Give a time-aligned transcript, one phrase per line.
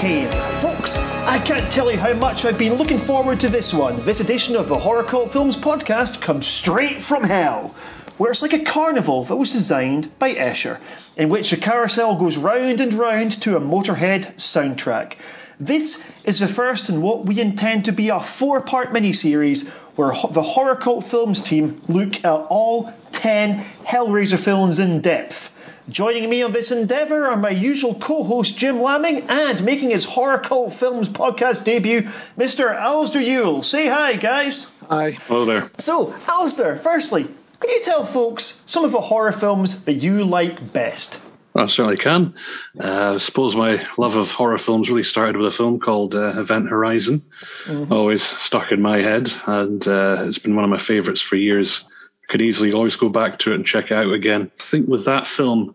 [0.00, 0.30] came.
[0.62, 4.06] Folks, I can't tell you how much I've been looking forward to this one.
[4.06, 7.74] This edition of the Horror Cult Films podcast comes straight from hell,
[8.16, 10.80] where it's like a carnival that was designed by Escher,
[11.18, 15.16] in which the carousel goes round and round to a Motorhead soundtrack.
[15.60, 20.12] This is the first in what we intend to be a four part miniseries where
[20.32, 25.49] the Horror Cult Films team look at all 10 Hellraiser films in depth.
[25.90, 30.04] Joining me on this endeavour are my usual co host Jim Lamming and making his
[30.04, 32.02] Horror Cult Films podcast debut,
[32.38, 32.72] Mr.
[32.78, 33.64] Alasdair Yule.
[33.64, 34.68] Say hi, guys.
[34.88, 35.10] Hi.
[35.26, 35.68] Hello there.
[35.80, 40.72] So, Alasdair, firstly, can you tell folks some of the horror films that you like
[40.72, 41.18] best?
[41.56, 42.34] I certainly can.
[42.78, 46.40] Uh, I suppose my love of horror films really started with a film called uh,
[46.40, 47.24] Event Horizon.
[47.66, 47.92] Mm-hmm.
[47.92, 51.82] Always stuck in my head, and uh, it's been one of my favourites for years.
[52.22, 54.52] I could easily always go back to it and check it out again.
[54.60, 55.74] I think with that film,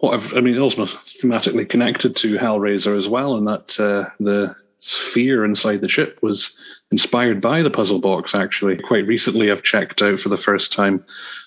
[0.00, 0.86] what I've, I mean, also
[1.22, 6.52] thematically connected to Hellraiser as well, and that uh, the sphere inside the ship was
[6.90, 8.34] inspired by the puzzle box.
[8.34, 11.04] Actually, quite recently, I've checked out for the first time,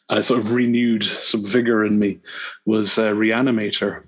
[0.08, 2.20] I sort of renewed some vigor in me.
[2.66, 4.06] Was uh, Reanimator,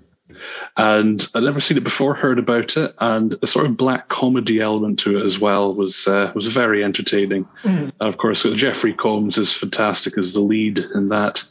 [0.76, 4.60] and I'd never seen it before, heard about it, and the sort of black comedy
[4.60, 7.46] element to it as well was uh, was very entertaining.
[7.64, 7.92] Mm.
[7.98, 11.42] And of course, Jeffrey Combs is fantastic as the lead in that.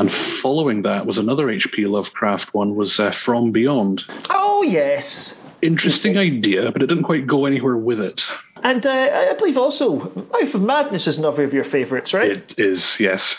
[0.00, 0.12] And
[0.42, 1.86] following that was another H.P.
[1.86, 4.02] Lovecraft one was uh, From Beyond.
[4.30, 8.22] Oh yes, interesting idea, but it didn't quite go anywhere with it.
[8.62, 8.90] And uh,
[9.30, 12.32] I believe also Life of Madness is another of your favourites, right?
[12.32, 13.36] It is, yes.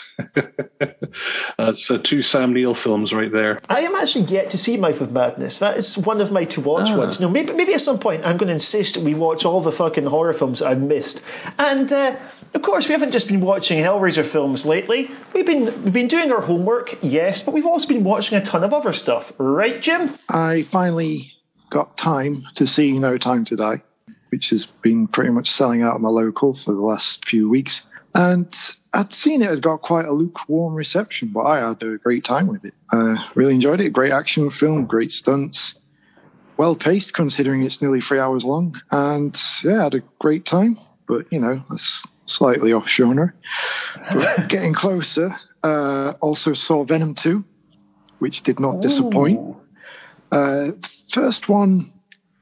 [1.58, 3.60] That's uh, two Sam Neill films right there.
[3.68, 5.58] I am actually yet to see Life of Madness.
[5.58, 6.96] That is one of my to watch ah.
[6.96, 7.20] ones.
[7.20, 10.06] No, maybe maybe at some point I'm going to insist we watch all the fucking
[10.06, 11.22] horror films I've missed.
[11.58, 12.16] And uh,
[12.54, 15.10] of course, we haven't just been watching Hellraiser films lately.
[15.34, 18.64] We've been we've been doing our homework, yes, but we've also been watching a ton
[18.64, 20.18] of other stuff, right, Jim?
[20.28, 21.32] I finally
[21.70, 23.82] got time to see No Time to Die
[24.32, 27.82] which has been pretty much selling out of my local for the last few weeks.
[28.14, 28.52] And
[28.94, 32.46] I'd seen it had got quite a lukewarm reception, but I had a great time
[32.46, 32.72] with it.
[32.90, 33.92] Uh, really enjoyed it.
[33.92, 35.74] Great action film, great stunts,
[36.56, 38.80] well paced considering it's nearly three hours long.
[38.90, 43.32] And yeah, I had a great time, but you know, that's slightly off genre.
[44.12, 47.44] But getting closer, uh, also saw Venom 2,
[48.18, 49.56] which did not disappoint.
[50.30, 50.72] Uh,
[51.12, 51.92] first one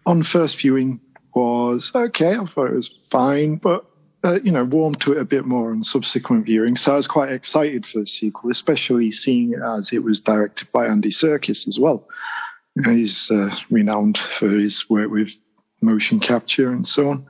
[0.06, 1.00] on first viewing
[1.34, 2.34] was okay.
[2.36, 3.84] I thought it was fine, but
[4.22, 6.76] uh, you know, warmed to it a bit more on subsequent viewing.
[6.76, 10.70] So I was quite excited for the sequel, especially seeing it as it was directed
[10.72, 12.06] by Andy Serkis as well.
[12.76, 15.30] You know, he's uh, renowned for his work with
[15.80, 17.26] motion capture and so on.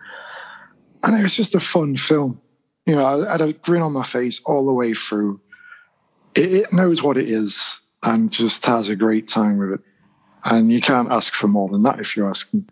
[1.02, 2.40] And it was just a fun film.
[2.86, 5.40] You know, I had a grin on my face all the way through.
[6.34, 7.60] It, it knows what it is
[8.02, 9.80] and just has a great time with it.
[10.44, 12.68] And you can't ask for more than that if you're asking.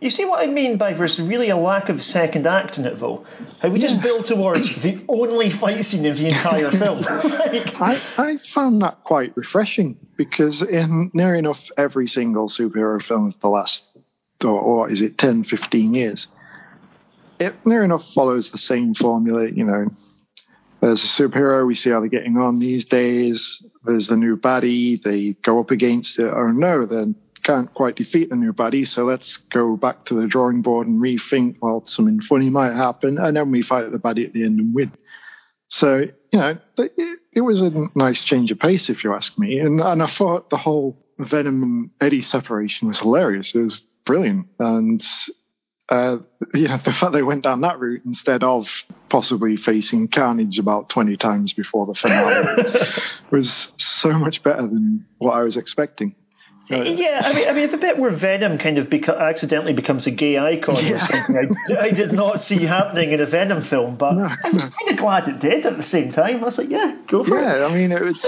[0.00, 3.00] You see what I mean by there's really a lack of second act in it,
[3.00, 3.24] though?
[3.60, 3.88] How we yeah.
[3.88, 7.00] just build towards the only fight scene of the entire film.
[7.00, 13.28] like, I, I found that quite refreshing because in near enough every single superhero film
[13.28, 13.84] of the last,
[14.44, 16.26] or, or is it 10, 15 years,
[17.38, 19.48] it near enough follows the same formula.
[19.48, 19.86] You know,
[20.80, 23.62] there's a superhero, we see how they're getting on these days.
[23.84, 26.32] There's the new baddie, they go up against it.
[26.32, 30.26] Oh no, then can't quite defeat the new buddy, so let's go back to the
[30.26, 34.24] drawing board and rethink, well, something funny might happen, and then we fight the buddy
[34.24, 34.92] at the end and win.
[35.68, 39.60] So, you know, it, it was a nice change of pace, if you ask me.
[39.60, 43.54] And, and I thought the whole Venom and Eddie separation was hilarious.
[43.54, 44.46] It was brilliant.
[44.58, 45.04] And,
[45.88, 46.18] uh,
[46.54, 48.68] you know, the fact they went down that route instead of
[49.08, 52.64] possibly facing Carnage about 20 times before the finale
[53.30, 56.14] was so much better than what I was expecting.
[56.68, 60.08] Yeah, I mean, I mean, it's a bit where Venom kind of beca- accidentally becomes
[60.08, 60.94] a gay icon yeah.
[60.94, 61.56] or something.
[61.70, 64.70] I, I, did not see happening in a Venom film, but no, I was no.
[64.70, 66.42] kind of glad it did at the same time.
[66.42, 67.58] I was like, yeah, go for yeah, it.
[67.60, 68.18] Yeah, I mean, it was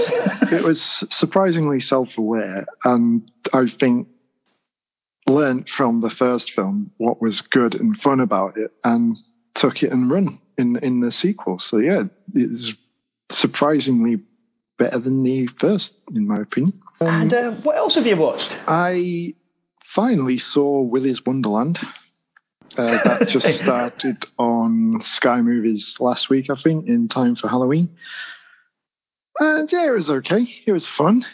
[0.53, 4.07] it was surprisingly self-aware, and I think
[5.29, 9.17] learned from the first film what was good and fun about it, and
[9.55, 11.59] took it and run in in the sequel.
[11.59, 12.05] So yeah,
[12.35, 12.73] it's
[13.31, 14.21] surprisingly
[14.79, 16.81] better than the first, in my opinion.
[17.01, 18.57] Um, and uh, what else have you watched?
[18.67, 19.35] I
[19.85, 21.79] finally saw Willy's Wonderland.
[22.77, 27.97] Uh, that just started on Sky Movies last week, I think, in time for Halloween.
[29.41, 30.49] And yeah, it was okay.
[30.67, 31.25] It was fun.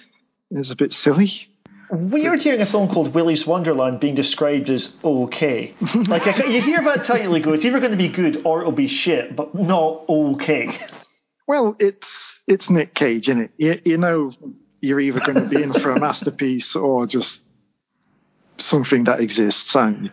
[0.51, 1.49] It was a bit silly.
[1.91, 5.75] Weird hearing a film called Willy's Wonderland being described as okay.
[6.07, 8.73] like you hear that title, you go, it's either going to be good or it'll
[8.73, 10.69] be shit, but not okay.
[11.47, 13.51] Well, it's it's Nick Cage, isn't it?
[13.57, 14.33] You, you know
[14.81, 17.41] you're either going to be in for a masterpiece or just
[18.59, 20.11] something that exists, aren't you?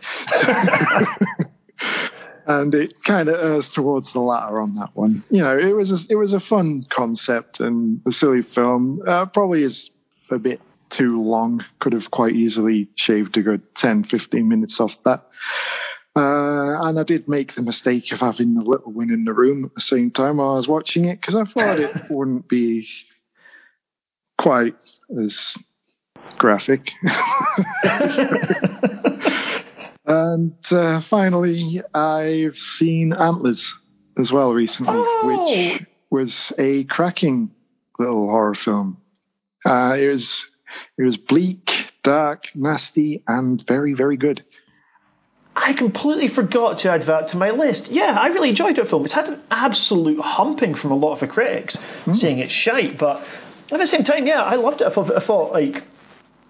[2.46, 5.24] and it kind of errs towards the latter on that one.
[5.30, 9.02] You know, it was a, it was a fun concept and a silly film.
[9.06, 9.90] Uh, probably is
[10.30, 10.60] a bit
[10.92, 11.64] too long.
[11.80, 15.26] Could have quite easily shaved a good 10, 15 minutes off that.
[16.14, 19.64] Uh, and I did make the mistake of having the little one in the room
[19.64, 22.86] at the same time while I was watching it because I thought it wouldn't be
[24.38, 24.74] quite
[25.18, 25.56] as
[26.38, 26.90] graphic.
[30.06, 33.72] and uh, finally, I've seen Antlers
[34.18, 35.26] as well recently, Oh.
[35.46, 37.50] which was a cracking
[37.98, 38.98] little horror film.
[39.64, 40.44] Uh, it was
[40.98, 44.44] it was bleak, dark, nasty, and very very good.
[45.54, 47.88] I completely forgot to add that to my list.
[47.88, 49.04] Yeah, I really enjoyed that film.
[49.04, 52.16] It's had an absolute humping from a lot of the critics, mm.
[52.16, 53.22] saying it's shite, but
[53.70, 54.86] at the same time, yeah, I loved it.
[54.86, 55.84] I thought, I thought like,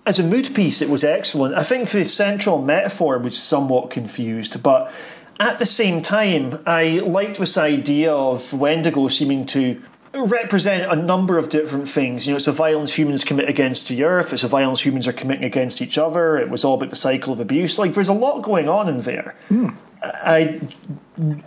[0.07, 1.55] as a mood piece, it was excellent.
[1.55, 4.93] I think the central metaphor was somewhat confused, but
[5.39, 9.81] at the same time, I liked this idea of Wendigo seeming to
[10.15, 12.27] represent a number of different things.
[12.27, 15.13] You know, it's the violence humans commit against the earth, it's the violence humans are
[15.13, 17.79] committing against each other, it was all about the cycle of abuse.
[17.79, 19.35] Like, there's a lot going on in there.
[19.49, 19.71] Hmm.
[20.03, 20.61] I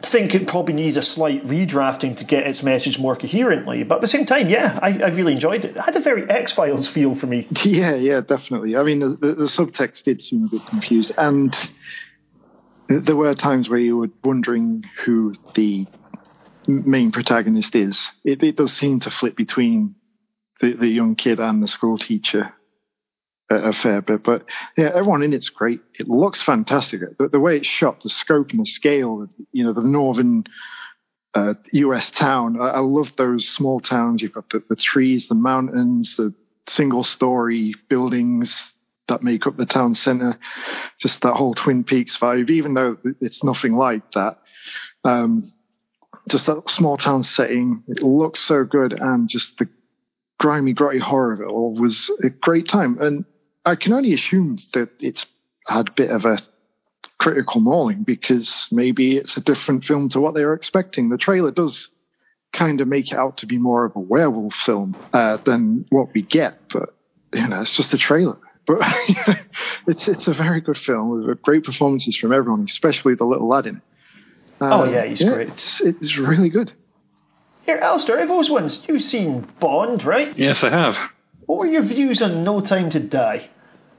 [0.01, 4.01] think it probably needs a slight redrafting to get its message more coherently, but at
[4.01, 5.75] the same time, yeah, I, I really enjoyed it.
[5.75, 7.47] It had a very X Files feel for me.
[7.65, 8.77] Yeah, yeah, definitely.
[8.77, 11.53] I mean, the, the, the subtext did seem a bit confused, and
[12.87, 15.87] there were times where you were wondering who the
[16.67, 18.07] main protagonist is.
[18.23, 19.95] It, it does seem to flip between
[20.61, 22.53] the, the young kid and the school teacher
[23.49, 24.45] a, a fair bit, but
[24.77, 25.81] yeah, everyone in it's great.
[25.99, 27.01] It looks fantastic.
[27.17, 30.45] The, the way it's shot, the scope and the scale, you know, the northern
[31.33, 32.09] uh, U.S.
[32.09, 32.59] town.
[32.59, 34.21] I, I love those small towns.
[34.21, 36.33] You've got the, the trees, the mountains, the
[36.67, 38.73] single-story buildings
[39.07, 40.39] that make up the town center.
[40.99, 44.39] Just that whole Twin Peaks vibe, even though it's nothing like that.
[45.03, 45.43] Um,
[46.29, 47.83] just that small town setting.
[47.87, 49.67] It looks so good, and just the
[50.39, 52.97] grimy, grotty horror of it all was a great time.
[53.01, 53.25] And
[53.65, 55.25] I can only assume that it's
[55.67, 56.39] had a bit of a
[57.19, 61.09] critical mauling because maybe it's a different film to what they were expecting.
[61.09, 61.89] The trailer does
[62.53, 66.13] kind of make it out to be more of a werewolf film uh, than what
[66.13, 66.95] we get, but
[67.33, 68.37] you know, it's just a trailer.
[68.65, 68.79] But
[69.87, 73.67] it's it's a very good film with great performances from everyone, especially the little lad
[73.67, 73.81] in it.
[74.61, 75.49] Oh, Um, yeah, he's great.
[75.49, 76.71] It's, it's really good.
[77.65, 80.37] Here, Alasdair, of those ones, you've seen Bond, right?
[80.37, 80.97] Yes, I have.
[81.47, 83.49] What were your views on No Time to Die?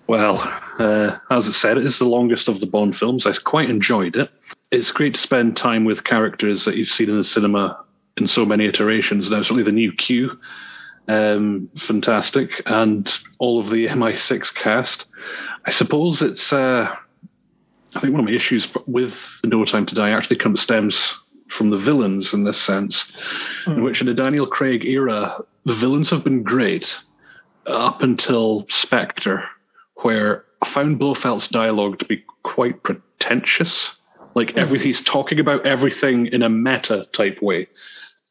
[0.06, 0.38] Well,
[0.78, 3.26] uh, as it said, it is the longest of the Bond films.
[3.26, 4.30] I quite enjoyed it.
[4.70, 7.84] It's great to spend time with characters that you've seen in the cinema
[8.16, 9.28] in so many iterations.
[9.30, 10.38] Now, certainly the new Q,
[11.08, 15.06] um, fantastic, and all of the MI6 cast.
[15.64, 16.52] I suppose it's.
[16.52, 16.94] Uh,
[17.96, 19.14] I think one of my issues with
[19.44, 21.14] No Time to Die actually comes stems
[21.48, 23.10] from the villains in this sense,
[23.66, 23.82] in hmm.
[23.82, 26.94] which in the Daniel Craig era, the villains have been great
[27.66, 29.44] up until Spectre,
[30.02, 33.92] where I found Blofeld's dialogue to be quite pretentious.
[34.34, 34.58] Like hmm.
[34.58, 37.66] every, he's talking about everything in a meta type way,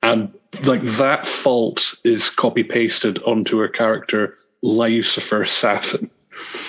[0.03, 0.31] and
[0.63, 6.12] like that fault is copy pasted onto a character Lucifer Safin.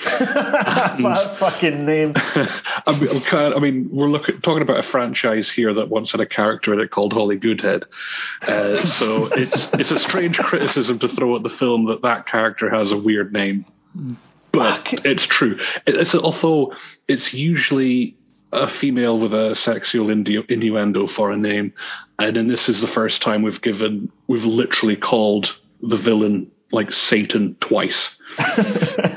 [0.05, 2.13] That fucking name.
[2.17, 6.27] I mean, I mean, we're looking talking about a franchise here that once had a
[6.27, 7.85] character in it called Holly Goodhead.
[8.43, 12.71] Uh, so it's it's a strange criticism to throw at the film that that character
[12.71, 13.65] has a weird name,
[14.53, 15.59] but it's true.
[15.87, 16.75] It's although
[17.09, 18.17] it's usually
[18.53, 21.73] a female with a sexual innu- innuendo for a name,
[22.19, 26.93] and then this is the first time we've given we've literally called the villain like
[26.93, 28.17] Satan twice.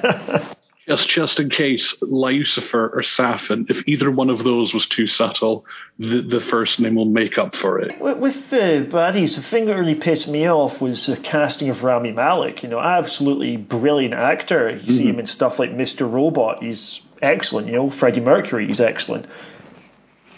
[0.89, 5.63] Just, just in case Lucifer or Safin, if either one of those was too subtle,
[6.00, 8.01] the, the first name will make up for it.
[8.01, 11.84] With, with the baddies, the thing that really pissed me off was the casting of
[11.84, 12.63] Rami Malek.
[12.63, 14.77] You know, absolutely brilliant actor.
[14.77, 15.10] You see mm-hmm.
[15.10, 16.12] him in stuff like Mr.
[16.12, 16.63] Robot.
[16.63, 17.68] He's excellent.
[17.68, 18.65] You know, Freddie Mercury.
[18.65, 19.27] He's excellent.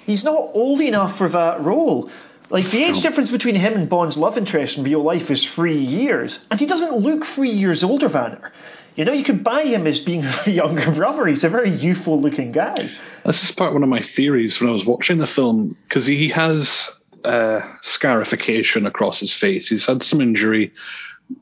[0.05, 2.11] He's not old enough for that role.
[2.49, 5.81] Like the age difference between him and Bond's love interest in real life is three
[5.81, 8.51] years, and he doesn't look three years older than her.
[8.95, 11.27] You know, you could buy him as being a younger brother.
[11.27, 12.89] He's a very youthful looking guy.
[13.25, 16.05] This is part of one of my theories when I was watching the film, because
[16.05, 16.89] he has
[17.23, 19.69] uh, scarification across his face.
[19.69, 20.73] He's had some injury.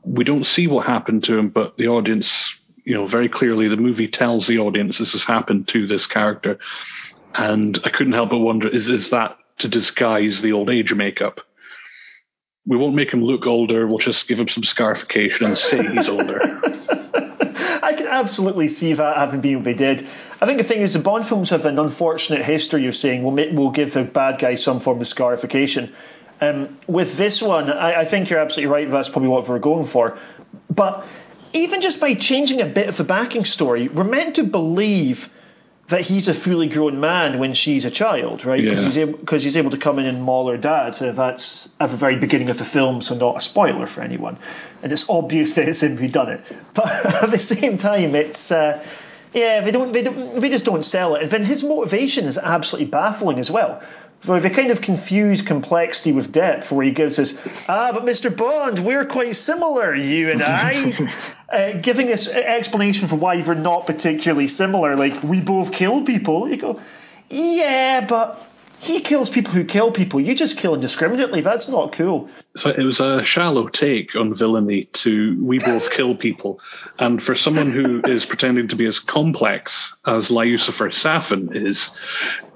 [0.04, 2.30] We don't see what happened to him, but the audience,
[2.84, 6.58] you know, very clearly the movie tells the audience this has happened to this character.
[7.34, 11.40] And I couldn't help but wonder is, is that to disguise the old age makeup?
[12.66, 13.86] We won't make him look older.
[13.86, 16.40] We'll just give him some scarification and say he's older.
[17.82, 20.06] I can absolutely see that having been what they did.
[20.40, 23.32] I think the thing is, the Bond films have an unfortunate history of saying we'll,
[23.32, 25.92] make, we'll give the bad guy some form of scarification.
[26.40, 28.90] Um, with this one, I, I, think you're absolutely right.
[28.90, 30.18] That's probably what we're going for.
[30.70, 31.04] But
[31.52, 35.28] even just by changing a bit of the backing story, we're meant to believe
[35.90, 38.62] that he's a fully grown man when she's a child, right?
[38.62, 39.06] Because yeah.
[39.06, 40.94] he's, he's, able to come in and maul her dad.
[40.94, 44.38] So that's at the very beginning of the film, so not a spoiler for anyone.
[44.82, 46.40] And it's obvious that it's him who done it.
[46.74, 48.50] But at the same time, it's.
[48.50, 48.84] Uh,
[49.32, 51.22] yeah, they don't, they don't, they just don't sell it.
[51.22, 53.80] And then his motivation is absolutely baffling as well.
[54.22, 57.34] So the kind of confused complexity with depth, where he gives us,
[57.68, 58.34] ah, but Mr.
[58.34, 60.92] Bond, we're quite similar, you and I,
[61.48, 64.94] uh, giving us explanation for why we're not particularly similar.
[64.96, 66.50] Like we both kill people.
[66.50, 66.80] You go,
[67.30, 68.49] yeah, but
[68.80, 70.20] he kills people who kill people.
[70.20, 71.42] You just kill indiscriminately.
[71.42, 72.30] That's not cool.
[72.56, 76.60] So it was a shallow take on villainy to we both kill people.
[76.98, 81.90] And for someone who is pretending to be as complex as Lucifer Safin is,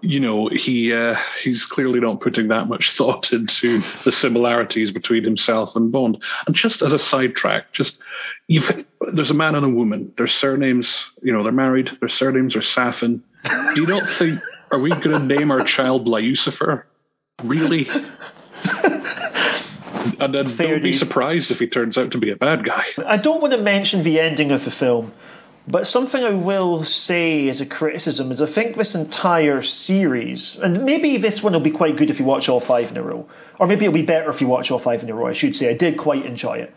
[0.01, 5.25] you know, he uh, he's clearly not putting that much thought into the similarities between
[5.25, 6.23] himself and Bond.
[6.47, 7.99] And just as a sidetrack, just
[8.49, 10.11] there's a man and a woman.
[10.17, 11.91] Their surnames, you know, they're married.
[12.01, 13.21] Their surnames are Safin.
[13.45, 14.41] Do you not think
[14.71, 16.87] are we going to name our child Lucifer?
[17.43, 17.89] Really?
[20.21, 22.85] and then Fair don't be surprised if he turns out to be a bad guy.
[23.07, 25.13] I don't want to mention the ending of the film,
[25.67, 30.85] but something I will say as a criticism is I think this entire series, and
[30.85, 33.29] maybe this one will be quite good if you watch all five in a row,
[33.59, 35.57] or maybe it'll be better if you watch all five in a row, I should
[35.57, 35.71] say.
[35.71, 36.75] I did quite enjoy it.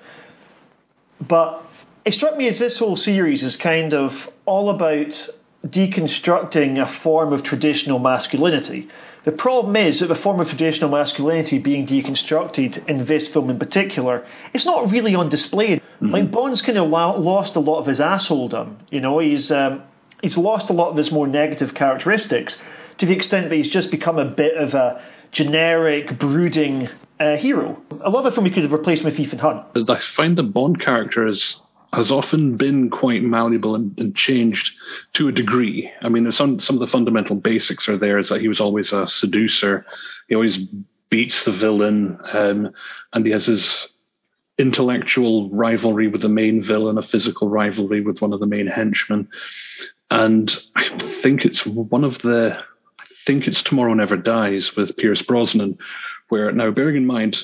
[1.20, 1.64] But
[2.06, 5.30] it struck me as this whole series is kind of all about
[5.70, 8.90] deconstructing a form of traditional masculinity.
[9.24, 13.60] The problem is that the form of traditional masculinity being deconstructed in this film in
[13.60, 15.78] particular, it's not really on display.
[15.78, 16.10] Mm-hmm.
[16.12, 18.76] Like Bond's kind of lost a lot of his assholedom.
[18.90, 19.84] You know, he's um,
[20.22, 22.58] he's lost a lot of his more negative characteristics
[23.00, 27.82] to the extent that he's just become a bit of a generic, brooding uh, hero.
[28.02, 29.66] A lot of the film we could have replaced with Ethan Hunt.
[29.90, 31.60] I find the Bond character is
[31.94, 34.72] has often been quite malleable and, and, changed
[35.14, 35.92] to a degree.
[36.02, 38.18] I mean, some some of the fundamental basics are there.
[38.18, 39.86] Is that he was always a seducer.
[40.28, 40.58] He always
[41.10, 42.72] beats the villain, um,
[43.14, 43.88] and he has his
[44.58, 49.30] intellectual rivalry with the main villain, a physical rivalry with one of the main henchmen.
[50.10, 50.90] And I
[51.22, 52.58] think it's one of the.
[53.00, 55.78] I think it's Tomorrow Never Dies with Pierce Brosnan,
[56.30, 57.44] where now bearing in mind.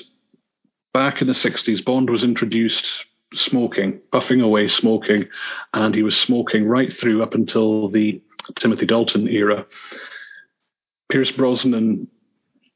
[0.92, 3.04] Back in the 60s, Bond was introduced
[3.36, 5.28] smoking, puffing away smoking,
[5.72, 8.20] and he was smoking right through up until the
[8.58, 9.66] Timothy Dalton era.
[11.10, 12.08] Pierce Brosnan,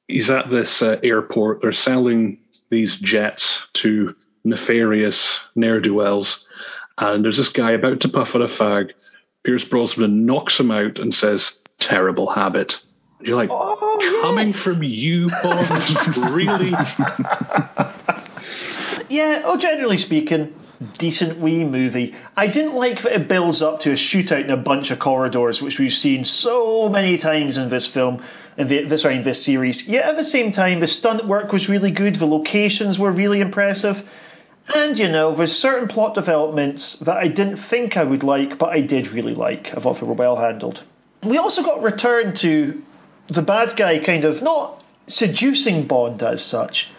[0.06, 1.60] he's at this uh, airport.
[1.60, 6.44] They're selling these jets to nefarious ne'er do wells,
[6.98, 8.90] and there's this guy about to puff on a fag.
[9.44, 12.80] Pierce Brosnan knocks him out and says, "Terrible habit."
[13.20, 14.62] You're like, oh, coming yes.
[14.62, 16.70] from you, Bond, really?
[19.08, 20.54] Yeah, oh, generally speaking,
[20.98, 22.14] decent wee movie.
[22.36, 25.60] I didn't like that it builds up to a shootout in a bunch of corridors,
[25.62, 28.22] which we've seen so many times in this film,
[28.56, 29.82] in the, this, in this series.
[29.84, 33.40] Yet at the same time, the stunt work was really good, the locations were really
[33.40, 34.06] impressive.
[34.74, 38.68] And you know, there's certain plot developments that I didn't think I would like, but
[38.68, 39.74] I did really like.
[39.74, 40.82] I thought they were well handled.
[41.22, 42.82] We also got returned to
[43.28, 46.90] the bad guy kind of not seducing Bond as such,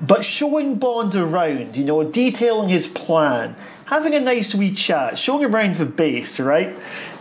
[0.00, 3.54] but showing Bond around, you know, detailing his plan,
[3.86, 6.74] having a nice wee chat, showing him around the base, right?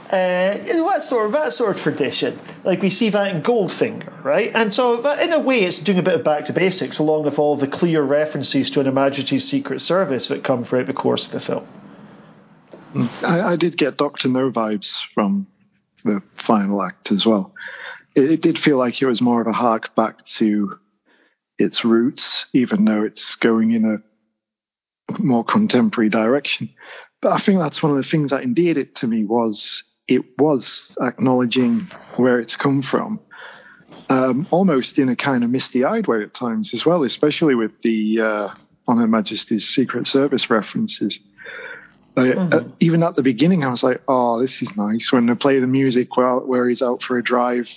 [0.05, 4.51] Uh, that sort of that sort of tradition, like we see that in Goldfinger, right?
[4.53, 7.23] And so, that, in a way, it's doing a bit of back to basics, along
[7.23, 11.25] with all the clear references to an Imaginative Secret Service that come throughout the course
[11.25, 11.65] of the film.
[13.23, 15.47] I, I did get Doctor No vibes from
[16.03, 17.53] the final act as well.
[18.13, 20.77] It, it did feel like it was more of a hark back to
[21.61, 23.97] its roots, even though it's going in a
[25.19, 26.69] more contemporary direction.
[27.21, 30.23] But I think that's one of the things that endeared it to me was it
[30.37, 33.19] was acknowledging where it's come from,
[34.09, 38.19] um, almost in a kind of misty-eyed way at times as well, especially with the
[38.21, 38.49] uh,
[38.87, 41.19] on Her Majesty's Secret Service references.
[42.17, 42.53] Uh, mm-hmm.
[42.53, 45.59] uh, even at the beginning, I was like, "Oh, this is nice." When they play
[45.59, 47.69] the music while where he's out for a drive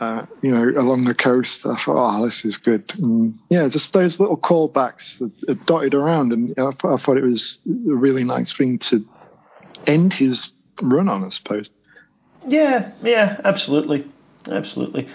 [0.00, 1.66] uh, you know, along the coast.
[1.66, 2.92] I thought, oh, this is good.
[2.98, 5.20] And yeah, just those little callbacks
[5.66, 9.04] dotted around, and I, I thought it was a really nice thing to
[9.86, 10.52] end his
[10.82, 11.70] run on, I suppose.
[12.46, 14.10] Yeah, yeah, absolutely,
[14.46, 15.08] absolutely.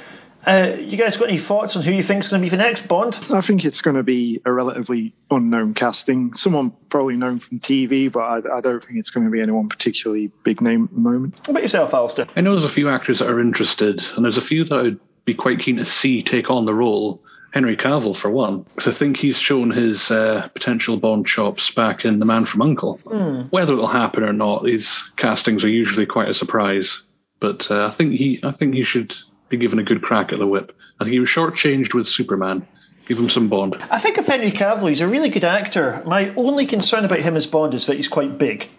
[0.45, 2.57] Uh, you guys got any thoughts on who you think is going to be the
[2.57, 3.17] next Bond?
[3.31, 6.33] I think it's going to be a relatively unknown casting.
[6.33, 9.69] Someone probably known from TV, but I, I don't think it's going to be anyone
[9.69, 11.35] particularly big name at the moment.
[11.39, 12.29] What about yourself, Alasdair?
[12.35, 14.99] I know there's a few actors that are interested, and there's a few that I'd
[15.25, 17.23] be quite keen to see take on the role.
[17.53, 22.03] Henry Cavill, for one, because I think he's shown his uh, potential Bond chops back
[22.03, 22.99] in The Man from Uncle.
[23.05, 23.51] Mm.
[23.51, 27.03] Whether it'll happen or not, these castings are usually quite a surprise.
[27.39, 29.13] But uh, I think he, I think he should
[29.57, 30.75] be given a good crack at the whip.
[30.99, 32.67] I think he was shortchanged with Superman.
[33.07, 33.75] Give him some Bond.
[33.91, 36.01] I think of Henry Cavill, he's a really good actor.
[36.05, 38.69] My only concern about him as Bond is that he's quite big.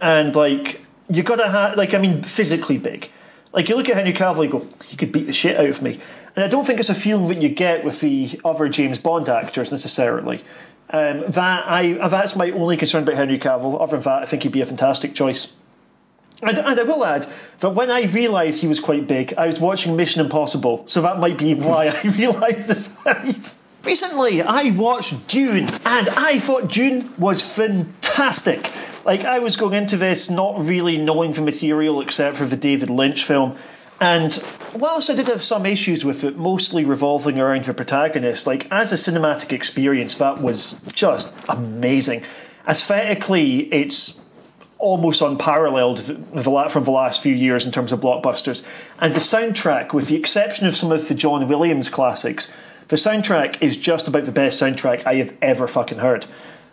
[0.00, 3.10] And, like, you gotta have, like, I mean, physically big.
[3.52, 5.82] Like, you look at Henry Cavill, you go, he could beat the shit out of
[5.82, 6.00] me.
[6.34, 9.28] And I don't think it's a feeling that you get with the other James Bond
[9.28, 10.42] actors necessarily.
[10.88, 13.80] Um, that I that's my only concern about Henry Cavill.
[13.80, 15.48] Other than that, I think he'd be a fantastic choice.
[16.42, 17.28] And, and I will add
[17.60, 21.18] that when I realised he was quite big, I was watching Mission Impossible, so that
[21.18, 22.88] might be why I realised this.
[23.84, 28.68] Recently, I watched Dune, and I thought Dune was fantastic.
[29.04, 32.90] Like, I was going into this not really knowing the material except for the David
[32.90, 33.56] Lynch film.
[34.00, 34.42] And
[34.74, 38.92] whilst I did have some issues with it, mostly revolving around the protagonist, like as
[38.92, 42.24] a cinematic experience, that was just amazing.
[42.68, 44.20] Aesthetically, it's
[44.78, 48.62] almost unparalleled from the last few years in terms of blockbusters.
[48.98, 52.52] And the soundtrack, with the exception of some of the John Williams classics,
[52.88, 56.26] the soundtrack is just about the best soundtrack I have ever fucking heard.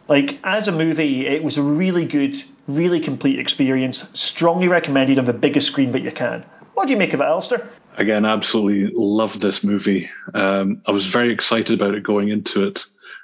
[0.07, 4.03] Like, as a movie, it was a really good, really complete experience.
[4.13, 6.45] Strongly recommended on the biggest screen that you can.
[6.73, 7.67] What do you make of it, Alasdair?
[7.97, 10.09] Again, absolutely loved this movie.
[10.33, 12.83] Um, I was very excited about it going into it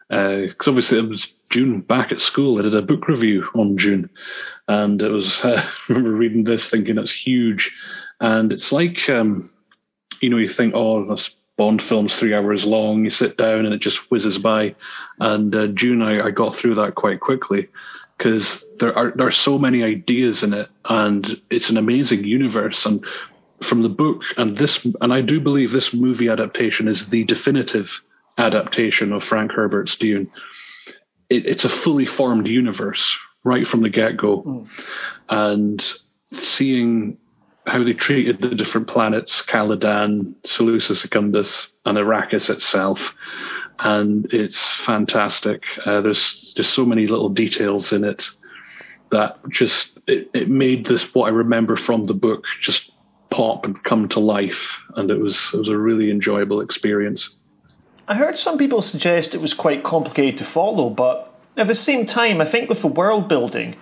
[0.10, 2.60] because uh, obviously it was June back at school.
[2.60, 4.10] I did a book review on Dune,
[4.70, 7.72] and it was uh, I remember reading this thinking it's huge,
[8.22, 9.50] and it's like um,
[10.22, 13.04] you know you think oh this Bond film's three hours long.
[13.04, 14.76] You sit down and it just whizzes by,
[15.20, 17.68] and uh, Dune I, I got through that quite quickly
[18.18, 22.86] because there are there are so many ideas in it, and it's an amazing universe.
[22.86, 23.04] And
[23.62, 27.90] from the book and this, and I do believe this movie adaptation is the definitive
[28.38, 30.32] adaptation of Frank Herbert's Dune.
[31.30, 34.68] It, it's a fully formed universe right from the get go, mm.
[35.30, 35.86] and
[36.34, 37.18] seeing
[37.66, 43.14] how they treated the different planets, Caladan, Salusa Secundus, and Arrakis itself.
[43.80, 45.64] And it's fantastic.
[45.86, 48.26] Uh, there's just so many little details in it
[49.12, 52.92] that just it, it made this what I remember from the book just
[53.30, 57.30] pop and come to life, and it was it was a really enjoyable experience.
[58.08, 61.29] I heard some people suggest it was quite complicated to follow, but
[61.60, 63.76] at the same time, I think with the world building,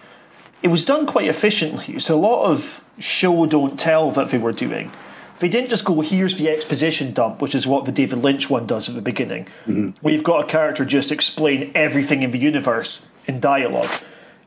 [0.63, 1.99] it was done quite efficiently.
[1.99, 2.65] So a lot of
[2.99, 4.91] show don't tell that they were doing.
[5.39, 8.65] They didn't just go, here's the exposition dump, which is what the David Lynch one
[8.65, 9.45] does at the beginning.
[9.67, 9.91] Mm-hmm.
[10.01, 13.91] We've got a character just explain everything in the universe in dialogue.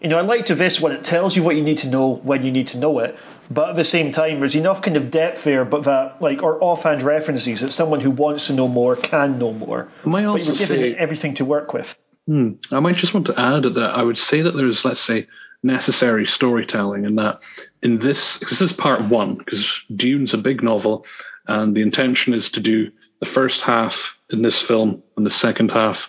[0.00, 2.14] You know, I like to this when it tells you what you need to know
[2.22, 3.16] when you need to know it,
[3.50, 6.62] but at the same time, there's enough kind of depth there, but that like or
[6.62, 9.88] offhand references that someone who wants to know more can know more.
[10.06, 11.86] I also but you're given say, everything to work with.
[12.30, 15.26] Hmm, I might just want to add that I would say that there's, let's say,
[15.64, 17.40] necessary storytelling, and that
[17.82, 21.04] in this, this is part one, because Dune's a big novel,
[21.48, 25.72] and the intention is to do the first half in this film, and the second
[25.72, 26.06] half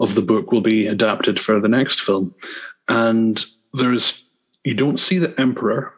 [0.00, 2.34] of the book will be adapted for the next film.
[2.88, 3.40] And
[3.72, 4.20] there's,
[4.64, 5.92] you don't see the Emperor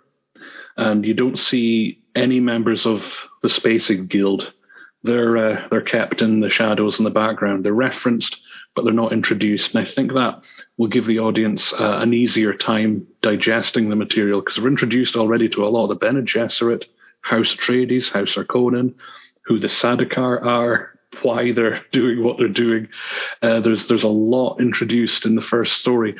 [0.76, 3.02] and you don't see any members of
[3.42, 4.52] the Spacing Guild.
[5.02, 7.64] They're uh, they're kept in the shadows in the background.
[7.64, 8.38] They're referenced,
[8.74, 9.74] but they're not introduced.
[9.74, 10.42] And I think that
[10.76, 15.48] will give the audience uh, an easier time digesting the material because we're introduced already
[15.50, 16.84] to a lot of the Bene Gesserit,
[17.20, 18.94] House Atreides, House Harkonnen,
[19.44, 22.88] who the Sardaukar are, why they're doing what they're doing.
[23.42, 26.16] Uh, there's there's a lot introduced in the first story,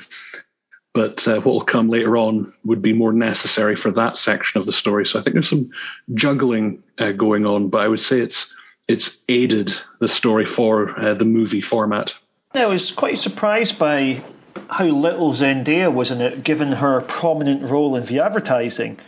[0.92, 4.66] but uh, what will come later on would be more necessary for that section of
[4.66, 5.04] the story.
[5.04, 5.70] So I think there's some
[6.14, 8.46] juggling uh, going on, but I would say it's
[8.86, 12.12] it's aided the story for uh, the movie format.
[12.54, 14.22] I was quite surprised by
[14.68, 18.98] how little Zendaya was in it, given her prominent role in the advertising.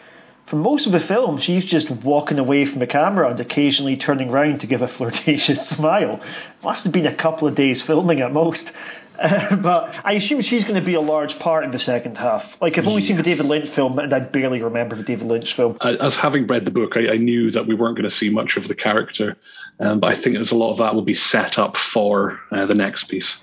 [0.47, 4.31] For most of the film, she's just walking away from the camera and occasionally turning
[4.31, 6.21] round to give a flirtatious smile.
[6.63, 8.71] Must have been a couple of days filming at most.
[9.17, 12.57] Uh, but I assume she's going to be a large part in the second half.
[12.61, 15.55] Like I've only seen the David Lynch film, and I barely remember the David Lynch
[15.55, 15.79] film.
[15.81, 18.57] As having read the book, I, I knew that we weren't going to see much
[18.57, 19.37] of the character,
[19.81, 22.67] um, but I think there's a lot of that will be set up for uh,
[22.67, 23.37] the next piece.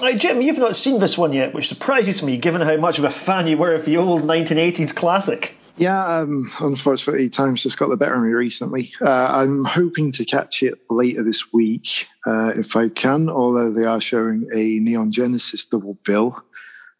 [0.00, 3.04] Right, Jim, you've not seen this one yet, which surprises me, given how much of
[3.04, 5.54] a fan you were of the old 1980s classic.
[5.76, 8.92] Yeah, um, unfortunately, time's just got the better of me recently.
[9.00, 13.84] Uh, I'm hoping to catch it later this week uh, if I can, although they
[13.84, 16.42] are showing a Neon Genesis double bill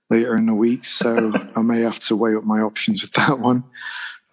[0.09, 3.38] later in the week, so I may have to weigh up my options with that
[3.38, 3.64] one.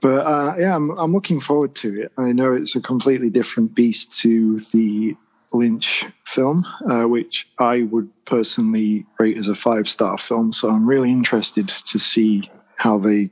[0.01, 2.11] But uh, yeah, I'm, I'm looking forward to it.
[2.17, 5.15] I know it's a completely different beast to the
[5.51, 10.53] Lynch film, uh, which I would personally rate as a five star film.
[10.53, 13.31] So I'm really interested to see how they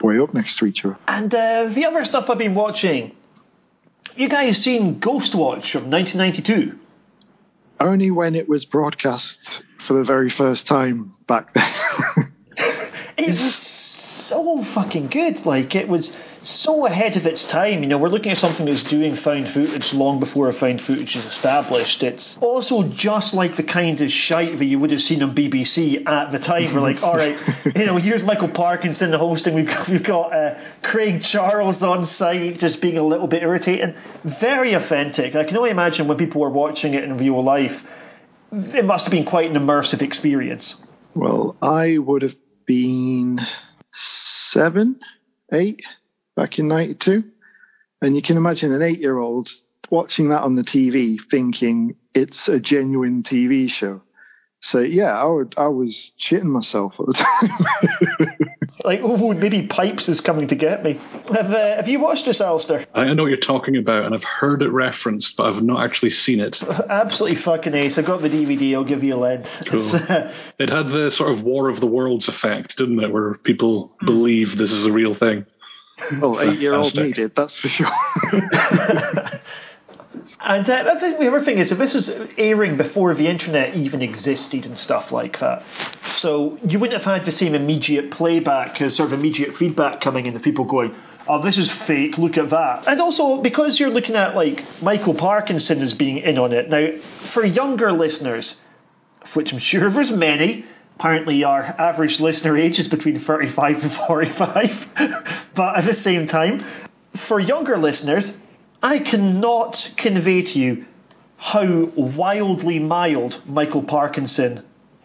[0.00, 0.98] weigh up next to each other.
[1.06, 3.14] And uh, the other stuff I've been watching,
[4.14, 6.78] you guys seen Ghostwatch from 1992?
[7.78, 11.74] Only when it was broadcast for the very first time back then.
[13.18, 13.54] it was
[14.26, 15.46] so fucking good.
[15.46, 17.82] Like, it was so ahead of its time.
[17.82, 21.24] You know, we're looking at something that's doing found footage long before found footage is
[21.24, 22.02] established.
[22.02, 26.06] It's also just like the kind of shite that you would have seen on BBC
[26.06, 26.74] at the time.
[26.74, 27.38] We're like, all right,
[27.74, 29.54] you know, here's Michael Parkinson the hosting.
[29.54, 33.94] We've got, we've got uh, Craig Charles on site, just being a little bit irritating.
[34.40, 35.34] Very authentic.
[35.34, 37.80] I can only imagine when people were watching it in real life,
[38.52, 40.76] it must have been quite an immersive experience.
[41.14, 42.36] Well, I would have
[42.66, 43.40] been
[44.50, 45.00] seven,
[45.52, 45.82] eight
[46.34, 47.24] back in 92.
[48.02, 49.50] And you can imagine an eight year old
[49.90, 54.02] watching that on the TV thinking it's a genuine TV show.
[54.66, 58.36] So yeah, I would I was shitting myself at the time.
[58.84, 60.94] like, oh, maybe Pipes is coming to get me.
[61.32, 62.84] Have uh, Have you watched this, Alasdair?
[62.92, 66.10] I know what you're talking about, and I've heard it referenced, but I've not actually
[66.10, 66.60] seen it.
[66.90, 67.96] Absolutely fucking ace.
[67.96, 68.74] I got the DVD.
[68.74, 69.48] I'll give you a lead.
[69.66, 69.88] Cool.
[69.88, 73.92] Uh, it had the sort of War of the Worlds effect, didn't it, where people
[74.04, 75.46] believe this is a real thing.
[76.20, 77.90] Well, eight year old me did, that's for sure.
[80.40, 84.64] And uh, the other thing is, if this was airing before the internet even existed
[84.64, 85.62] and stuff like that,
[86.16, 90.26] so you wouldn't have had the same immediate playback, uh, sort of immediate feedback coming
[90.26, 90.94] in of people going,
[91.28, 92.86] oh, this is fake, look at that.
[92.86, 96.88] And also, because you're looking at like Michael Parkinson as being in on it, now,
[97.32, 98.56] for younger listeners,
[99.34, 100.64] which I'm sure there's many,
[100.98, 104.88] Apparently, our average listener age is between 35 and 45.
[105.54, 106.64] but at the same time,
[107.28, 108.32] for younger listeners,
[108.82, 110.86] I cannot convey to you
[111.38, 114.64] how wildly mild Michael Parkinson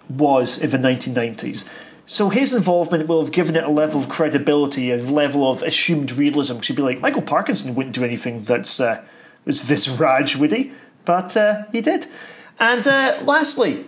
[0.09, 1.65] was in the 1990s.
[2.05, 6.11] So his involvement will have given it a level of credibility, a level of assumed
[6.11, 6.59] realism.
[6.59, 9.03] She'd be like, Michael Parkinson wouldn't do anything that's uh,
[9.45, 10.73] this raj, would he?
[11.05, 12.07] But uh, he did.
[12.59, 13.85] And uh, lastly,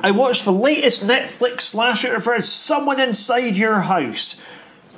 [0.00, 4.40] I watched the latest Netflix slasher for Someone Inside Your House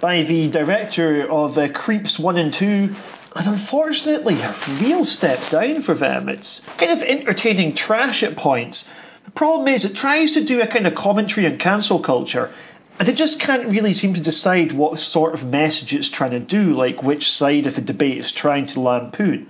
[0.00, 2.94] by the director of uh, Creeps 1 and 2.
[3.36, 6.28] And unfortunately, a real step down for them.
[6.28, 8.88] It's kind of entertaining trash at points.
[9.24, 12.52] The problem is, it tries to do a kind of commentary on cancel culture,
[12.98, 16.40] and it just can't really seem to decide what sort of message it's trying to
[16.40, 19.48] do, like which side of the debate it's trying to lampoon.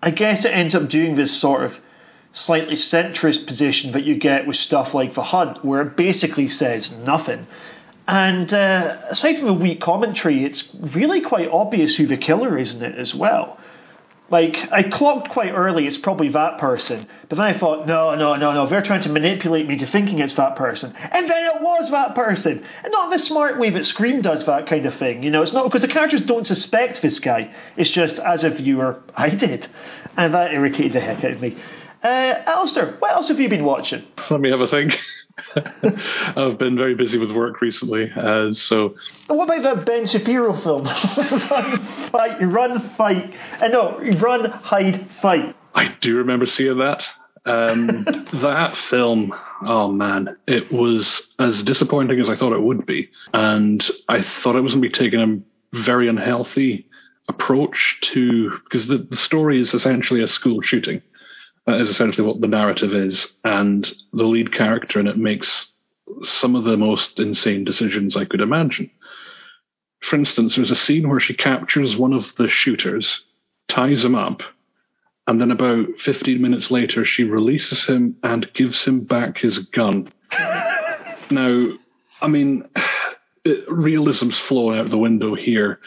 [0.00, 1.76] I guess it ends up doing this sort of
[2.32, 6.92] slightly centrist position that you get with stuff like The Hunt, where it basically says
[6.92, 7.48] nothing.
[8.08, 12.74] And uh, aside from the weak commentary, it's really quite obvious who the killer is
[12.74, 13.58] in it as well.
[14.30, 18.36] Like, I clocked quite early it's probably that person, but then I thought, no, no,
[18.36, 20.94] no, no, they're trying to manipulate me to thinking it's that person.
[20.96, 22.64] And then it was that person!
[22.82, 25.54] And not the smart way that Scream does that kind of thing, you know, it's
[25.54, 29.66] not because the characters don't suspect this guy, it's just, as a viewer, I did.
[30.16, 31.56] And that irritated the heck out of me.
[32.02, 34.04] Uh, Alasdair, what else have you been watching?
[34.30, 34.98] Let me have a think.
[36.36, 38.96] I've been very busy with work recently, uh, so.
[39.28, 40.84] What about that Ben Shapiro film?
[41.50, 43.34] run, fight, run, fight.
[43.60, 45.54] Uh, no, run, hide, fight.
[45.74, 47.08] I do remember seeing that.
[47.46, 53.10] Um, that film, oh man, it was as disappointing as I thought it would be,
[53.32, 55.20] and I thought it was going to be taking
[55.72, 56.86] a very unhealthy
[57.28, 61.02] approach to because the, the story is essentially a school shooting
[61.68, 65.66] that is essentially what the narrative is, and the lead character in it makes
[66.22, 68.90] some of the most insane decisions I could imagine.
[70.00, 73.22] For instance, there's a scene where she captures one of the shooters,
[73.68, 74.40] ties him up,
[75.26, 80.10] and then about 15 minutes later, she releases him and gives him back his gun.
[81.30, 81.66] now,
[82.22, 82.66] I mean,
[83.44, 85.80] it, realism's flowing out the window here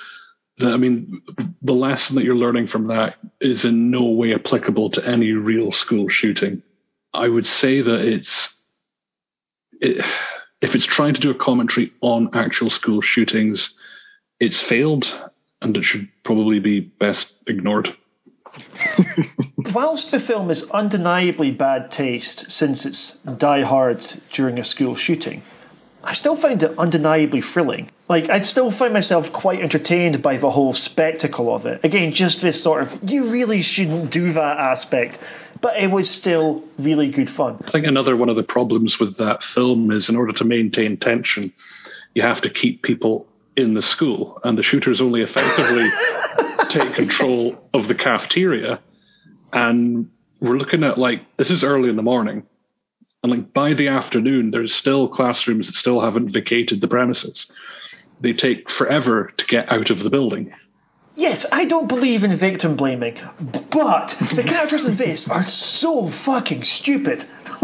[0.63, 1.21] I mean,
[1.61, 5.71] the lesson that you're learning from that is in no way applicable to any real
[5.71, 6.63] school shooting.
[7.13, 8.49] I would say that it's
[9.79, 10.05] it,
[10.61, 13.73] if it's trying to do a commentary on actual school shootings,
[14.39, 15.13] it's failed,
[15.61, 17.95] and it should probably be best ignored.
[19.73, 25.41] Whilst the film is undeniably bad taste since it's Die Hard during a school shooting,
[26.03, 27.91] I still find it undeniably thrilling.
[28.09, 31.83] Like, I'd still find myself quite entertained by the whole spectacle of it.
[31.83, 35.19] Again, just this sort of, you really shouldn't do that aspect.
[35.61, 37.61] But it was still really good fun.
[37.65, 40.97] I think another one of the problems with that film is in order to maintain
[40.97, 41.53] tension,
[42.15, 45.89] you have to keep people in the school, and the shooters only effectively
[46.69, 48.79] take control of the cafeteria.
[49.53, 50.09] And
[50.39, 52.43] we're looking at like, this is early in the morning
[53.23, 57.45] and like by the afternoon, there's still classrooms that still haven't vacated the premises.
[58.19, 60.53] They take forever to get out of the building.
[61.15, 63.19] Yes, I don't believe in victim blaming,
[63.69, 67.27] but the characters in this are so fucking stupid.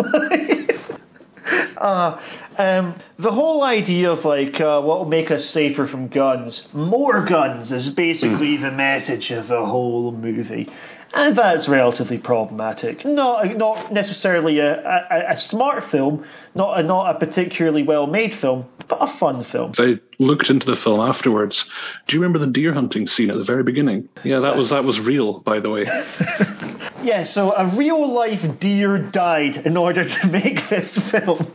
[1.78, 2.22] uh,
[2.58, 7.24] um, the whole idea of like uh, what will make us safer from guns, more
[7.26, 8.62] guns, is basically mm.
[8.62, 10.70] the message of the whole movie
[11.14, 13.06] and that's relatively problematic.
[13.06, 18.34] Not not necessarily a, a, a smart film, not a, not a particularly well made
[18.34, 19.72] film, but a fun film.
[19.78, 21.66] I looked into the film afterwards.
[22.08, 24.10] Do you remember the deer hunting scene at the very beginning?
[24.24, 25.84] Yeah, that was that was real, by the way.
[27.04, 31.52] yeah, so a real life deer died in order to make this film.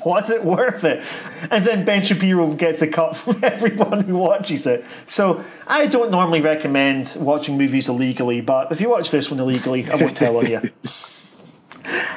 [0.04, 1.04] was it worth it?
[1.50, 4.84] And then Ben Shapiro gets a cut from everyone who watches it.
[5.08, 9.90] So I don't normally recommend watching movies illegally, but if you watch this one illegally,
[9.90, 10.60] I won't tell on you.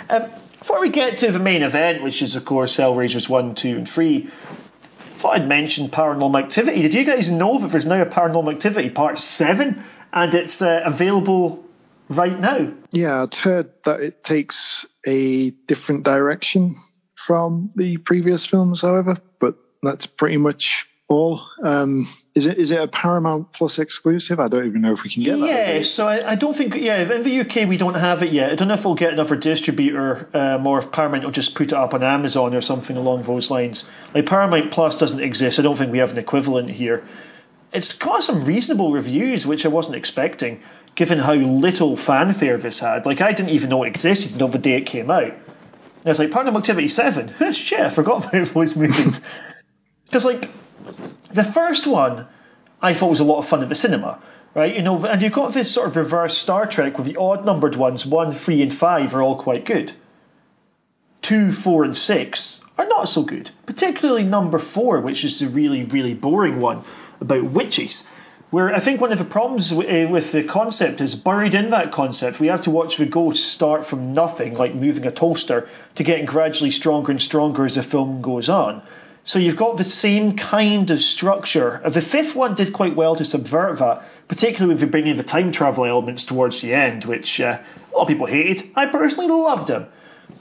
[0.09, 3.77] Um, before we get to the main event, which is of course Hellraisers 1, 2,
[3.77, 6.81] and 3, I thought I'd mention Paranormal Activity.
[6.81, 10.81] Did you guys know that there's now a Paranormal Activity Part 7 and it's uh,
[10.83, 11.63] available
[12.09, 12.73] right now?
[12.91, 16.75] Yeah, I'd heard that it takes a different direction
[17.25, 21.45] from the previous films, however, but that's pretty much all.
[21.63, 24.39] Um, is it is it a Paramount Plus exclusive?
[24.39, 25.45] I don't even know if we can get that.
[25.45, 26.75] Yeah, so I, I, don't think.
[26.75, 28.51] Yeah, in the UK we don't have it yet.
[28.51, 31.67] I don't know if we'll get another distributor, um, or if Paramount will just put
[31.67, 33.83] it up on Amazon or something along those lines.
[34.15, 35.59] Like Paramount Plus doesn't exist.
[35.59, 37.05] I don't think we have an equivalent here.
[37.73, 40.61] It's got some reasonable reviews, which I wasn't expecting,
[40.95, 43.05] given how little fanfare this had.
[43.05, 45.33] Like I didn't even know it existed until the day it came out.
[46.01, 47.35] And it's like Paranormal Activity 7.
[47.53, 49.19] Shit, I forgot about those movies.
[50.05, 50.49] Because, like,
[51.33, 52.27] the first one
[52.81, 54.21] I thought was a lot of fun at the cinema,
[54.53, 54.75] right?
[54.75, 57.77] You know, and you've got this sort of reverse Star Trek where the odd numbered
[57.77, 59.93] ones, 1, 3, and 5, are all quite good.
[61.21, 63.51] 2, 4, and 6 are not so good.
[63.65, 66.83] Particularly number 4, which is the really, really boring one
[67.21, 68.03] about witches.
[68.51, 71.93] Where I think one of the problems eh, with the concept is buried in that
[71.93, 76.03] concept, we have to watch the ghost start from nothing, like moving a toaster, to
[76.03, 78.83] getting gradually stronger and stronger as the film goes on.
[79.23, 81.81] So you've got the same kind of structure.
[81.87, 85.85] The fifth one did quite well to subvert that, particularly with bringing the time travel
[85.85, 87.57] elements towards the end, which uh,
[87.93, 88.69] a lot of people hated.
[88.75, 89.85] I personally loved them.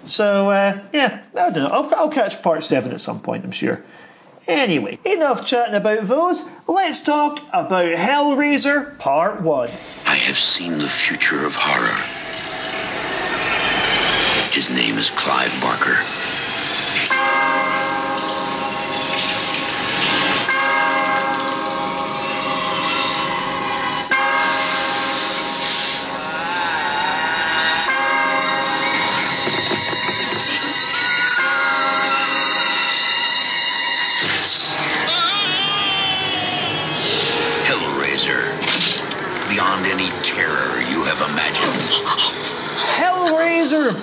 [0.04, 1.68] So uh, yeah, I don't know.
[1.68, 3.84] I'll, I'll catch part seven at some point, I'm sure.
[4.48, 6.42] Anyway, enough chatting about those.
[6.66, 9.70] Let's talk about Hellraiser Part 1.
[10.06, 12.02] I have seen the future of horror.
[14.52, 16.04] His name is Clive Barker.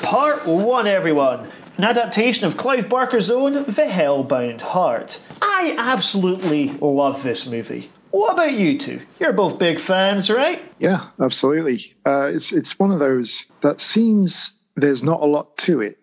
[0.10, 1.52] Part 1, everyone.
[1.76, 5.20] An adaptation of Clive Barker's own The Hellbound Heart.
[5.41, 7.91] I absolutely love this movie.
[8.12, 9.02] What about you two?
[9.20, 10.62] You're both big fans, right?
[10.80, 11.93] Yeah, absolutely.
[12.06, 15.98] Uh, it's it's one of those that seems there's not a lot to it,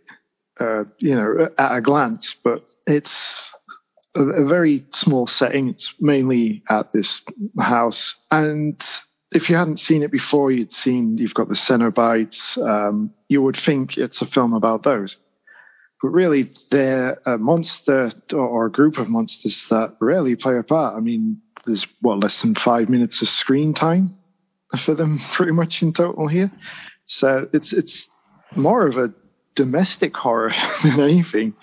[0.61, 3.55] uh, you know, at a glance, but it's
[4.15, 5.71] a, a very small setting.
[5.71, 7.23] It's mainly at this
[7.59, 8.79] house, and
[9.35, 12.57] if you hadn't seen it before, you'd seen you've got the Cenobites.
[12.57, 15.17] Um, you would think it's a film about those,
[16.01, 20.97] but really they're a monster or a group of monsters that rarely play a part.
[20.97, 24.17] I mean, there's what less than five minutes of screen time
[24.85, 26.53] for them, pretty much in total here.
[27.07, 28.09] So it's it's
[28.55, 29.13] more of a
[29.57, 30.53] domestic horror
[30.85, 31.55] than anything,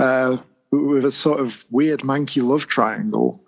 [0.00, 0.38] uh,
[0.72, 3.44] with a sort of weird manky love triangle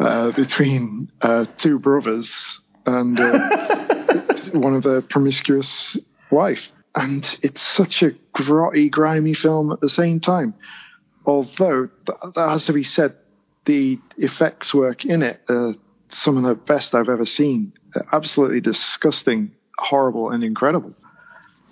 [0.00, 4.14] uh, between uh, two brothers and uh,
[4.52, 5.96] one of the promiscuous
[6.30, 6.68] wife.
[6.94, 10.54] And it's such a grotty, grimy film at the same time.
[11.26, 13.16] Although that has to be said,
[13.66, 15.74] the effects work in it are
[16.08, 17.72] some of the best I've ever seen.
[17.92, 20.94] They're absolutely disgusting, horrible, and incredible.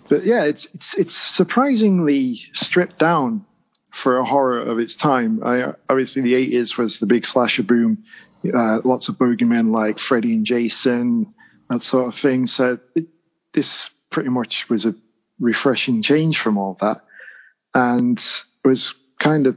[0.08, 3.46] But yeah, it's it's it's surprisingly stripped down
[3.90, 5.40] for a horror of its time.
[5.44, 8.04] I, obviously, the 80s was the big slasher boom.
[8.52, 11.34] Uh, lots of bogeymen like Freddy and Jason,
[11.70, 12.46] that sort of thing.
[12.46, 13.06] So it,
[13.52, 14.94] this pretty much was a
[15.40, 17.02] refreshing change from all that,
[17.74, 18.22] and
[18.64, 19.56] was kind of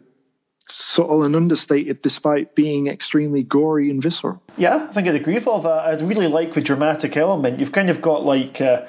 [0.70, 4.42] subtle and understated despite being extremely gory and visceral.
[4.58, 5.86] Yeah, I think I'd agree with all that.
[5.86, 7.60] I'd really like the dramatic element.
[7.60, 8.86] You've kind of got like, uh,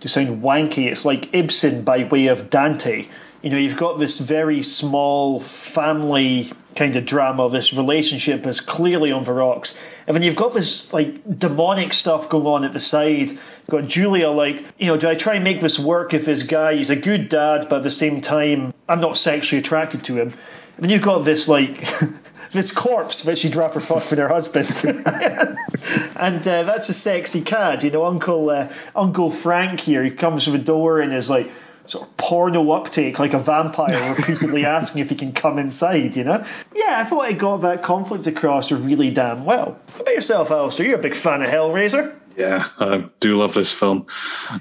[0.00, 3.08] to sound wanky, it's like Ibsen by way of Dante.
[3.42, 7.48] You know, you've got this very small family kind of drama.
[7.50, 9.74] This relationship is clearly on the rocks,
[10.06, 13.30] and then you've got this like demonic stuff going on at the side.
[13.30, 13.38] You've
[13.70, 16.76] got Julia like, you know, do I try and make this work if this guy
[16.76, 20.34] he's a good dad, but at the same time I'm not sexually attracted to him.
[20.76, 21.86] And then you've got this like
[22.52, 27.82] this corpse that she'd rather fuck with her husband, and uh, that's a sexy cad,
[27.82, 30.02] you know, Uncle uh, Uncle Frank here.
[30.04, 31.50] He comes to the door and is like
[31.88, 36.16] sort of porno uptake, like a vampire, repeatedly asking if he can come inside.
[36.16, 36.44] You know?
[36.74, 39.78] Yeah, I thought I got that conflict across really damn well.
[39.92, 40.86] What about yourself, Alasdair?
[40.86, 42.14] You're a big fan of Hellraiser.
[42.36, 44.06] Yeah, I do love this film.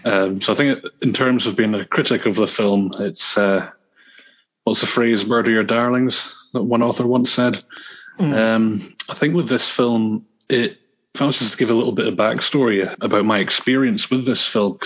[0.03, 3.69] Um, so I think, in terms of being a critic of the film, it's uh,
[4.63, 7.63] what's the phrase "murder your darlings" that one author once said.
[8.19, 8.33] Mm.
[8.35, 10.77] Um, I think with this film, it
[11.17, 14.27] if I was just to give a little bit of backstory about my experience with
[14.27, 14.77] this film,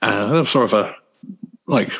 [0.00, 0.94] uh, I have sort of a
[1.66, 1.90] like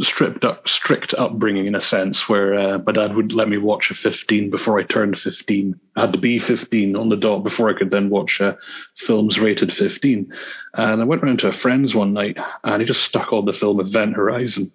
[0.00, 3.90] stripped up, strict upbringing in a sense, where uh, my dad would let me watch
[3.90, 5.78] a 15 before I turned 15.
[5.94, 8.54] I had to be 15 on the dot before I could then watch uh,
[8.96, 10.32] films rated 15.
[10.74, 13.52] And I went around to a friend's one night, and he just stuck on the
[13.52, 14.72] film Event Horizon.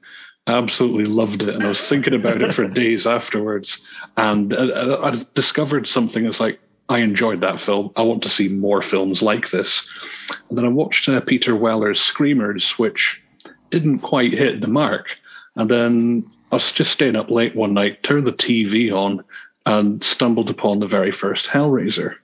[0.57, 3.79] Absolutely loved it, and I was thinking about it for days afterwards.
[4.17, 6.59] And I, I discovered something that's like,
[6.89, 7.91] I enjoyed that film.
[7.95, 9.87] I want to see more films like this.
[10.49, 13.21] And then I watched uh, Peter Weller's Screamers, which
[13.69, 15.07] didn't quite hit the mark.
[15.55, 19.23] And then I was just staying up late one night, turned the TV on,
[19.65, 22.15] and stumbled upon the very first Hellraiser.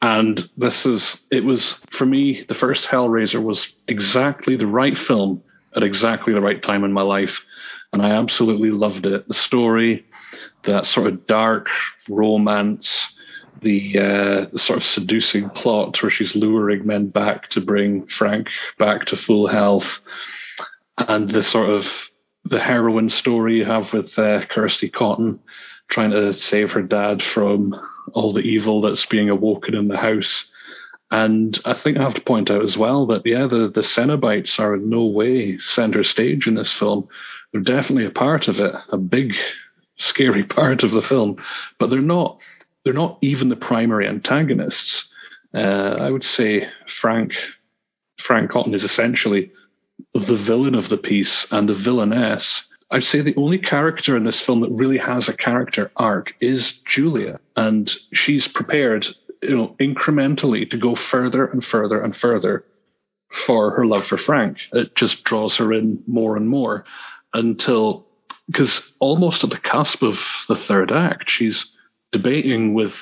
[0.00, 5.42] And this is, it was, for me, the first Hellraiser was exactly the right film
[5.76, 7.40] at exactly the right time in my life.
[7.92, 9.26] And I absolutely loved it.
[9.28, 10.04] The story,
[10.64, 11.68] that sort of dark
[12.08, 13.14] romance,
[13.62, 13.98] the,
[14.52, 18.48] uh, sort of seducing plot where she's luring men back to bring Frank
[18.78, 20.00] back to full health
[20.98, 21.86] and the sort of
[22.44, 25.40] the heroine story you have with uh, Kirsty Cotton
[25.88, 27.74] trying to save her dad from
[28.12, 30.46] all the evil that's being awoken in the house.
[31.10, 34.58] And I think I have to point out as well that yeah, the the Cenobites
[34.58, 37.08] are in no way center stage in this film.
[37.52, 39.34] They're definitely a part of it, a big,
[39.96, 41.42] scary part of the film,
[41.78, 42.40] but they're not.
[42.84, 45.08] They're not even the primary antagonists.
[45.52, 46.68] Uh, I would say
[47.00, 47.34] Frank
[48.18, 49.50] Frank Cotton is essentially
[50.14, 54.40] the villain of the piece and the villainess, I'd say the only character in this
[54.40, 59.06] film that really has a character arc is Julia, and she's prepared,
[59.42, 62.64] you know, incrementally to go further and further and further
[63.46, 64.58] for her love for Frank.
[64.72, 66.84] It just draws her in more and more
[67.34, 68.06] until,
[68.46, 71.66] because almost at the cusp of the third act, she's
[72.12, 72.94] debating with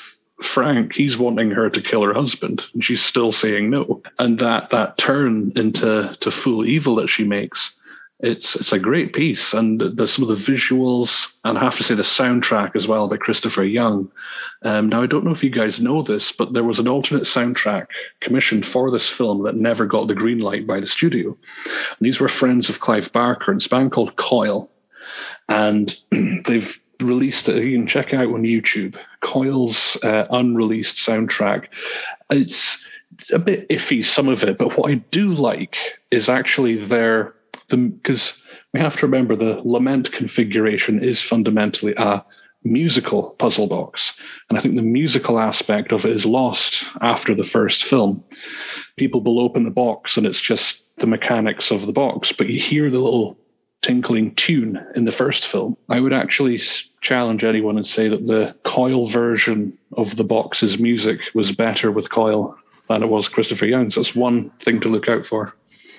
[0.43, 4.03] Frank, he's wanting her to kill her husband, and she's still saying no.
[4.19, 7.73] And that that turn into to full evil that she makes,
[8.21, 11.85] it's it's a great piece, and the some of the visuals, and I have to
[11.85, 14.11] say the soundtrack as well by Christopher Young.
[14.63, 17.25] Um, now I don't know if you guys know this, but there was an alternate
[17.25, 17.89] soundtrack
[18.21, 21.37] commissioned for this film that never got the green light by the studio.
[21.67, 24.71] And these were friends of Clive Barker and it's a band called Coil,
[25.49, 25.95] and
[26.47, 27.63] they've released it.
[27.63, 28.97] You can check it out on YouTube.
[29.21, 31.67] Coil's uh, unreleased soundtrack.
[32.31, 32.79] It's
[33.31, 35.77] a bit iffy, some of it, but what I do like
[36.11, 37.36] is actually their
[37.69, 38.33] because
[38.73, 42.25] we have to remember the lament configuration is fundamentally a
[42.65, 44.13] musical puzzle box.
[44.49, 48.25] And I think the musical aspect of it is lost after the first film.
[48.97, 52.61] People will open the box and it's just the mechanics of the box, but you
[52.61, 53.39] hear the little
[53.83, 55.77] tinkling tune in the first film.
[55.89, 56.61] I would actually
[57.03, 62.11] challenge anyone and say that the Coil version of the box's music was better with
[62.11, 62.57] Coil
[62.89, 63.95] than it was Christopher Young's.
[63.95, 65.55] That's one thing to look out for.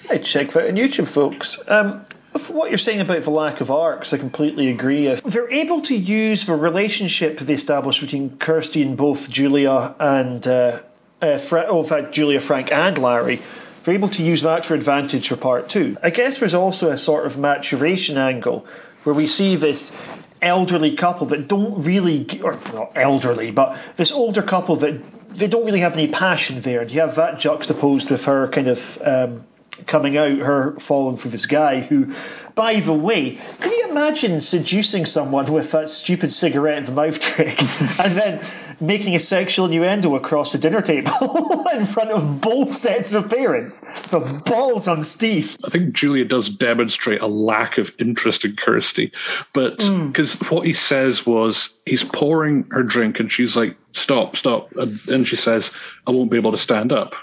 [0.07, 1.59] Hey, check that on YouTube, folks.
[1.67, 2.05] Um,
[2.49, 5.07] what you're saying about the lack of arcs, I completely agree.
[5.07, 10.47] If they're able to use the relationship they established between Kirsty and both Julia and
[10.47, 10.81] uh,
[11.21, 13.41] uh, Fra- oh, in fact, Julia, Frank, and Larry
[13.83, 15.95] they're able to use that for advantage for part two.
[16.03, 18.67] I guess there's also a sort of maturation angle
[19.03, 19.93] where we see this
[20.41, 25.01] elderly couple that don't really, or not elderly, but this older couple that
[25.37, 26.81] they don't really have any passion there.
[26.81, 29.45] And you have that juxtaposed with her kind of um,
[29.85, 32.13] coming out, her falling for this guy who,
[32.55, 37.19] by the way, can you imagine seducing someone with that stupid cigarette in the mouth
[37.19, 37.61] trick
[37.99, 38.47] and then
[38.79, 43.75] making a sexual innuendo across the dinner table in front of both sets of parents?
[44.11, 45.55] The balls on Steve.
[45.63, 49.11] I think Julia does demonstrate a lack of interest in Kirsty,
[49.53, 50.07] but hmm.
[50.07, 54.99] because what he says was he's pouring her drink and she's like, "Stop, stop," and,
[55.07, 55.71] and she says,
[56.05, 57.13] "I won't be able to stand up."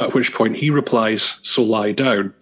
[0.00, 2.32] At which point he replies, "So lie down."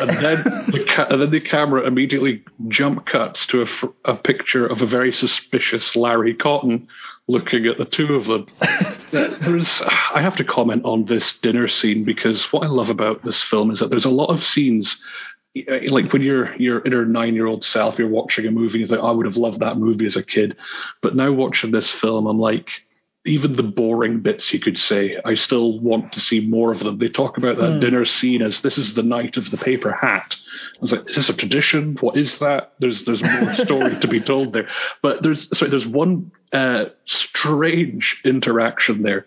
[0.00, 4.14] And then, the ca- and then the camera immediately jump cuts to a, fr- a
[4.14, 6.86] picture of a very suspicious Larry Cotton
[7.26, 8.46] looking at the two of them.
[9.10, 9.82] there's,
[10.14, 13.70] I have to comment on this dinner scene because what I love about this film
[13.70, 14.96] is that there's a lot of scenes
[15.68, 18.86] uh, like when you're you're inner nine year old self, you're watching a movie, you
[18.86, 20.56] think, like, I would have loved that movie as a kid.
[21.02, 22.68] But now watching this film, I'm like,
[23.26, 26.98] even the boring bits you could say, I still want to see more of them.
[26.98, 30.36] They talk about that dinner scene as this is the night of the paper hat.
[30.76, 31.98] I was like, is this a tradition?
[32.00, 32.72] What is that?
[32.78, 34.68] There's there's more story to be told there.
[35.02, 39.26] But there's sorry, there's one uh, strange interaction there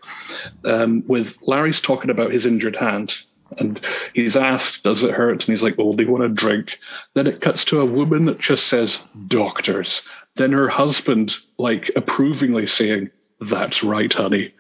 [0.66, 3.14] um, with Larry's talking about his injured hand.
[3.60, 3.80] And
[4.16, 5.34] he's asked, does it hurt?
[5.34, 6.80] And he's like, oh, they want a drink.
[7.14, 10.02] Then it cuts to a woman that just says, doctors.
[10.38, 13.12] Then her husband, like, approvingly saying,
[13.50, 14.54] that's right, honey.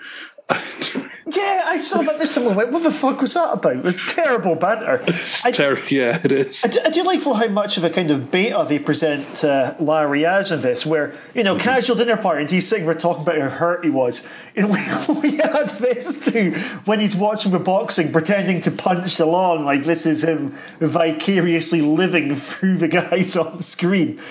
[1.25, 3.77] Yeah, I saw that this and went, what the fuck was that about?
[3.77, 5.03] It was terrible banter.
[5.43, 6.63] I, Ter- yeah, it is.
[6.63, 9.75] I do, I do like how much of a kind of beta they present uh,
[9.79, 13.23] Larry as in this, where, you know, casual dinner party, and he's sitting there talking
[13.23, 14.21] about how hurt he was.
[14.55, 16.51] Know, we, we had this too
[16.85, 22.39] when he's watching the boxing, pretending to punch along like this is him vicariously living
[22.39, 24.21] through the guys on the screen.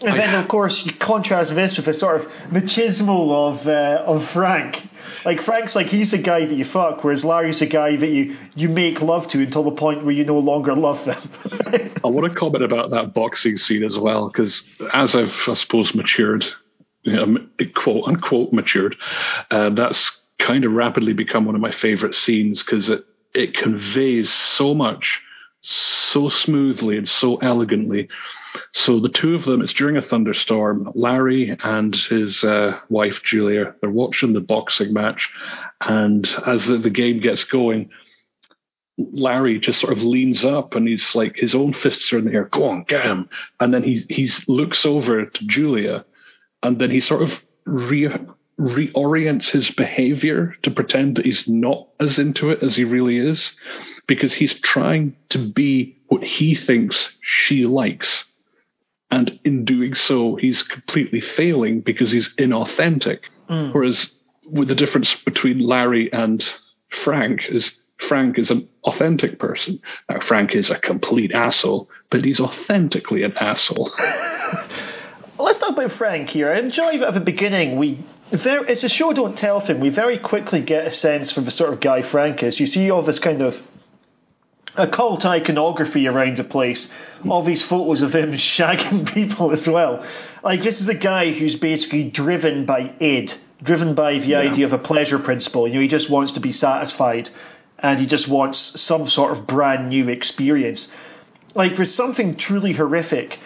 [0.00, 4.28] And then, of course, you contrast this with the sort of machismo of uh, of
[4.30, 4.88] Frank.
[5.24, 8.36] Like Frank's like he's the guy that you fuck, whereas Larry's the guy that you
[8.54, 11.30] you make love to until the point where you no longer love them.
[12.04, 15.94] I want to comment about that boxing scene as well, because as I've, I suppose,
[15.94, 16.46] matured,
[17.02, 17.36] you know,
[17.74, 18.96] quote unquote matured,
[19.50, 24.32] uh, that's kind of rapidly become one of my favorite scenes because it, it conveys
[24.32, 25.20] so much
[25.60, 28.08] so smoothly and so elegantly.
[28.72, 30.90] So the two of them, it's during a thunderstorm.
[30.94, 35.30] Larry and his uh, wife Julia, they're watching the boxing match,
[35.80, 37.90] and as the, the game gets going,
[38.98, 42.32] Larry just sort of leans up and he's like his own fists are in the
[42.32, 42.44] air.
[42.44, 43.28] Go on, get him!
[43.60, 46.04] And then he he looks over to Julia,
[46.62, 47.32] and then he sort of
[47.64, 48.08] re
[48.58, 53.52] reorients his behavior to pretend that he's not as into it as he really is,
[54.08, 58.24] because he's trying to be what he thinks she likes.
[59.10, 63.20] And in doing so, he's completely failing because he's inauthentic.
[63.48, 63.72] Mm.
[63.72, 64.12] Whereas
[64.46, 66.46] with the difference between Larry and
[67.04, 69.80] Frank is Frank is an authentic person.
[70.08, 73.92] Now Frank is a complete asshole, but he's authentically an asshole.
[75.38, 76.52] Let's talk about Frank here.
[76.52, 77.76] I enjoy at the beginning.
[77.76, 79.80] We there, it's a show don't tell thing.
[79.80, 82.60] We very quickly get a sense for the sort of guy Frank is.
[82.60, 83.56] You see all this kind of
[84.78, 86.90] occult iconography around the place.
[87.28, 90.06] All these photos of him shagging people as well.
[90.42, 94.72] Like this is a guy who's basically driven by id, driven by the idea of
[94.72, 95.66] a pleasure principle.
[95.66, 97.28] You know, he just wants to be satisfied,
[97.78, 100.88] and he just wants some sort of brand new experience.
[101.54, 103.38] Like there's something truly horrific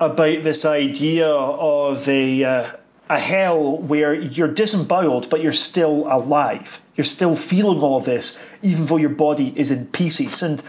[0.00, 2.72] about this idea of a uh,
[3.10, 6.68] a hell where you're disemboweled but you're still alive.
[6.96, 10.42] You're still feeling all this, even though your body is in pieces.
[10.42, 10.62] And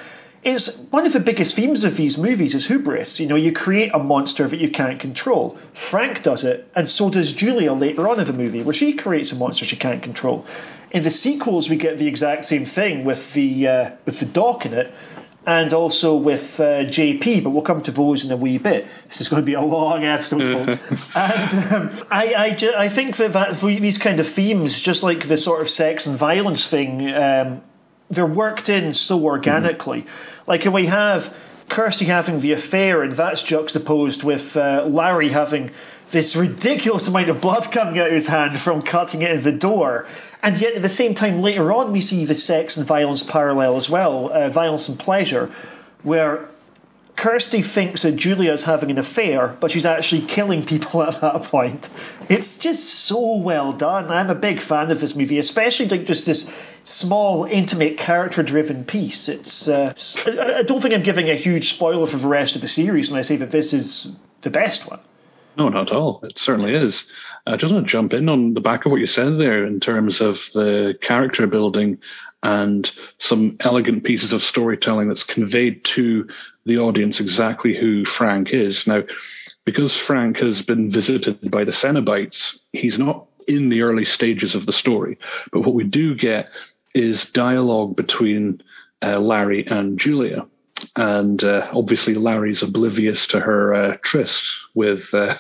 [0.44, 3.20] it's one of the biggest themes of these movies is hubris.
[3.20, 5.58] You know, you create a monster that you can't control.
[5.90, 9.32] Frank does it, and so does Julia later on in the movie, where she creates
[9.32, 10.46] a monster she can't control.
[10.92, 14.66] In the sequels, we get the exact same thing with the uh, with the doc
[14.66, 14.94] in it,
[15.46, 18.86] and also with uh, JP, but we'll come to those in a wee bit.
[19.08, 20.78] This is going to be a long episode, folks.
[21.16, 25.28] and um, I, I, ju- I think that, that these kind of themes, just like
[25.28, 27.62] the sort of sex and violence thing, um,
[28.10, 30.06] they're worked in so organically.
[30.48, 31.34] Like we have
[31.70, 35.72] Kirsty having the affair, and that's juxtaposed with uh, Larry having
[36.12, 39.52] this ridiculous amount of blood coming out of his hand from cutting it in the
[39.52, 40.08] door.
[40.42, 43.78] And yet, at the same time, later on, we see the sex and violence parallel
[43.78, 45.54] as well, uh, violence and pleasure,
[46.02, 46.50] where
[47.20, 51.86] Kirsty thinks that Julia's having an affair, but she's actually killing people at that point.
[52.30, 54.10] It's just so well done.
[54.10, 56.50] I'm a big fan of this movie, especially like just this
[56.86, 59.28] small, intimate, character-driven piece.
[59.28, 59.68] It's.
[59.68, 59.94] Uh,
[60.26, 63.20] I don't think I'm giving a huge spoiler for the rest of the series when
[63.20, 65.02] I say that this is the best one.
[65.58, 66.22] No, not at all.
[66.24, 67.04] It certainly is.
[67.46, 69.82] I just want to jump in on the back of what you said there in
[69.82, 71.98] terms of the character building
[72.42, 76.28] and some elegant pieces of storytelling that's conveyed to
[76.66, 78.88] the audience exactly who Frank is.
[78.88, 79.04] Now,
[79.66, 84.66] because Frank has been visited by the Cenobites, he's not in the early stages of
[84.66, 85.18] the story.
[85.52, 86.50] But what we do get
[86.96, 88.62] is dialogue between
[89.02, 90.46] uh, Larry and Julia.
[90.96, 94.44] And uh, obviously, Larry's oblivious to her uh, tryst
[94.76, 95.36] with uh,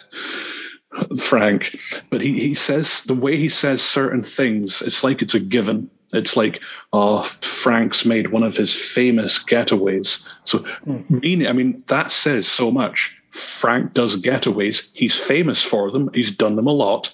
[1.29, 1.77] Frank.
[2.09, 5.89] But he, he says, the way he says certain things, it's like it's a given.
[6.13, 6.59] It's like,
[6.93, 7.29] oh,
[7.61, 10.17] Frank's made one of his famous getaways.
[10.45, 11.21] So, mm.
[11.21, 13.15] mean, I mean, that says so much.
[13.59, 14.83] Frank does getaways.
[14.93, 16.09] He's famous for them.
[16.13, 17.11] He's done them a lot.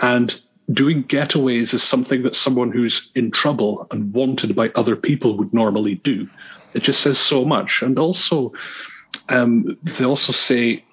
[0.00, 0.34] And
[0.72, 5.52] doing getaways is something that someone who's in trouble and wanted by other people would
[5.52, 6.28] normally do.
[6.74, 7.82] It just says so much.
[7.82, 8.52] And also,
[9.28, 10.84] um, they also say,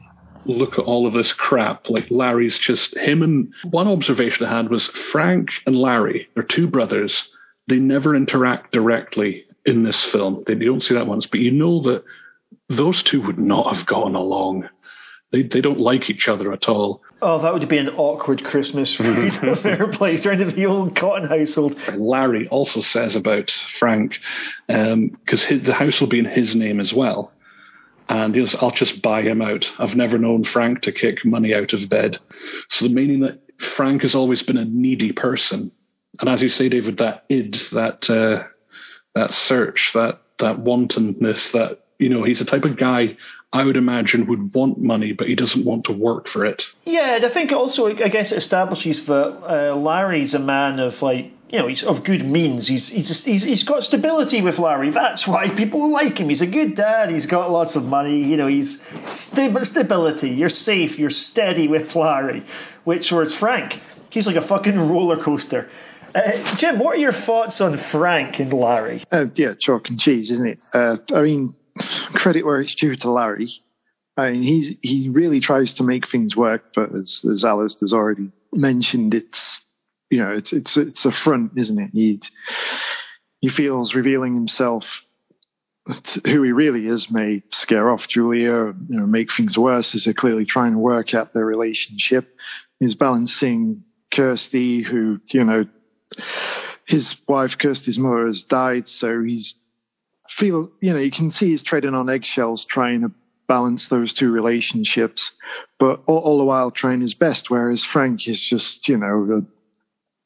[0.45, 1.89] look at all of this crap.
[1.89, 6.67] Like Larry's just him and one observation I had was Frank and Larry, they're two
[6.67, 7.27] brothers.
[7.68, 10.43] They never interact directly in this film.
[10.45, 12.03] They, don't see that once, but you know that
[12.70, 14.70] those two would not have gotten along.
[15.32, 17.01] They they don't like each other at all.
[17.22, 20.38] Oh, that would be an awkward Christmas for their place, right?
[20.38, 21.76] The old Cotton household.
[21.95, 24.20] Larry also says about Frank,
[24.68, 27.32] because um, the house will be in his name as well.
[28.07, 29.72] And he he's, I'll just buy him out.
[29.80, 32.20] I've never known Frank to kick money out of bed.
[32.70, 33.41] So the meaning that
[33.76, 35.72] Frank has always been a needy person.
[36.20, 38.47] And as you say, David, that id, that uh,
[39.13, 43.18] that search, that that wantonness, that you know, he's the type of guy
[43.53, 46.63] I would imagine would want money, but he doesn't want to work for it.
[46.84, 51.01] Yeah, and I think also, I guess it establishes that uh, Larry's a man of
[51.01, 52.68] like, you know, he's of good means.
[52.68, 54.89] He's he's, he's he's got stability with Larry.
[54.89, 56.28] That's why people like him.
[56.28, 57.09] He's a good dad.
[57.09, 58.24] He's got lots of money.
[58.26, 58.78] You know, he's
[59.13, 60.32] stability.
[60.32, 60.99] You're safe.
[60.99, 62.43] You're steady with Larry.
[62.84, 65.70] Which, towards Frank, he's like a fucking roller coaster.
[66.16, 69.03] Uh, Jim, what are your thoughts on Frank and Larry?
[69.11, 70.59] Uh, yeah, chalk and cheese, isn't it?
[70.74, 71.55] Uh, I mean,
[72.13, 73.49] credit where it's due to Larry.
[74.16, 77.91] I mean, he's he really tries to make things work, but as as Alice has
[77.91, 79.61] already mentioned, it's
[80.09, 81.89] you know it's it's it's a front, isn't it?
[81.91, 82.22] He
[83.41, 85.03] he feels revealing himself
[86.24, 90.13] who he really is may scare off Julia, you know, make things worse as they're
[90.13, 92.36] clearly trying to work out their relationship.
[92.80, 95.66] He's balancing Kirsty, who you know
[96.86, 99.55] his wife Kirsty's mother has died, so he's
[100.30, 103.11] feel, you know, you can see he's treading on eggshells trying to
[103.47, 105.32] balance those two relationships,
[105.80, 107.49] but all, all the while trying his best.
[107.49, 109.45] Whereas Frank is just, you know,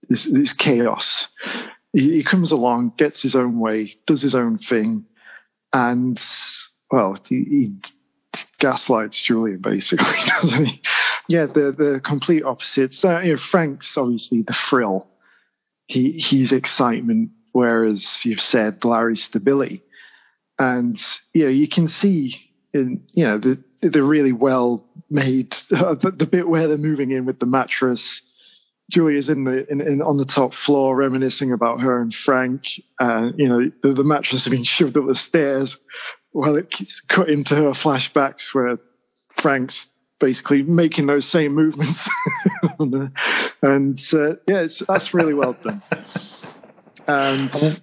[0.07, 1.27] this, this chaos.
[1.93, 5.05] He, he, comes along, gets his own way, does his own thing,
[5.73, 6.19] and
[6.91, 7.73] well, he, he
[8.59, 10.05] gaslights Julia basically,
[10.41, 10.81] doesn't he?
[11.27, 13.03] Yeah, the the complete opposites.
[13.03, 15.07] Uh, you know, Frank's obviously the thrill.
[15.89, 19.83] He he's excitement, whereas you've said Larry's stability
[20.59, 21.01] and
[21.33, 22.35] you know you can see
[22.73, 27.11] in you know the the really well made uh, the, the, bit where they're moving
[27.11, 28.21] in with the mattress.
[28.91, 32.65] Julia's in the in, in on the top floor reminiscing about her and Frank.
[32.99, 35.77] Uh, you know the, the mattress has been shoved up the stairs
[36.31, 38.77] while it keeps cut into her flashbacks where
[39.41, 39.87] Frank's
[40.19, 42.07] basically making those same movements.
[43.61, 45.81] and uh, yeah, that's really well done.
[47.07, 47.81] And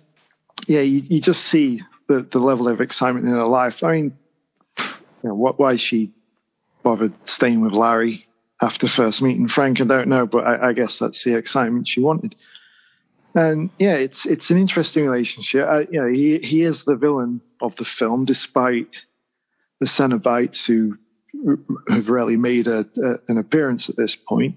[0.67, 3.83] yeah, you, you just see the, the level of excitement in her life.
[3.83, 4.19] I mean,
[4.79, 4.85] you
[5.31, 6.13] know, what, why she
[6.83, 8.27] bothered staying with Larry
[8.61, 12.01] after first meeting Frank, I don't know, but I, I guess that's the excitement she
[12.01, 12.35] wanted.
[13.35, 15.69] And yeah, it's it's an interesting relationship.
[15.69, 18.89] I, you know, he he is the villain of the film, despite
[19.79, 20.97] the Cenobites who
[21.89, 24.57] have rarely made a, a, an appearance at this point,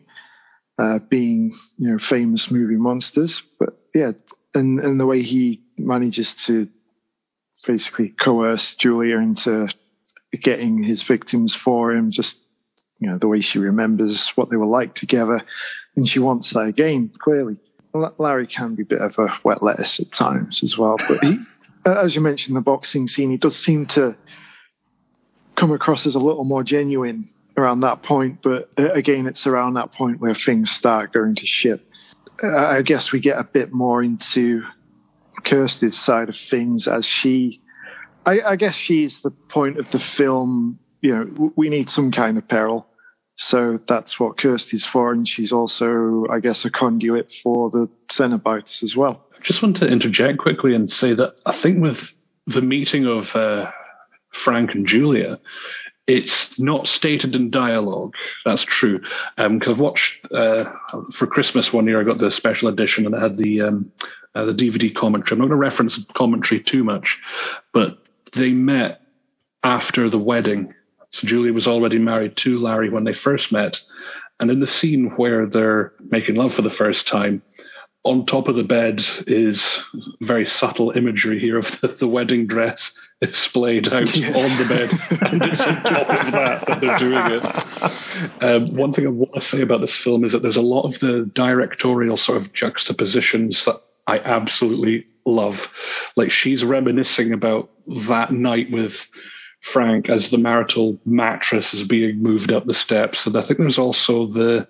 [0.79, 3.43] uh, being you know famous movie monsters.
[3.59, 4.13] But yeah,
[4.55, 6.69] and and the way he manages to
[7.67, 9.67] basically coerce Julia into
[10.41, 12.37] getting his victims for him, just
[12.99, 15.41] you know the way she remembers what they were like together,
[15.95, 17.11] and she wants that again.
[17.19, 17.57] Clearly,
[18.17, 21.39] Larry can be a bit of a wet lettuce at times as well, but he,
[21.85, 24.15] as you mentioned, the boxing scene, he does seem to
[25.55, 27.27] come across as a little more genuine
[27.59, 28.41] around that point.
[28.41, 31.81] But uh, again, it's around that point where things start going to shit.
[32.41, 34.63] I guess we get a bit more into
[35.43, 37.61] Kirsty's side of things as she,
[38.25, 40.79] I, I guess she's the point of the film.
[41.01, 42.87] You know, we need some kind of peril.
[43.35, 48.83] So that's what Kirsty's for, and she's also, I guess, a conduit for the Cenobites
[48.83, 49.25] as well.
[49.33, 51.99] I just want to interject quickly and say that I think with
[52.47, 53.71] the meeting of uh,
[54.43, 55.39] Frank and Julia,
[56.09, 58.15] it's not stated in dialogue.
[58.43, 58.99] That's true.
[59.37, 60.65] Because um, I've watched uh,
[61.13, 63.91] for Christmas one year, I got the special edition and it had the um,
[64.33, 65.35] uh, the DVD commentary.
[65.35, 67.17] I'm not going to reference the commentary too much,
[67.73, 67.99] but
[68.35, 69.01] they met
[69.63, 70.73] after the wedding.
[71.11, 73.79] So Julia was already married to Larry when they first met.
[74.39, 77.41] And in the scene where they're making love for the first time,
[78.03, 79.79] on top of the bed is
[80.21, 82.91] very subtle imagery here of the, the wedding dress
[83.21, 84.29] displayed out yeah.
[84.29, 84.89] on the bed,
[85.31, 88.43] and it's on top of that that they're doing it.
[88.43, 90.83] Um, one thing I want to say about this film is that there's a lot
[90.83, 95.67] of the directorial sort of juxtapositions that I absolutely love.
[96.15, 97.69] Like she's reminiscing about
[98.07, 98.95] that night with
[99.61, 103.77] Frank as the marital mattress is being moved up the steps, and I think there's
[103.77, 104.69] also the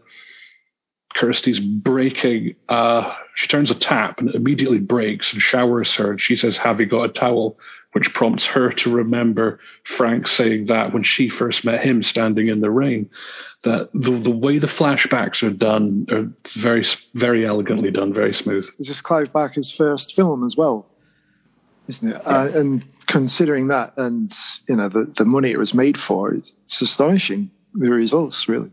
[1.15, 2.55] Kirsty's breaking.
[2.67, 6.11] Uh, she turns a tap and it immediately breaks and showers her.
[6.11, 7.57] And she says, "Have you got a towel?"
[7.93, 12.61] Which prompts her to remember Frank saying that when she first met him, standing in
[12.61, 13.09] the rain.
[13.63, 16.85] That the the way the flashbacks are done are very
[17.15, 18.69] very elegantly done, very smooth.
[18.77, 20.85] This is Clive Barker's first film as well,
[21.87, 22.21] isn't it?
[22.23, 22.31] Yeah.
[22.31, 24.31] Uh, and considering that, and
[24.67, 28.69] you know the the money it was made for, it's astonishing the results really.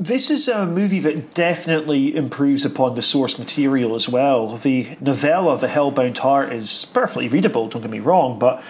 [0.00, 4.56] This is a movie that definitely improves upon the source material as well.
[4.58, 8.62] The novella, The Hellbound Heart, is perfectly readable, don't get me wrong, but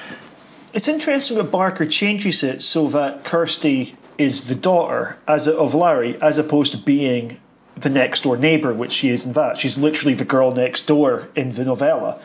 [0.72, 5.74] it's interesting that Barker changes it so that Kirsty is the daughter as a, of
[5.74, 7.36] Larry, as opposed to being
[7.76, 9.58] the next door neighbour, which she is in that.
[9.58, 12.22] She's literally the girl next door in the novella.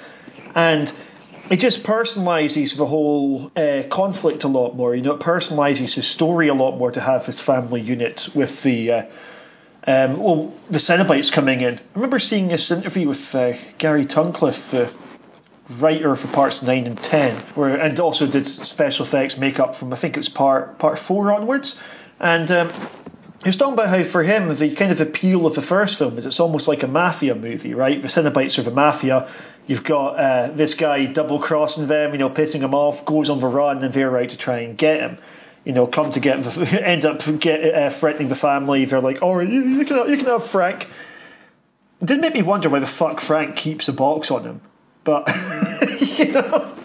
[0.55, 0.93] And
[1.49, 4.95] it just personalizes the whole uh, conflict a lot more.
[4.95, 8.61] You know, it personalizes his story a lot more to have his family unit with
[8.63, 8.91] the.
[8.91, 9.05] Uh,
[9.85, 11.77] um, well, the Cenobites coming in.
[11.77, 14.93] I remember seeing this interview with uh, Gary Tunnicliffe, the
[15.79, 19.97] writer for parts nine and ten, where and also did special effects makeup from I
[19.97, 21.77] think it was part part four onwards,
[22.19, 22.69] and um,
[23.43, 26.17] he was talking about how for him the kind of appeal of the first film
[26.17, 28.01] is it's almost like a mafia movie, right?
[28.01, 29.29] The Cenobites are the mafia.
[29.65, 33.39] You've got uh, this guy double crossing them, you know, pissing them off, goes on
[33.39, 35.17] the run, and they're out to try and get him.
[35.63, 38.83] You know, come to get him, end up get, uh, threatening the family.
[38.85, 40.87] They're like, "Oh, you, you can you can have Frank."
[42.01, 44.61] It did make me wonder why the fuck Frank keeps a box on him,
[45.05, 45.27] but
[46.01, 46.75] you know,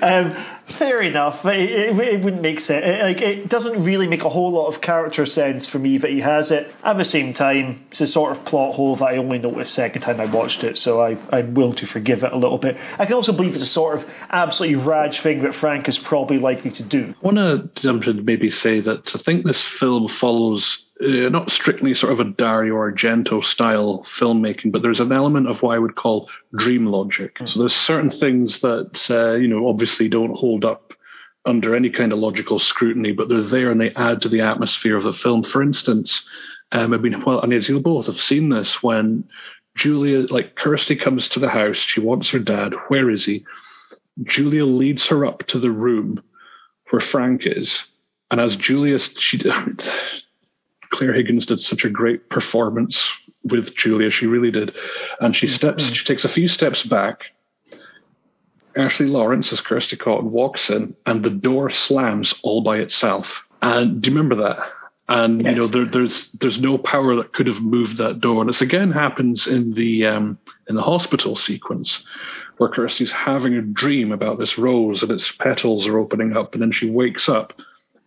[0.00, 0.46] um,
[0.80, 1.44] fair enough.
[1.44, 2.82] It, it, it, wouldn't make sense.
[2.86, 6.10] It, like, it doesn't really make a whole lot of character sense for me that
[6.10, 6.74] he has it.
[6.82, 10.00] At the same time, it's a sort of plot hole that I only noticed second
[10.00, 12.78] time I watched it, so I, I'm willing to forgive it a little bit.
[12.98, 16.38] I can also believe it's a sort of absolutely raj thing that Frank is probably
[16.38, 17.14] likely to do.
[17.22, 21.28] I want to jump in and maybe say that I think this film follows uh,
[21.28, 25.74] not strictly sort of a Dario Argento style filmmaking, but there's an element of what
[25.74, 27.36] I would call dream logic.
[27.38, 27.48] Mm.
[27.48, 30.92] So there's certain things that uh, you know obviously don't hold up
[31.46, 34.96] under any kind of logical scrutiny, but they're there and they add to the atmosphere
[34.96, 35.42] of the film.
[35.42, 36.22] For instance,
[36.72, 39.24] um, I mean, well, and you both have seen this when
[39.76, 41.78] Julia, like Kirsty, comes to the house.
[41.78, 42.74] She wants her dad.
[42.88, 43.44] Where is he?
[44.22, 46.22] Julia leads her up to the room
[46.90, 47.82] where Frank is.
[48.30, 49.38] And as Julia, she
[50.90, 53.00] Clare Higgins did such a great performance
[53.44, 54.10] with Julia.
[54.10, 54.74] She really did.
[55.20, 55.94] And she steps, mm-hmm.
[55.94, 57.24] she takes a few steps back.
[58.76, 63.42] Ashley Lawrence as Kirsty Cotton, walks in, and the door slams all by itself.
[63.62, 64.58] And do you remember that?
[65.08, 65.50] And yes.
[65.50, 68.40] you know, there, there's there's no power that could have moved that door.
[68.40, 70.38] And this again happens in the um,
[70.68, 72.00] in the hospital sequence,
[72.58, 76.62] where Kirsty's having a dream about this rose and its petals are opening up, and
[76.62, 77.54] then she wakes up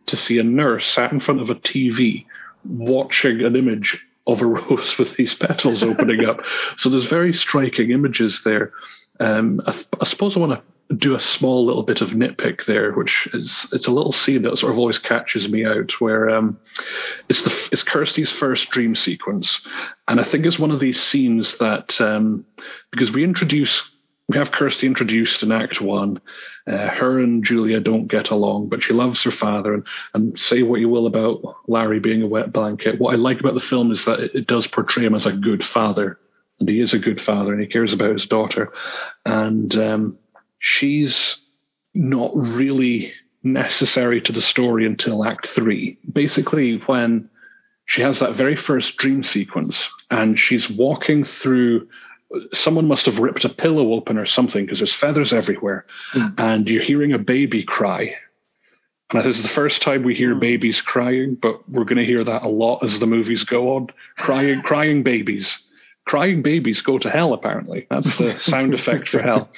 [0.05, 2.25] to see a nurse sat in front of a TV
[2.65, 6.41] watching an image of a rose with these petals opening up.
[6.77, 8.71] So there's very striking images there.
[9.19, 10.59] Um, I, I, suppose I want
[10.89, 14.41] to do a small little bit of nitpick there, which is it's a little scene
[14.43, 16.59] that sort of always catches me out, where um,
[17.29, 19.61] it's the it's Kirsty's first dream sequence,
[20.07, 22.45] and I think it's one of these scenes that um,
[22.91, 23.81] because we introduce
[24.29, 26.21] we have Kirsty introduced in Act One.
[26.65, 29.73] Uh, her and Julia don't get along, but she loves her father.
[29.73, 32.99] And, and say what you will about Larry being a wet blanket.
[32.99, 35.33] What I like about the film is that it, it does portray him as a
[35.33, 36.19] good father.
[36.59, 38.71] And he is a good father and he cares about his daughter.
[39.25, 40.17] And um,
[40.59, 41.37] she's
[41.93, 43.11] not really
[43.43, 45.97] necessary to the story until Act Three.
[46.09, 47.29] Basically, when
[47.85, 51.89] she has that very first dream sequence and she's walking through
[52.51, 56.33] someone must have ripped a pillow open or something because there's feathers everywhere, mm.
[56.37, 58.15] and you're hearing a baby cry.
[59.11, 60.39] And this is the first time we hear mm.
[60.39, 63.87] babies crying, but we're going to hear that a lot as the movies go on.
[64.17, 65.57] Crying, crying babies,
[66.05, 67.33] crying babies go to hell.
[67.33, 69.49] Apparently, that's the sound effect for hell.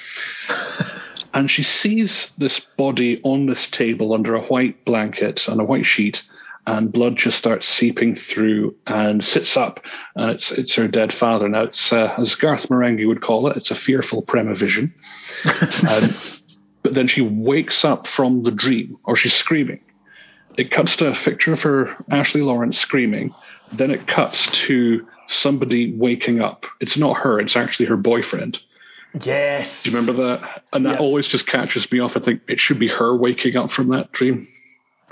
[1.34, 5.86] and she sees this body on this table under a white blanket and a white
[5.86, 6.22] sheet,
[6.66, 9.80] and blood just starts seeping through and sits up
[10.16, 11.48] and it's it's her dead father.
[11.48, 14.92] Now it's uh, as garth marenghi would call it it's a fearful premavision.
[15.88, 16.14] Um,
[16.82, 19.80] but then she wakes up from the dream or she's screaming.
[20.56, 23.34] It cuts to a picture of her ashley lawrence screaming.
[23.72, 26.64] Then it cuts to somebody waking up.
[26.80, 28.58] It's not her it's actually her boyfriend.
[29.22, 29.82] Yes.
[29.82, 30.62] do you remember that?
[30.72, 30.98] And that Yeah.
[30.98, 32.16] always just catches me off.
[32.16, 34.46] I think it should be her waking up from that dream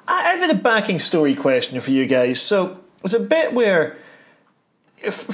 [0.06, 2.40] I have a backing story question for you guys.
[2.40, 3.96] So there's a bit where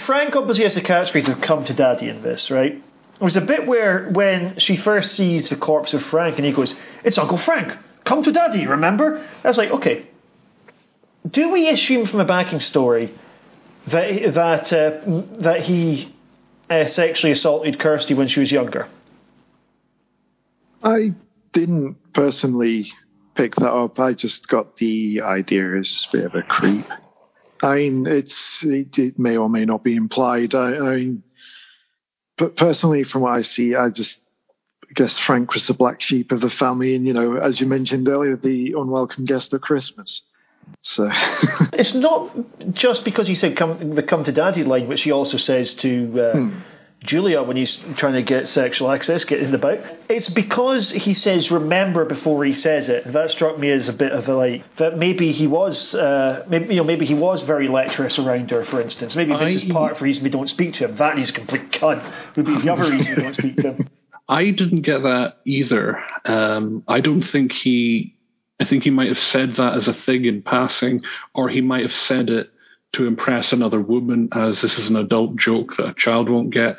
[0.07, 2.83] Frank obviously has the catchphrase of "Come to Daddy" in this, right?
[3.19, 6.75] There's a bit where when she first sees the corpse of Frank and he goes,
[7.05, 7.77] "It's Uncle Frank.
[8.05, 9.27] Come to Daddy." Remember?
[9.43, 10.07] That's like okay.
[11.29, 13.15] Do we assume from a backing story
[13.89, 16.15] that that uh, that he
[16.71, 18.89] uh, sexually assaulted Kirsty when she was younger?
[20.83, 21.13] I
[21.53, 22.91] didn't personally
[23.35, 23.99] pick that up.
[23.99, 26.87] I just got the idea as a bit of a creep.
[27.63, 30.55] I mean, it's it, it may or may not be implied.
[30.55, 31.23] I, I mean,
[32.39, 34.17] but personally, from what I see, I just
[34.95, 38.09] guess Frank was the black sheep of the family, and you know, as you mentioned
[38.09, 40.23] earlier, the unwelcome guest at Christmas.
[40.83, 41.11] So
[41.73, 42.31] It's not
[42.73, 46.21] just because he said come, the "come to daddy" line, which he also says to
[46.21, 46.51] uh,
[47.03, 49.81] Julia when he's trying to get sexual access, get in the bout.
[50.11, 53.11] It's because he says "remember" before he says it.
[53.13, 56.75] That struck me as a bit of a like that maybe he was, uh, maybe
[56.75, 58.65] you know, maybe he was very lecherous around her.
[58.65, 60.97] For instance, maybe this is part of the reason we don't speak to him.
[60.97, 62.05] That he's a complete cunt
[62.37, 63.89] would be the other reason we don't speak to him.
[64.29, 66.01] I didn't get that either.
[66.25, 68.15] Um, I don't think he.
[68.61, 71.01] I think he might have said that as a thing in passing,
[71.35, 72.51] or he might have said it
[72.93, 76.77] to impress another woman, as this is an adult joke that a child won't get.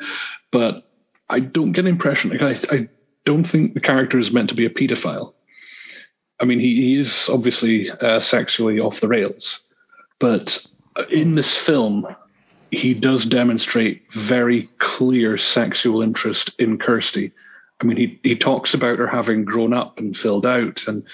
[0.50, 0.86] But
[1.28, 2.36] I don't get the impression.
[2.36, 2.88] Like I, I
[3.24, 5.32] don't think the character is meant to be a paedophile.
[6.40, 9.60] I mean, he, he is obviously uh, sexually off the rails,
[10.18, 10.58] but
[11.10, 12.06] in this film,
[12.70, 17.32] he does demonstrate very clear sexual interest in Kirsty.
[17.80, 21.04] I mean, he, he talks about her having grown up and filled out, and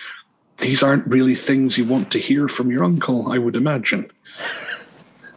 [0.61, 4.11] these aren't really things you want to hear from your uncle, I would imagine.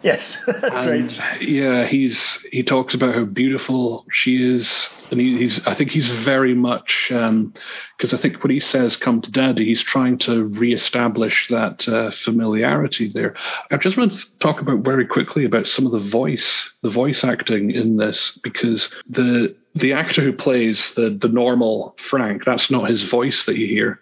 [0.04, 1.42] Yes, that's And, right.
[1.42, 6.10] Yeah, he's he talks about how beautiful she is, and he, he's I think he's
[6.10, 11.48] very much because I think when he says "come to daddy," he's trying to reestablish
[11.50, 13.36] that uh, familiarity there.
[13.70, 17.24] I just want to talk about very quickly about some of the voice, the voice
[17.24, 22.90] acting in this, because the the actor who plays the the normal Frank, that's not
[22.90, 24.00] his voice that you hear.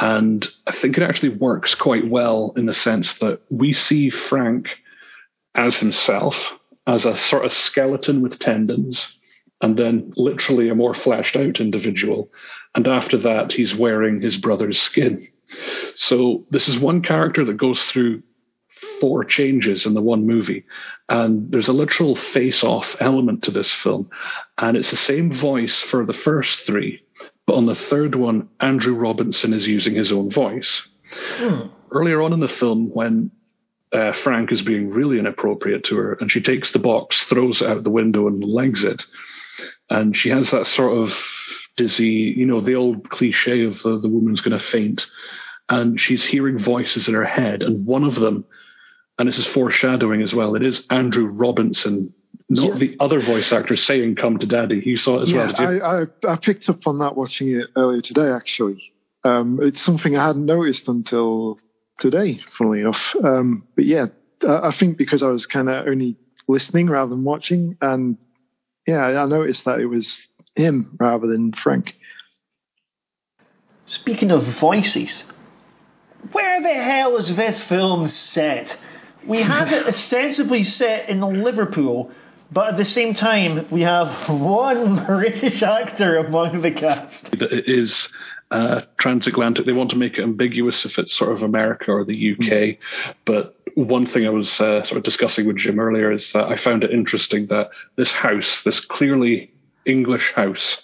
[0.00, 4.79] And I think it actually works quite well in the sense that we see Frank
[5.54, 6.52] as himself,
[6.86, 9.08] as a sort of skeleton with tendons,
[9.60, 12.30] and then literally a more fleshed out individual.
[12.74, 15.26] And after that, he's wearing his brother's skin.
[15.96, 18.22] So this is one character that goes through
[19.00, 20.64] four changes in the one movie.
[21.08, 24.08] And there's a literal face off element to this film.
[24.58, 27.02] And it's the same voice for the first three.
[27.46, 30.86] But on the third one, Andrew Robinson is using his own voice.
[31.12, 31.68] Hmm.
[31.90, 33.32] Earlier on in the film, when
[33.92, 37.68] uh, Frank is being really inappropriate to her, and she takes the box, throws it
[37.68, 39.02] out the window, and legs it.
[39.88, 41.12] And she has that sort of
[41.76, 45.06] dizzy, you know, the old cliche of the, the woman's going to faint.
[45.68, 48.44] And she's hearing voices in her head, and one of them,
[49.18, 52.12] and this is foreshadowing as well, it is Andrew Robinson,
[52.48, 52.78] not Yeah.
[52.78, 54.82] the other voice actor saying, Come to daddy.
[54.84, 55.82] You saw it as yeah, well, did you?
[55.82, 58.28] I, I I picked up on that watching it earlier today.
[58.30, 61.58] Actually, um, it's something I hadn't noticed until
[62.00, 62.40] today.
[62.58, 64.06] Funnily enough, um, but yeah,
[64.42, 66.16] I, I think because I was kind of only
[66.48, 68.16] listening rather than watching, and
[68.86, 71.94] yeah, I noticed that it was him rather than Frank.
[73.86, 75.24] Speaking of voices,
[76.32, 78.76] where the hell is this film set?
[79.26, 82.10] We have it ostensibly set in Liverpool,
[82.52, 87.30] but at the same time, we have one British actor among the cast.
[87.32, 88.08] that it is
[88.50, 89.66] uh, transatlantic.
[89.66, 92.78] They want to make it ambiguous if it's sort of America or the UK.
[93.24, 96.56] But one thing I was uh, sort of discussing with Jim earlier is that I
[96.56, 99.52] found it interesting that this house, this clearly
[99.86, 100.78] English house,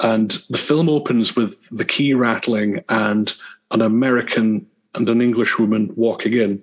[0.00, 3.32] and the film opens with the key rattling and
[3.70, 6.62] an American and an English woman walking in.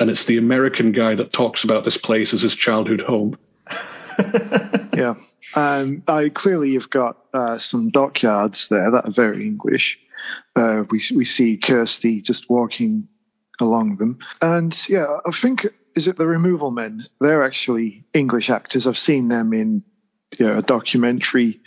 [0.00, 3.36] And it's the American guy that talks about this place as his childhood home.
[4.98, 5.14] Yeah,
[5.54, 9.96] um, I clearly you've got uh, some dockyards there that are very English.
[10.56, 13.06] Uh, we we see Kirsty just walking
[13.60, 17.04] along them, and yeah, I think is it the Removal Men?
[17.20, 18.88] They're actually English actors.
[18.88, 19.84] I've seen them in
[20.36, 21.60] you know, a documentary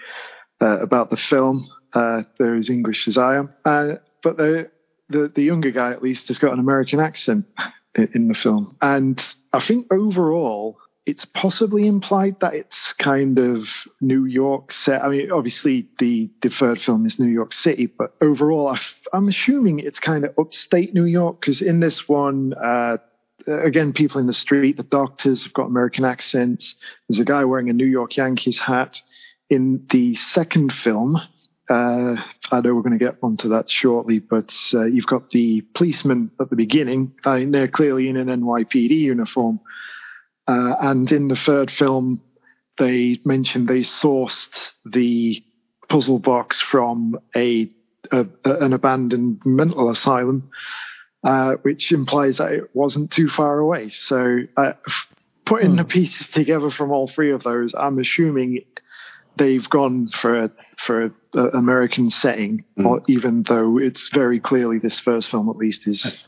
[0.62, 1.66] uh, about the film.
[1.94, 4.70] Uh, they're as English as I am, uh, but the
[5.10, 7.46] the younger guy at least has got an American accent
[7.96, 9.22] in the film, and
[9.54, 13.68] I think overall it's possibly implied that it's kind of
[14.02, 15.04] New York set.
[15.04, 19.28] I mean, obviously the, third film is New York City, but overall, i f- I'm
[19.28, 22.98] assuming it's kind of upstate New York because in this one, uh,
[23.48, 26.76] again, people in the street, the doctors have got American accents.
[27.10, 29.02] There's a guy wearing a New York Yankees hat.
[29.50, 31.18] In the second film,
[31.70, 32.16] uh,
[32.52, 36.32] I know we're going to get onto that shortly, but uh, you've got the policeman
[36.40, 37.14] at the beginning.
[37.26, 39.60] I mean, they're clearly in an NYPD uniform.
[40.52, 42.22] Uh, and in the third film,
[42.78, 45.42] they mentioned they sourced the
[45.88, 47.72] puzzle box from a,
[48.12, 50.50] a an abandoned mental asylum,
[51.24, 53.90] uh, which implies that it wasn't too far away.
[53.90, 54.74] So, uh,
[55.46, 55.78] putting hmm.
[55.78, 58.60] the pieces together from all three of those, I'm assuming
[59.38, 62.86] they've gone for a, for a, a American setting, mm.
[62.86, 66.22] or even though it's very clearly this first film at least is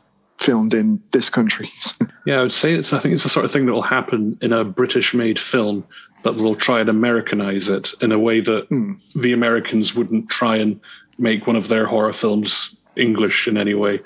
[0.44, 1.72] filmed in this country.
[2.26, 2.94] yeah, I would say it's.
[2.94, 5.86] I think it's the sort of thing that will happen in a British-made film
[6.24, 8.98] that will try and Americanize it in a way that mm.
[9.16, 10.80] the Americans wouldn't try and
[11.18, 14.00] make one of their horror films English in any way.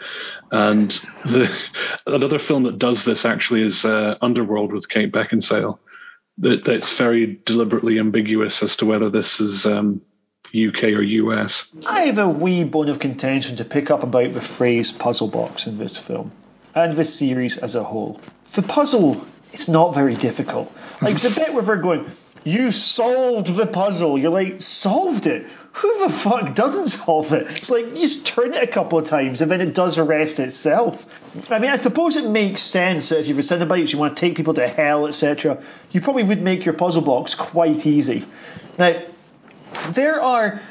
[0.52, 0.92] And
[1.26, 1.56] the,
[2.08, 5.80] another film that does this actually is uh, Underworld with Kate Beckinsale.
[6.40, 10.02] That, that's very deliberately ambiguous as to whether this is um,
[10.50, 11.66] UK or US.
[11.86, 15.68] I have a wee bone of contention to pick up about the phrase puzzle box
[15.68, 16.32] in this film
[16.76, 18.20] and this series as a whole.
[18.56, 20.72] The puzzle is not very difficult.
[21.02, 22.10] Like, a bit where they're going,
[22.44, 24.18] You solved the puzzle.
[24.18, 25.46] You're like, Solved it?
[25.74, 27.46] Who the fuck doesn't solve it?
[27.58, 30.40] It's like, you just turn it a couple of times and then it does arrest
[30.40, 31.00] itself.
[31.50, 34.20] I mean, I suppose it makes sense that if you're a Cenobites, you want to
[34.20, 38.26] take people to hell, etc., you probably would make your puzzle box quite easy.
[38.80, 39.04] Now,
[39.94, 40.62] there are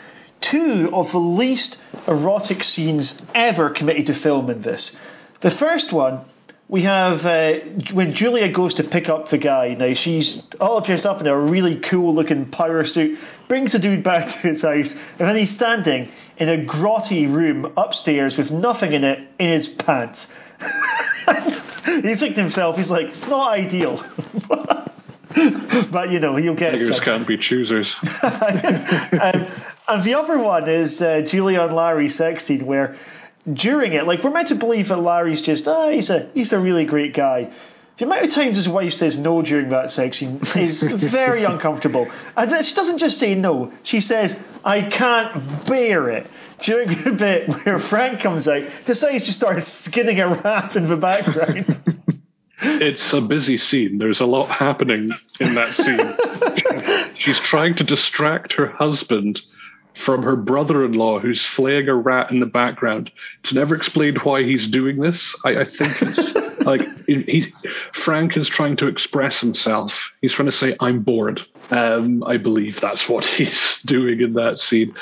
[0.41, 4.97] two of the least erotic scenes ever committed to film in this.
[5.41, 6.25] The first one,
[6.69, 7.61] we have uh,
[7.93, 9.75] when Julia goes to pick up the guy.
[9.75, 14.03] Now she's all dressed up in a really cool looking power suit, brings the dude
[14.03, 18.93] back to his house, and then he's standing in a grotty room upstairs with nothing
[18.93, 20.27] in it in his pants.
[21.85, 24.05] he's thinking to himself, he's like, it's not ideal.
[25.93, 26.73] but you know, you'll get.
[26.73, 27.95] Beggars can't be choosers.
[28.23, 29.53] and,
[29.89, 32.97] and, the other one is uh, Julia and Larry sex scene where
[33.53, 36.53] during it, like we're meant to believe that Larry's just ah, oh, he's a he's
[36.53, 37.53] a really great guy.
[37.99, 42.11] The amount of times his wife says no during that sex scene is very uncomfortable.
[42.37, 46.27] And she doesn't just say no, she says, I can't bear it.
[46.63, 50.97] During the bit where Frank comes out, decides to start skinning a rat in the
[50.97, 51.96] background
[52.61, 53.99] it's a busy scene.
[53.99, 57.15] There's a lot happening in that scene.
[57.19, 59.41] She's trying to distract her husband
[60.05, 63.11] from her brother-in-law who's flaying a rat in the background.
[63.43, 65.35] It's never explained why he's doing this.
[65.45, 67.53] I, I think it's like he,
[67.95, 70.11] Frank is trying to express himself.
[70.21, 71.41] He's trying to say, "I'm bored."
[71.71, 74.95] Um, I believe that's what he's doing in that scene.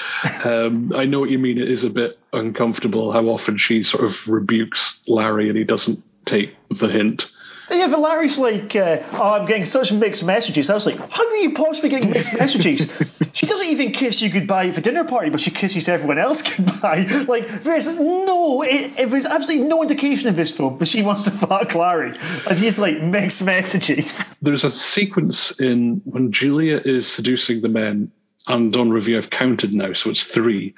[0.45, 1.59] Um, I know what you mean.
[1.59, 6.03] It is a bit uncomfortable how often she sort of rebukes Larry and he doesn't
[6.27, 7.31] take the hint.
[7.71, 10.69] Yeah, but Larry's like, uh, oh, I'm getting such mixed messages.
[10.69, 12.91] I was like, how are you possibly getting mixed messages?
[13.33, 16.43] she doesn't even kiss you goodbye at the dinner party, but she kisses everyone else
[16.57, 17.05] goodbye.
[17.27, 21.23] Like, there's no, it, it there's absolutely no indication of this film that she wants
[21.25, 22.17] to fuck Larry.
[22.47, 24.13] And he's like, mixed messages.
[24.43, 28.13] There's a sequence in when Julia is seducing the men
[28.47, 30.75] and on review I've counted now, so it's three.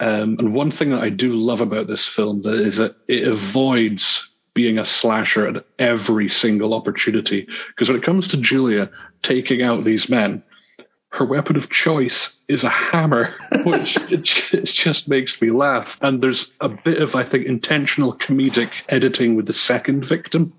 [0.00, 4.28] Um, and one thing that I do love about this film is that it avoids
[4.56, 7.46] being a slasher at every single opportunity.
[7.68, 8.90] Because when it comes to Julia
[9.22, 10.42] taking out these men,
[11.10, 13.34] her weapon of choice is a hammer,
[13.64, 15.96] which it, it, just makes me laugh.
[16.00, 20.54] And there's a bit of, I think, intentional comedic editing with the second victim.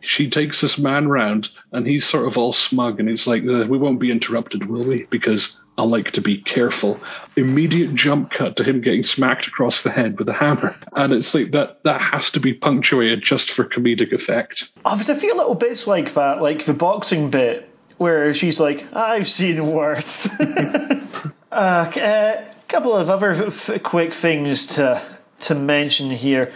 [0.00, 3.64] She takes this man round, and he's sort of all smug, and he's like, uh,
[3.66, 5.06] "We won't be interrupted, will we?
[5.10, 7.00] Because I like to be careful.
[7.36, 10.76] Immediate jump cut to him getting smacked across the head with a hammer.
[10.92, 14.68] And it's like that that has to be punctuated just for comedic effect.
[14.84, 17.68] Oh, there's a few little bits like that, like the boxing bit
[17.98, 20.06] where she's like, I've seen worse.
[20.40, 21.14] uh,
[21.50, 25.02] a uh, couple of other f- quick things to
[25.40, 26.52] to mention here.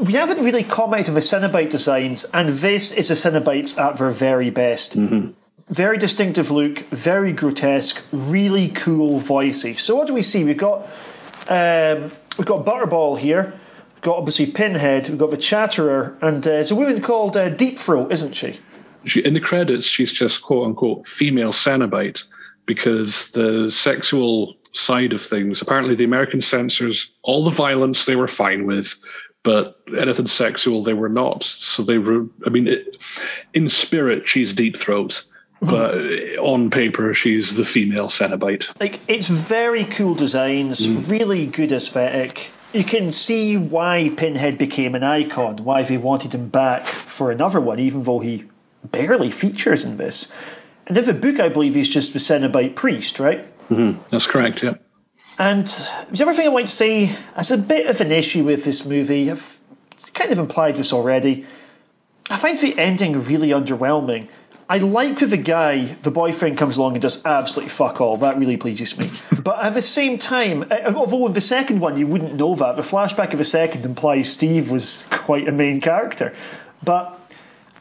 [0.00, 4.10] We haven't really commented on the Cenobite designs, and this is the Cenobites at their
[4.10, 4.96] very best.
[4.96, 5.32] Mm-hmm
[5.68, 9.78] very distinctive look, very grotesque, really cool voicey.
[9.78, 10.44] So what do we see?
[10.44, 10.86] We've got
[11.48, 13.52] um, we've got Butterball here.
[13.94, 15.08] We've got obviously Pinhead.
[15.08, 18.60] We've got the Chatterer, and uh, it's a woman called uh, Deep Throat, isn't she?
[19.04, 19.24] she?
[19.24, 22.22] In the credits, she's just quote unquote female Cenobite
[22.66, 25.62] because the sexual side of things.
[25.62, 28.94] Apparently, the American censors, all the violence they were fine with,
[29.44, 31.44] but anything sexual they were not.
[31.44, 32.96] So they were, I mean, it,
[33.52, 35.24] in spirit, she's deep throat.
[35.60, 35.94] But
[36.38, 38.66] on paper, she's the female Cenobite.
[38.80, 42.38] Like it's very cool designs, really good aesthetic.
[42.72, 46.86] You can see why Pinhead became an icon, why they wanted him back
[47.16, 48.44] for another one, even though he
[48.84, 50.32] barely features in this.
[50.86, 53.46] And in the book, I believe he's just the Cenobite priest, right?
[53.70, 54.02] Mm-hmm.
[54.10, 54.74] That's correct, yeah.
[55.38, 55.66] And
[56.12, 58.84] the other thing I want to say, as a bit of an issue with this
[58.84, 59.42] movie, I've
[60.12, 61.46] kind of implied this already.
[62.28, 64.28] I find the ending really underwhelming.
[64.68, 68.16] I like that the guy, the boyfriend, comes along and does absolutely fuck all.
[68.18, 69.10] That really pleases me.
[69.42, 72.82] but at the same time, uh, although the second one you wouldn't know that, the
[72.82, 76.34] flashback of the second implies Steve was quite a main character.
[76.82, 77.18] But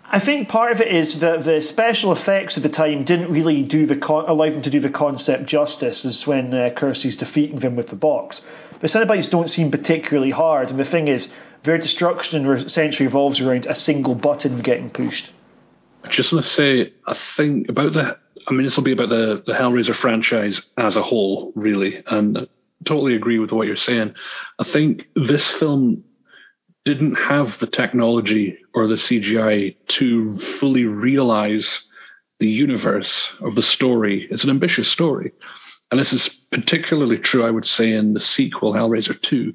[0.06, 3.64] I think part of it is that the special effects of the time didn't really
[3.64, 7.60] do the con- allow them to do the concept justice, as when uh, Kirsty's defeating
[7.60, 8.42] them with the box.
[8.82, 11.30] The Cenobites don't seem particularly hard, and the thing is,
[11.64, 15.30] their destruction essentially revolves around a single button getting pushed.
[16.04, 18.18] I just want to say a thing about the.
[18.46, 22.38] I mean, this will be about the the Hellraiser franchise as a whole, really, and
[22.38, 22.48] I
[22.86, 24.14] totally agree with what you're saying.
[24.60, 26.04] I think this film
[26.86, 31.82] didn't have the technology or the CGI to fully realize
[32.40, 34.28] the universe of the story.
[34.30, 35.32] It's an ambitious story.
[35.92, 39.54] And this is particularly true, I would say, in the sequel, Hellraiser 2.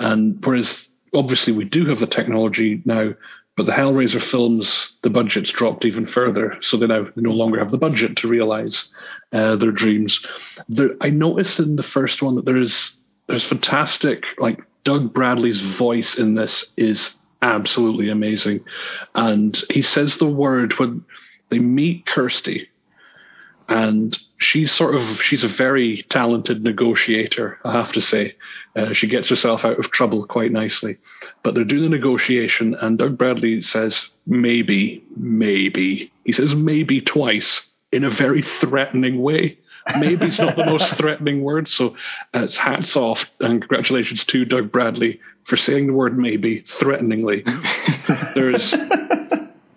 [0.00, 3.14] And whereas obviously we do have the technology now,
[3.56, 7.58] but the Hellraiser films, the budget's dropped even further, so they now they no longer
[7.58, 8.86] have the budget to realize
[9.32, 10.24] uh, their dreams.
[10.68, 12.92] There, I noticed in the first one that there is
[13.28, 18.64] there's fantastic like Doug Bradley's voice in this is absolutely amazing,
[19.14, 21.04] and he says the word when
[21.50, 22.68] they meet Kirsty,
[23.68, 28.34] and she's sort of she's a very talented negotiator i have to say
[28.76, 30.98] uh, she gets herself out of trouble quite nicely.
[31.42, 36.12] But they're doing the negotiation and doug bradley says maybe maybe.
[36.24, 37.62] He says maybe twice
[37.92, 39.58] in a very threatening way.
[39.98, 41.94] Maybe it's not the most threatening word so
[42.34, 47.44] uh, it's hats off and congratulations to doug bradley for saying the word maybe threateningly.
[48.34, 48.74] There's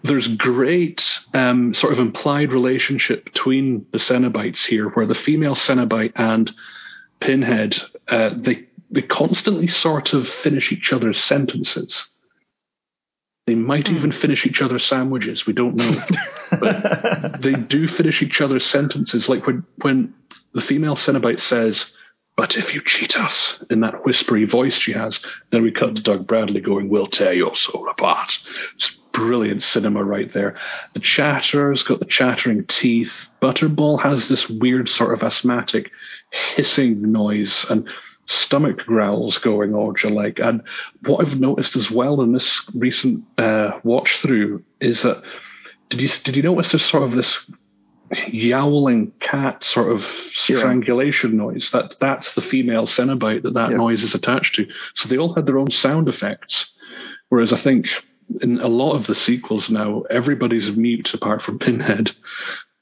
[0.03, 6.13] there's great um, sort of implied relationship between the Cenobites here, where the female Cenobite
[6.15, 6.49] and
[7.19, 7.77] Pinhead
[8.07, 12.07] uh, they they constantly sort of finish each other's sentences.
[13.45, 14.19] They might even hmm.
[14.19, 15.45] finish each other's sandwiches.
[15.45, 16.01] We don't know,
[16.59, 19.29] but they do finish each other's sentences.
[19.29, 20.13] Like when when
[20.53, 21.85] the female Cenobite says,
[22.35, 25.19] "But if you cheat us," in that whispery voice she has,
[25.51, 28.37] then we cut to Doug Bradley going, "We'll tear your soul apart."
[28.75, 30.59] It's brilliant cinema right there.
[30.93, 33.11] The Chatter's got the chattering teeth.
[33.41, 35.89] Butterball has this weird sort of asthmatic
[36.55, 37.89] hissing noise and
[38.27, 40.39] stomach growls going on, you like.
[40.39, 40.61] And
[41.05, 45.23] what I've noticed as well in this recent uh, watch through is that
[45.89, 47.39] did you did you notice there's sort of this
[48.27, 51.71] yowling cat sort of strangulation noise?
[51.71, 53.77] That that's the female Cenobite that that Yeah.
[53.77, 54.67] noise is attached to.
[54.95, 56.67] So they all had their own sound effects.
[57.29, 57.87] Whereas I think
[58.41, 62.11] in a lot of the sequels now, everybody's mute apart from Pinhead.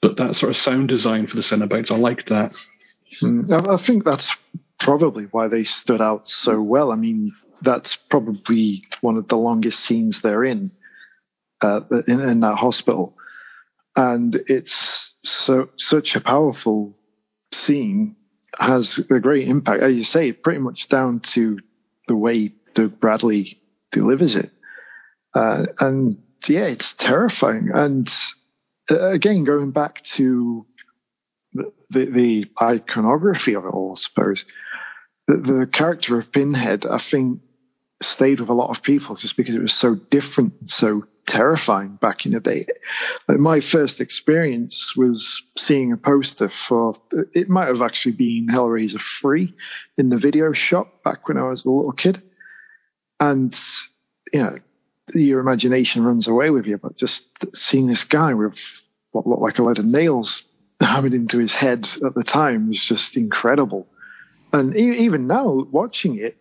[0.02, 2.52] But that sort of sound design for the Cenobites, I liked that.
[3.22, 4.32] Mm, I think that's
[4.80, 6.92] probably why they stood out so well.
[6.92, 10.72] I mean, that's probably one of the longest scenes they're in,
[11.62, 13.16] uh, in, in that hospital,
[13.96, 16.98] and it's so such a powerful
[17.54, 18.16] scene.
[18.58, 21.60] Has a great impact, as you say, pretty much down to
[22.08, 23.60] the way Doug Bradley
[23.92, 24.52] delivers it,
[25.34, 26.18] uh, and
[26.48, 27.72] yeah, it's terrifying.
[27.74, 28.10] And
[28.90, 30.66] uh, again, going back to
[31.54, 34.46] the, the, the iconography of it all, I suppose.
[35.28, 37.40] The, the character of Pinhead, I think,
[38.02, 42.26] stayed with a lot of people just because it was so different so terrifying back
[42.26, 42.68] in the day.
[43.28, 46.96] Like my first experience was seeing a poster for,
[47.34, 49.54] it might have actually been Hellraiser 3
[49.98, 52.22] in the video shop back when I was a little kid.
[53.20, 53.56] And,
[54.32, 54.58] you know,
[55.14, 57.24] your imagination runs away with you, but just
[57.54, 58.58] seeing this guy with
[59.12, 60.44] what looked like a load of nails
[60.80, 63.88] hammered into his head at the time was just incredible.
[64.60, 66.38] And e- even now, watching it,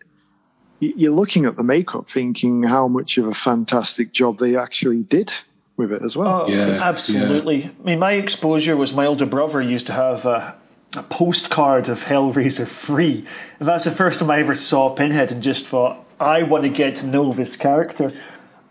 [0.79, 5.31] you're looking at the makeup thinking how much of a fantastic job they actually did
[5.77, 6.43] with it as well.
[6.43, 7.65] Oh, Yeah, absolutely.
[7.65, 10.55] I mean, my exposure was my older brother used to have a,
[10.93, 13.27] a postcard of Hellraiser free.
[13.59, 16.69] And that's the first time I ever saw Pinhead and just thought, I want to
[16.69, 18.13] get to know this character.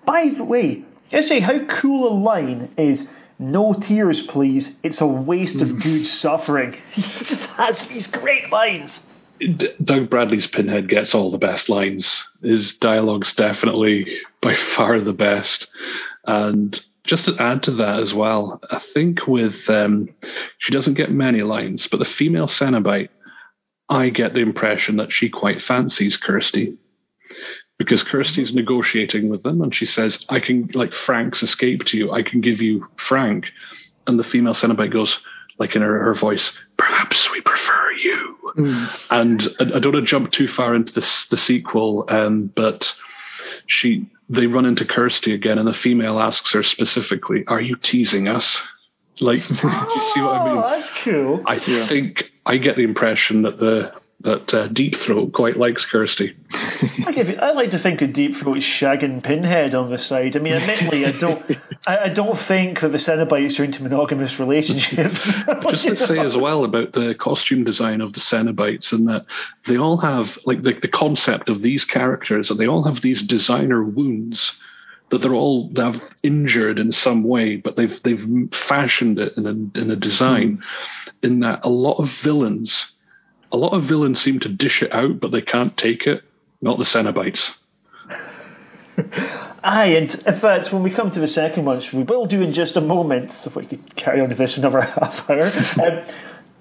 [0.06, 4.72] By the way, I say how cool a line is No tears, please.
[4.82, 5.80] It's a waste of hmm.
[5.80, 6.76] good suffering.
[6.92, 8.98] He just has these great lines.
[9.82, 12.24] Doug Bradley's Pinhead gets all the best lines.
[12.42, 15.66] His dialogue's definitely by far the best.
[16.24, 20.08] And just to add to that as well, I think with um,
[20.58, 23.10] she doesn't get many lines, but the female Cenobite,
[23.88, 26.78] I get the impression that she quite fancies Kirsty
[27.76, 32.12] because Kirsty's negotiating with them, and she says, "I can like Frank's escape to you.
[32.12, 33.46] I can give you Frank."
[34.06, 35.18] And the female Cenobite goes,
[35.58, 38.36] like in her, her voice, "Perhaps we prefer you."
[39.10, 42.92] And I, I don't want to jump too far into this the sequel, um, but
[43.66, 48.28] she they run into Kirsty again, and the female asks her specifically, "Are you teasing
[48.28, 48.62] us?"
[49.20, 50.58] Like, do you see what I mean?
[50.58, 51.42] Oh, that's cool.
[51.46, 53.92] I think I get the impression that the
[54.24, 56.34] that uh, Deep Throat quite likes Kirsty.
[56.50, 60.34] I, I like to think of Deep Throat shagging Pinhead on the side.
[60.34, 64.38] I mean, admittedly, I don't, I, I don't think that the Cenobites are into monogamous
[64.38, 65.20] relationships.
[65.70, 69.26] Just to say as well about the costume design of the Cenobites and that
[69.66, 73.22] they all have like the, the concept of these characters that they all have these
[73.22, 74.52] designer wounds
[75.10, 79.46] that they're all they have injured in some way, but they've they've fashioned it in
[79.46, 80.62] a in a design.
[81.22, 82.86] In that a lot of villains,
[83.54, 86.24] a lot of villains seem to dish it out, but they can't take it.
[86.60, 87.50] Not the Cenobites.
[89.62, 92.42] Aye, and in fact, when we come to the second one, which we will do
[92.42, 95.30] in just a moment, so if we could carry on with this for another half
[95.30, 95.52] hour,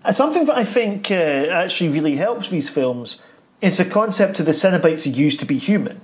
[0.06, 3.18] um, something that I think uh, actually really helps these films
[3.60, 6.00] is the concept of the Cenobites used to be human.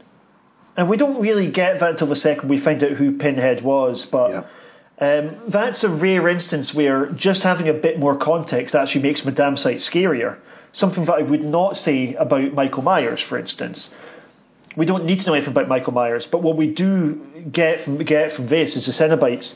[0.76, 4.08] And we don't really get that until the second we find out who Pinhead was,
[4.08, 4.50] but
[5.00, 9.56] um, that's a rare instance where just having a bit more context actually makes damn
[9.56, 10.40] sight scarier.
[10.72, 13.94] Something that I would not say about Michael Myers, for instance.
[14.76, 17.16] We don't need to know anything about Michael Myers, but what we do
[17.52, 19.56] get from get from this is the Cenobites.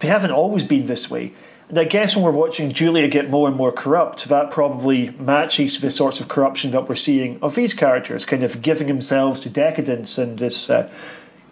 [0.00, 1.32] They haven't always been this way.
[1.70, 5.80] And I guess when we're watching Julia get more and more corrupt, that probably matches
[5.80, 9.50] the sorts of corruption that we're seeing of these characters, kind of giving themselves to
[9.50, 10.90] decadence and this uh,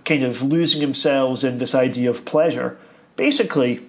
[0.05, 2.79] kind of losing themselves in this idea of pleasure.
[3.15, 3.88] Basically,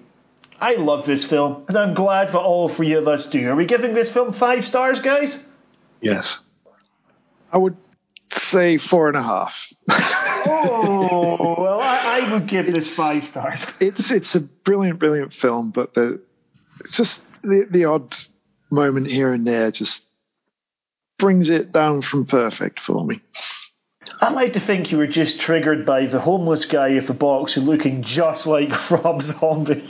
[0.60, 3.48] I love this film, and I'm glad that all three of us do.
[3.48, 5.42] Are we giving this film five stars, guys?
[6.02, 6.38] Yes.
[7.50, 7.76] I would
[8.50, 9.54] say four and a half.
[9.88, 13.64] oh well, I, I would give this five stars.
[13.80, 16.20] It's it's a brilliant, brilliant film, but the
[16.80, 18.14] it's just the the odd
[18.70, 20.02] moment here and there just
[21.18, 23.20] brings it down from perfect for me.
[24.20, 27.54] I like to think you were just triggered by the homeless guy at the box
[27.54, 29.84] who looking just like Rob Zombie.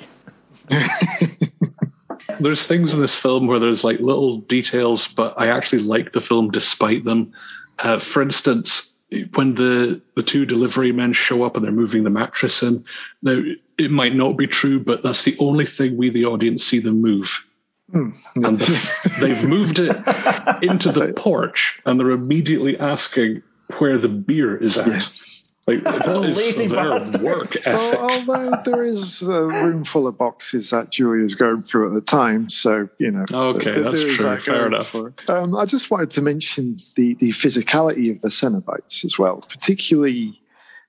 [2.41, 6.21] there's things in this film where there's like little details, but I actually like the
[6.21, 7.33] film despite them.
[7.79, 8.83] Uh, for instance,
[9.35, 12.85] when the the two delivery men show up and they're moving the mattress in,
[13.23, 13.41] now
[13.79, 17.01] it might not be true, but that's the only thing we, the audience, see them
[17.01, 17.31] move.
[17.91, 18.11] Hmm.
[18.37, 18.91] And the,
[19.21, 19.91] they've moved it
[20.63, 23.43] into the porch, and they're immediately asking
[23.79, 25.09] where the beer is at.
[25.77, 27.23] Like that is Lazy their bastards.
[27.23, 31.95] work Well, although there is a room full of boxes that Julia's going through at
[31.95, 33.25] the time, so you know.
[33.31, 34.25] Okay, there- that's there is true.
[34.27, 34.95] that Fair enough.
[35.29, 40.41] Um, I just wanted to mention the the physicality of the Cenobites as well, particularly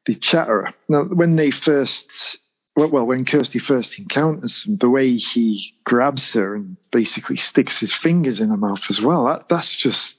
[0.06, 0.74] the Chatterer.
[0.90, 2.40] Now, when they first,
[2.76, 7.80] well, well, when Kirsty first encounters him, the way he grabs her and basically sticks
[7.80, 10.16] his fingers in her mouth as well, that, that's just.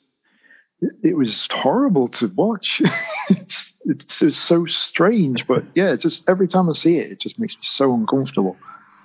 [0.81, 2.81] It, it was horrible to watch.
[3.31, 7.39] it's, it's, it's so strange, but yeah, just every time I see it, it just
[7.39, 8.57] makes me so uncomfortable.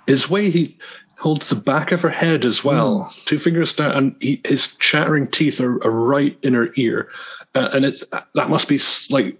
[0.06, 0.78] His way he
[1.18, 5.30] holds the back of her head as well, two fingers down, and he, his chattering
[5.30, 7.08] teeth are, are right in her ear,
[7.54, 8.80] uh, and it's that must be
[9.10, 9.36] like,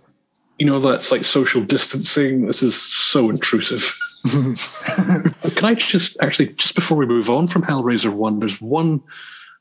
[0.58, 2.46] you know, that's like social distancing.
[2.46, 3.84] This is so intrusive.
[4.24, 4.56] Can
[5.64, 9.02] I just actually just before we move on from Hellraiser one, there's one.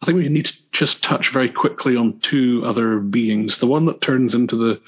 [0.02, 3.58] I think we need to just touch very quickly on two other beings.
[3.58, 4.80] The one that turns into the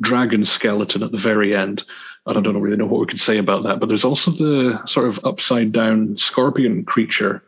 [0.00, 1.84] dragon skeleton at the very end.
[2.26, 4.80] And I don't really know what we could say about that, but there's also the
[4.86, 7.42] sort of upside down scorpion creature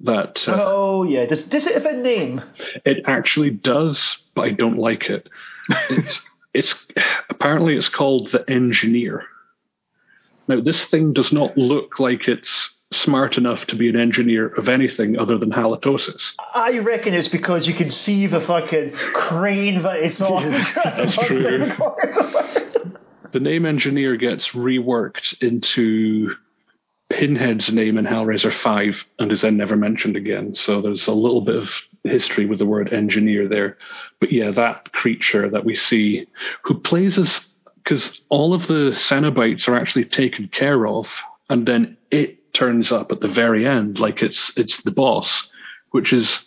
[0.00, 2.42] that uh, Oh yeah, does does it have a name?
[2.84, 5.28] it actually does, but I don't like it.
[5.90, 6.20] It's
[6.54, 6.74] it's
[7.30, 9.24] apparently it's called the engineer.
[10.48, 14.68] Now this thing does not look like it's smart enough to be an engineer of
[14.68, 16.32] anything other than halitosis.
[16.54, 20.50] I reckon it's because you can see the fucking crane that it's on.
[20.84, 21.72] That's true.
[23.32, 26.34] The name engineer gets reworked into
[27.10, 30.54] Pinhead's name in Hellraiser 5 and is then never mentioned again.
[30.54, 31.70] So there's a little bit of
[32.04, 33.78] history with the word engineer there.
[34.20, 36.26] But yeah, that creature that we see,
[36.62, 37.40] who plays as,
[37.82, 41.08] because all of the Cenobites are actually taken care of
[41.48, 45.48] and then it turns up at the very end, like it's it's the boss,
[45.90, 46.40] which is.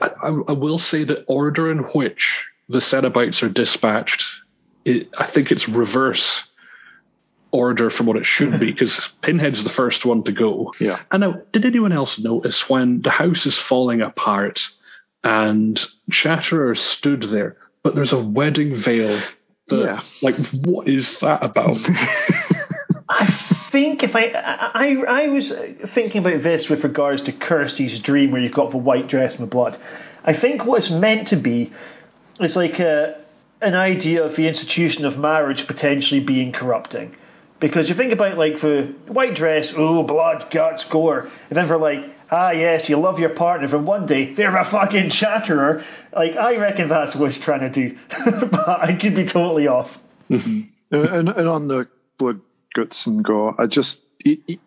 [0.00, 4.24] I, I will say the order in which the Cenobites are dispatched,
[4.84, 6.42] it, I think it's reverse
[7.50, 10.72] order from what it should be because Pinhead's the first one to go.
[10.80, 11.00] Yeah.
[11.10, 14.60] And now, did anyone else notice when the house is falling apart
[15.22, 15.80] and
[16.10, 19.20] Chatterer stood there, but there's a wedding veil?
[19.68, 20.00] That, Yeah.
[20.20, 21.76] Like, what is that about?
[23.74, 25.52] Think if I, I I was
[25.94, 29.42] thinking about this with regards to Kirsty's dream, where you've got the white dress and
[29.42, 29.76] the blood.
[30.22, 31.72] I think what it's meant to be
[32.38, 33.20] is like a,
[33.60, 37.16] an idea of the institution of marriage potentially being corrupting.
[37.58, 41.76] Because you think about like the white dress, oh blood, guts, gore, and then they're
[41.76, 45.84] like, ah yes, you love your partner, then one day they're a fucking chatterer.
[46.12, 47.98] Like I reckon that's what it's trying to do,
[48.52, 49.90] but I could be totally off.
[50.28, 51.88] and, and, and on the
[52.18, 52.40] blood,
[52.74, 54.58] guts, and gore, I just you, you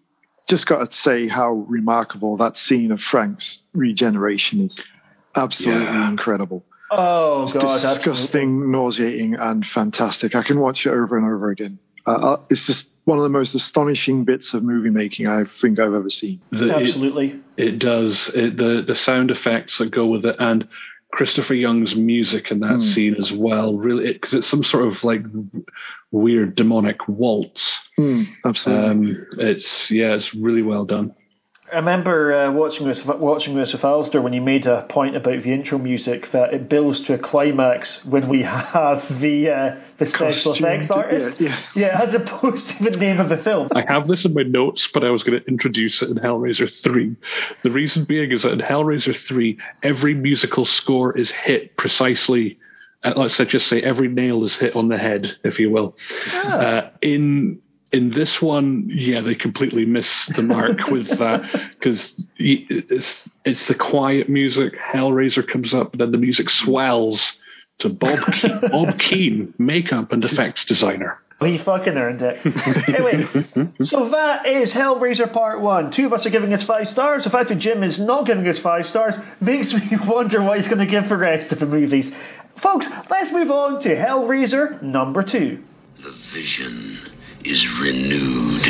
[0.50, 4.80] just got to say how remarkable that scene of Frank's regeneration is.
[5.36, 6.10] Absolutely Yeah.
[6.10, 6.66] incredible.
[6.90, 10.36] Oh god, that's disgusting, nauseating, and fantastic.
[10.36, 11.80] I can watch it over and over again.
[12.06, 15.80] Uh, uh, it's just one of the most astonishing bits of movie making I think
[15.80, 16.40] I've ever seen.
[16.52, 17.42] The- it- absolutely.
[17.58, 18.30] It does.
[18.34, 20.68] It, the the sound effects that go with it, and
[21.18, 23.74] Christopher Young's music in that scene as well.
[23.74, 25.24] Really, because it's some sort of like
[26.12, 27.80] weird demonic waltz.
[28.00, 28.86] Mm, absolutely.
[28.86, 31.16] Um, it's yeah, it's really well done.
[31.72, 35.44] I remember uh, watching this watching this with Alasdair when he made a point about
[35.44, 40.06] the intro music that it builds to a climax when we have the uh, the
[40.06, 41.42] special Costume, effects artist.
[41.42, 42.02] yeah, yeah.
[42.02, 43.68] as opposed to the name of the film.
[43.76, 46.72] I have this in my notes, but I was going to introduce it in Hellraiser
[46.84, 47.16] 3.
[47.64, 52.60] The reason being is that in Hellraiser 3, every musical score is hit precisely.
[53.04, 55.98] Uh, let's just say every nail is hit on the head, if you will.
[56.34, 57.60] Uh, in
[57.98, 63.68] in this one, yeah, they completely miss the mark with uh, that because it's it's
[63.68, 64.74] the quiet music.
[64.78, 67.34] Hellraiser comes up, then the music swells
[67.80, 71.20] to Bob Ke- Bob Keen, makeup and effects designer.
[71.40, 72.40] He fucking earned it.
[72.88, 73.28] anyway,
[73.84, 75.92] so that is Hellraiser Part 1.
[75.92, 77.26] Two of us are giving us five stars.
[77.26, 80.68] The fact that Jim is not giving us five stars makes me wonder what he's
[80.68, 82.12] going to give the rest of the movies.
[82.62, 85.64] Folks, let's move on to Hellraiser number 2.
[86.02, 87.17] The vision
[87.50, 88.62] is renewed.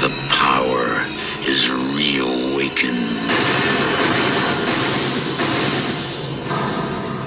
[0.00, 1.06] The power
[1.46, 3.30] is reawakened.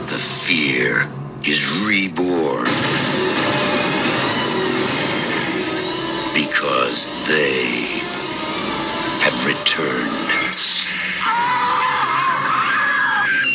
[0.08, 1.10] The fear
[1.44, 2.66] is reborn.
[6.36, 8.02] Because they
[9.26, 10.30] have returned.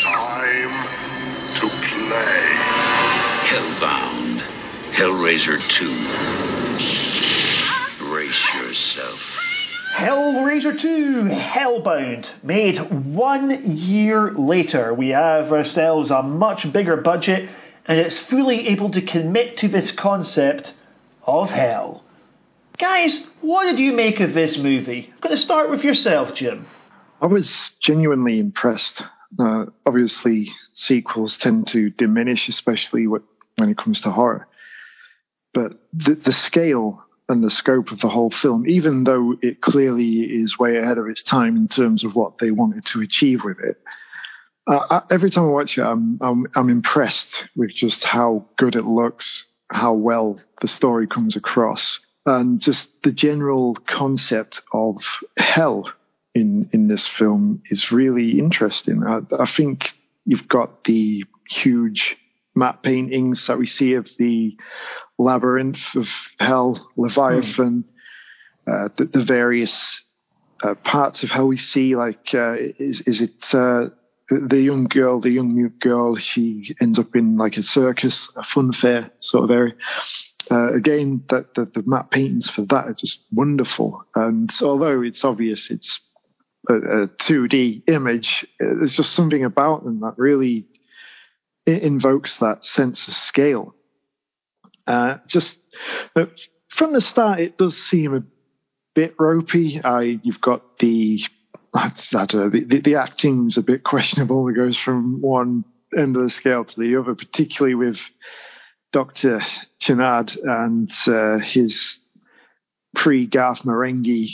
[0.02, 0.74] Time
[1.60, 2.49] to play.
[3.50, 4.38] Hellbound.
[4.92, 5.58] Hellraiser
[7.98, 8.06] 2.
[8.06, 9.18] Brace yourself.
[9.92, 12.78] Hellraiser 2 Hellbound, made
[13.12, 14.94] one year later.
[14.94, 17.50] We have ourselves a much bigger budget
[17.86, 20.72] and it's fully able to commit to this concept
[21.24, 22.04] of hell.
[22.78, 25.10] Guys, what did you make of this movie?
[25.12, 26.66] I'm going to start with yourself, Jim.
[27.20, 29.02] I was genuinely impressed.
[29.36, 33.26] Uh, obviously, sequels tend to diminish, especially wh-
[33.60, 34.48] when it comes to horror.
[35.54, 40.22] But the, the scale and the scope of the whole film, even though it clearly
[40.22, 43.58] is way ahead of its time in terms of what they wanted to achieve with
[43.60, 43.76] it,
[44.66, 48.76] uh, I, every time I watch it, I'm, I'm I'm impressed with just how good
[48.76, 54.96] it looks, how well the story comes across, and just the general concept of
[55.36, 55.90] hell
[56.34, 59.02] in in this film is really interesting.
[59.02, 59.92] I, I think
[60.24, 62.16] you've got the huge
[62.60, 64.56] matte paintings that we see of the
[65.18, 66.08] labyrinth of
[66.38, 67.84] hell, Leviathan,
[68.70, 70.02] uh, the, the various
[70.62, 71.96] uh, parts of hell we see.
[71.96, 73.86] Like, uh, is is it uh,
[74.28, 76.16] the young girl, the young mute girl?
[76.16, 79.74] She ends up in like a circus, a fun fair sort of area.
[80.50, 84.04] Uh, again, that the, the matte paintings for that are just wonderful.
[84.14, 86.00] And although it's obvious it's
[86.68, 90.66] a, a 2D image, uh, there's just something about them that really
[91.66, 93.74] i- invokes that sense of scale.
[94.86, 95.56] Uh, just
[96.16, 96.26] uh,
[96.68, 98.22] from the start, it does seem a
[98.94, 99.80] bit ropey.
[99.82, 101.20] I you've got the
[101.72, 104.48] I don't know, the, the, the acting's a bit questionable.
[104.48, 105.64] It goes from one
[105.96, 108.00] end of the scale to the other, particularly with
[108.92, 109.40] Dr.
[109.78, 111.98] Channard and uh, his
[112.94, 114.30] pre Garth Marenghi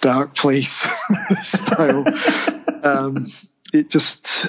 [0.00, 0.86] dark place
[1.42, 2.04] style.
[2.82, 3.26] um,
[3.72, 4.46] it just,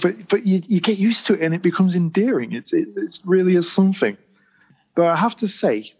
[0.00, 2.52] but but you, you get used to it and it becomes endearing.
[2.52, 4.16] It's it, it really is something.
[4.94, 5.92] But I have to say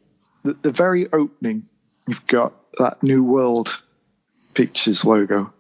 [0.45, 1.67] that the very opening,
[2.07, 3.77] you've got that New World
[4.55, 5.53] Pictures logo.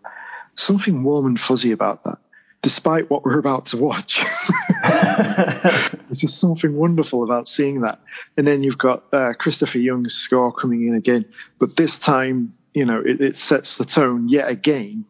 [0.54, 2.18] Something warm and fuzzy about that,
[2.62, 4.22] despite what we're about to watch.
[4.84, 7.98] There's just something wonderful about seeing that.
[8.36, 11.24] And then you've got uh, Christopher Young's score coming in again,
[11.58, 15.06] but this time, you know, it, it sets the tone yet again.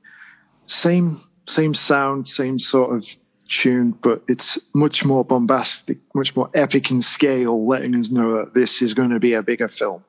[0.67, 3.05] Same, same sound, same sort of
[3.49, 8.55] tune, but it's much more bombastic, much more epic in scale, letting us know that
[8.55, 10.05] this is going to be a bigger film.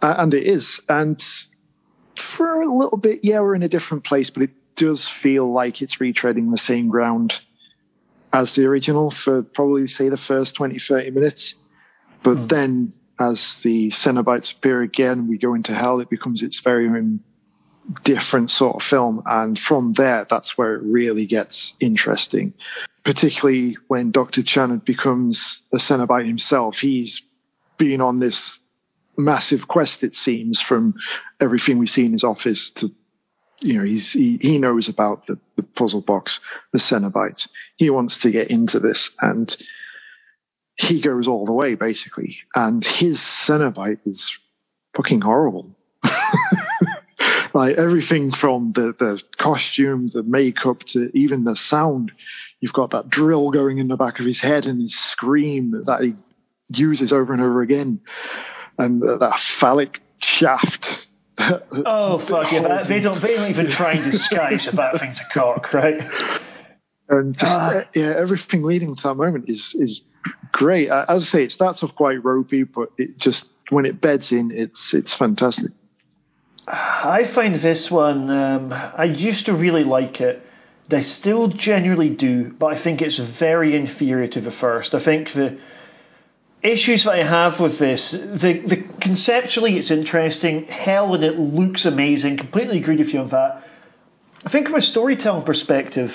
[0.00, 0.80] Uh, and it is.
[0.88, 1.22] And
[2.36, 5.82] for a little bit, yeah, we're in a different place, but it does feel like
[5.82, 7.34] it's retreading the same ground
[8.32, 11.54] as the original for probably, say, the first 20, 30 minutes.
[12.22, 12.48] But mm.
[12.48, 17.20] then as the Cenobites appear again, we go into hell, it becomes its very own
[18.04, 19.22] different sort of film.
[19.26, 22.54] And from there, that's where it really gets interesting.
[23.04, 24.42] Particularly when Dr.
[24.42, 26.78] Channard becomes a Cenobite himself.
[26.78, 27.22] He's
[27.78, 28.58] been on this
[29.16, 30.94] massive quest, it seems, from
[31.40, 32.90] everything we see in his office to,
[33.60, 36.40] you know, he's, he, he knows about the, the puzzle box,
[36.72, 37.48] the Cenobite.
[37.76, 39.54] He wants to get into this and
[40.76, 42.38] he goes all the way, basically.
[42.54, 44.32] And his Cenobite is
[44.94, 45.76] fucking horrible.
[47.54, 52.12] like everything from the, the costume, the makeup to even the sound.
[52.60, 56.02] You've got that drill going in the back of his head and his scream that
[56.02, 56.14] he
[56.68, 58.00] uses over and over again.
[58.78, 61.06] And uh, that phallic shaft.
[61.38, 62.82] oh fuck yeah!
[62.82, 63.20] They don't.
[63.20, 66.00] They don't even try and disguise that that thing's a cock, right?
[67.08, 67.84] And uh, ah.
[67.94, 70.02] yeah, everything leading to that moment is is
[70.52, 70.90] great.
[70.90, 74.30] Uh, as I say, it starts off quite ropey, but it just when it beds
[74.30, 75.72] in, it's it's fantastic.
[76.66, 80.46] I find this one, um, I used to really like it.
[80.90, 84.94] I still genuinely do, but I think it's very inferior to the first.
[84.94, 85.58] I think the
[86.62, 91.84] issues that I have with this, the, the conceptually it's interesting, hell and it looks
[91.86, 93.66] amazing, completely agree with you on that.
[94.44, 96.14] I think from a storytelling perspective,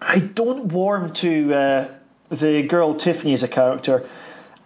[0.00, 1.88] I don't warm to uh,
[2.30, 4.08] the girl Tiffany as a character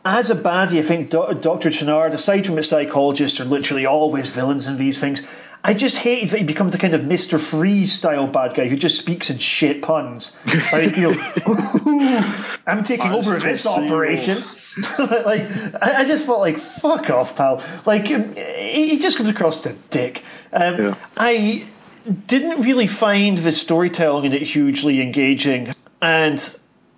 [0.07, 1.70] as a baddie, I think Dr.
[1.70, 5.20] Channard, aside from a psychologist, are literally always villains in these things.
[5.65, 7.45] I just hate that he becomes the kind of Mr.
[7.51, 10.37] Freeze style bad guy who just speaks in shit puns.
[10.70, 14.45] Like, you know, I'm taking over this operation.
[14.99, 15.51] like,
[15.83, 17.65] I, I, just felt like, fuck off, pal.
[17.85, 20.23] Like, um, he just comes across as a dick.
[20.53, 20.95] Um, yeah.
[21.16, 21.69] I
[22.28, 26.41] didn't really find the storytelling in it hugely engaging, and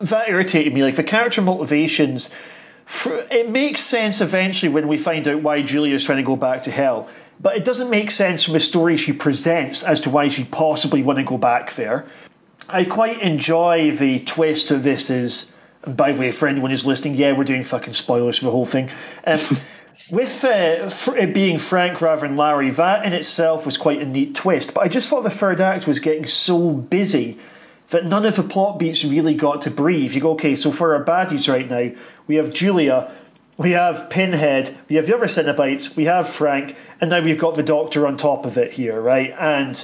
[0.00, 0.82] that irritated me.
[0.82, 2.28] Like, the character motivations
[3.04, 6.64] it makes sense eventually when we find out why Julia is trying to go back
[6.64, 7.08] to hell.
[7.40, 11.02] But it doesn't make sense from the story she presents as to why she possibly
[11.02, 12.06] want to go back there.
[12.68, 15.50] I quite enjoy the twist of this is,
[15.84, 18.50] and by the way, for anyone who's listening, yeah, we're doing fucking spoilers for the
[18.50, 18.90] whole thing.
[19.24, 19.40] Um,
[20.10, 24.34] with uh, it being Frank rather than Larry, that in itself was quite a neat
[24.34, 24.72] twist.
[24.74, 27.38] But I just thought the third act was getting so busy
[27.90, 30.12] that none of the plot beats really got to breathe.
[30.12, 31.90] You go, okay, so for our baddies right now,
[32.26, 33.14] we have Julia,
[33.56, 37.56] we have Pinhead, we have the other Cenobites, we have Frank, and now we've got
[37.56, 39.32] the Doctor on top of it here, right?
[39.38, 39.82] And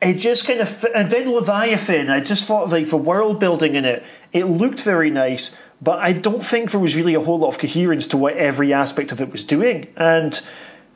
[0.00, 3.84] it just kind of, and then Leviathan, I just thought like the world building in
[3.84, 4.02] it,
[4.32, 7.60] it looked very nice, but I don't think there was really a whole lot of
[7.60, 9.88] coherence to what every aspect of it was doing.
[9.96, 10.38] And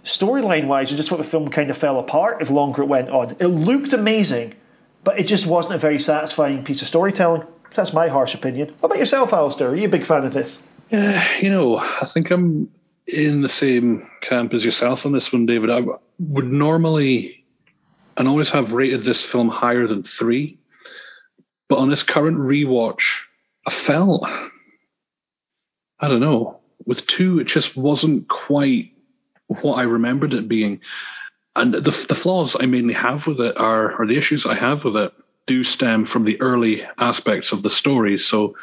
[0.04, 3.10] storyline wise, I just thought the film kind of fell apart the longer it went
[3.10, 3.36] on.
[3.38, 4.54] It looked amazing,
[5.04, 7.46] but it just wasn't a very satisfying piece of storytelling.
[7.74, 8.74] That's my harsh opinion.
[8.80, 9.70] What about yourself, Alasdair?
[9.70, 10.58] Are you a big fan of this?
[10.90, 12.70] Yeah, you know, I think I'm
[13.06, 15.70] in the same camp as yourself on this one, David.
[15.70, 15.80] I
[16.18, 17.44] would normally
[18.16, 20.58] and always have rated this film higher than three,
[21.68, 23.02] but on this current rewatch,
[23.66, 24.24] I felt
[26.00, 28.92] I don't know with two, it just wasn't quite
[29.46, 30.80] what I remembered it being
[31.56, 34.84] and the the flaws I mainly have with it are, or the issues I have
[34.84, 35.12] with it,
[35.46, 38.18] do stem from the early aspects of the story.
[38.18, 38.54] So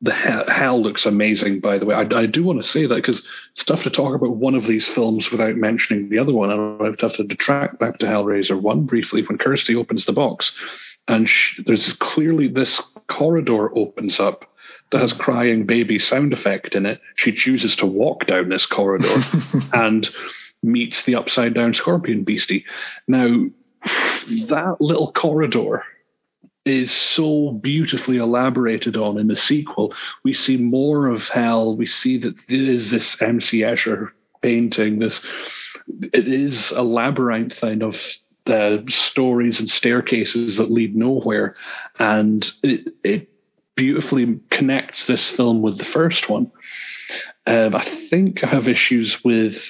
[0.00, 1.94] the hell looks amazing, by the way.
[1.94, 4.64] I, I do want to say that because it's tough to talk about one of
[4.64, 6.50] these films without mentioning the other one.
[6.50, 10.52] I would have to detract back to Hellraiser 1 briefly when Kirsty opens the box.
[11.08, 14.44] And she, there's clearly this corridor opens up
[14.92, 17.00] that has crying baby sound effect in it.
[17.16, 19.22] She chooses to walk down this corridor.
[19.72, 20.08] and
[20.62, 22.64] meets the upside down scorpion beastie.
[23.06, 23.46] Now,
[24.48, 25.84] that little corridor
[26.64, 29.94] is so beautifully elaborated on in the sequel.
[30.24, 31.76] We see more of hell.
[31.76, 33.60] We see that there is this M.C.
[33.60, 34.10] Escher
[34.42, 34.98] painting.
[34.98, 35.20] This
[36.12, 37.96] it is a labyrinthine of
[38.44, 41.54] the stories and staircases that lead nowhere,
[41.98, 43.28] and it, it
[43.74, 46.50] beautifully connects this film with the first one.
[47.46, 49.62] Um, I think I have issues with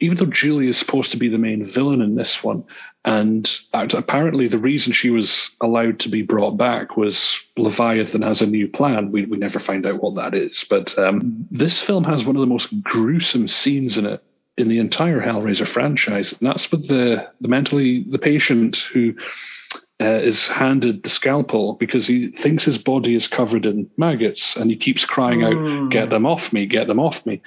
[0.00, 2.64] even though Julie is supposed to be the main villain in this one,
[3.04, 8.46] and apparently the reason she was allowed to be brought back was Leviathan has a
[8.46, 9.12] new plan.
[9.12, 10.64] We, we never find out what that is.
[10.70, 14.22] But um, this film has one of the most gruesome scenes in it
[14.56, 19.14] in the entire Hellraiser franchise, and that's with the, the mentally the patient who
[20.00, 24.70] uh, is handed the scalpel because he thinks his body is covered in maggots, and
[24.70, 25.86] he keeps crying mm.
[25.86, 26.66] out, "Get them off me!
[26.66, 27.42] Get them off me!"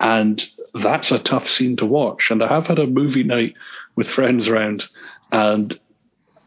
[0.00, 2.30] And that's a tough scene to watch.
[2.30, 3.54] And I have had a movie night
[3.94, 4.86] with friends around,
[5.32, 5.78] and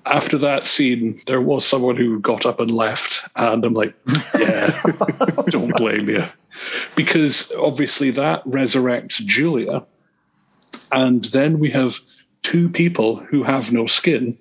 [0.05, 3.95] after that scene, there was someone who got up and left, and I'm like,
[4.37, 4.81] yeah,
[5.47, 6.25] don't blame you.
[6.95, 9.85] Because obviously that resurrects Julia,
[10.91, 11.95] and then we have
[12.43, 14.37] two people who have no skin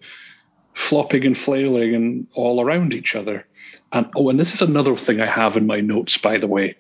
[0.75, 3.47] flopping and flailing and all around each other.
[3.93, 6.77] And oh, and this is another thing I have in my notes, by the way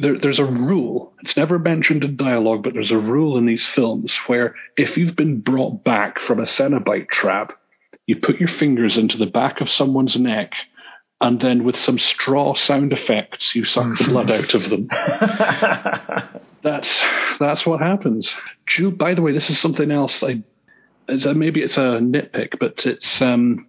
[0.00, 1.12] there, there's a rule.
[1.22, 5.16] It's never mentioned in dialogue, but there's a rule in these films where if you've
[5.16, 7.52] been brought back from a Cenobite trap,
[8.06, 10.52] you put your fingers into the back of someone's neck,
[11.20, 14.88] and then with some straw sound effects, you suck the blood out of them.
[16.62, 17.02] that's
[17.40, 18.34] that's what happens.
[18.96, 20.22] by the way, this is something else.
[20.22, 20.42] I
[21.08, 23.66] a, maybe it's a nitpick, but it's um,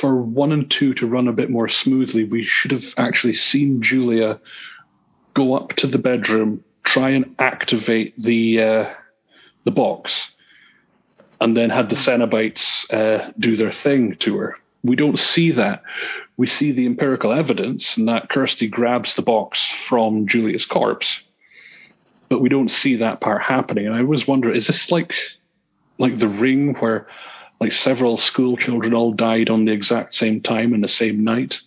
[0.00, 2.24] for one and two to run a bit more smoothly.
[2.24, 4.40] We should have actually seen Julia
[5.36, 8.94] go up to the bedroom, try and activate the uh,
[9.64, 10.30] the box,
[11.40, 14.56] and then had the Cenobites uh, do their thing to her.
[14.82, 15.82] We don't see that.
[16.36, 21.20] We see the empirical evidence, and that Kirsty grabs the box from Julia's corpse,
[22.28, 23.86] but we don't see that part happening.
[23.86, 25.12] And I always wonder: is this like
[25.98, 27.06] like the Ring, where
[27.60, 31.60] like several school children all died on the exact same time in the same night?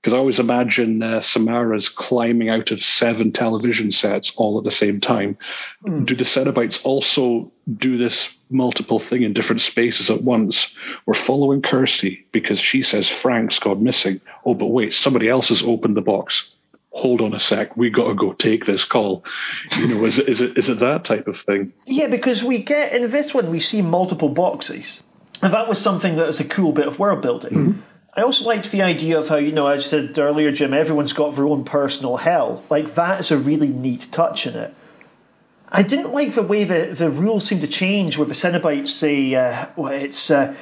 [0.00, 4.70] Because I always imagine uh, Samara's climbing out of seven television sets all at the
[4.70, 5.36] same time.
[5.86, 6.06] Mm.
[6.06, 10.68] Do the Cenobites also do this multiple thing in different spaces at once?
[11.04, 14.22] We're following Kirsty because she says Frank's gone missing.
[14.46, 16.48] Oh, but wait, somebody else has opened the box.
[16.92, 19.22] Hold on a sec, we got to go take this call.
[19.76, 21.72] You know, is it, is it is it that type of thing?
[21.86, 25.00] Yeah, because we get in this one we see multiple boxes,
[25.40, 27.52] and that was something that is a cool bit of world building.
[27.52, 27.80] Mm-hmm
[28.14, 31.12] I also liked the idea of how, you know, as I said earlier, Jim, everyone's
[31.12, 32.64] got their own personal hell.
[32.68, 34.74] Like, that is a really neat touch in it.
[35.68, 39.34] I didn't like the way the, the rules seem to change where the Cenobites say,
[39.36, 40.56] uh, well, it's, uh,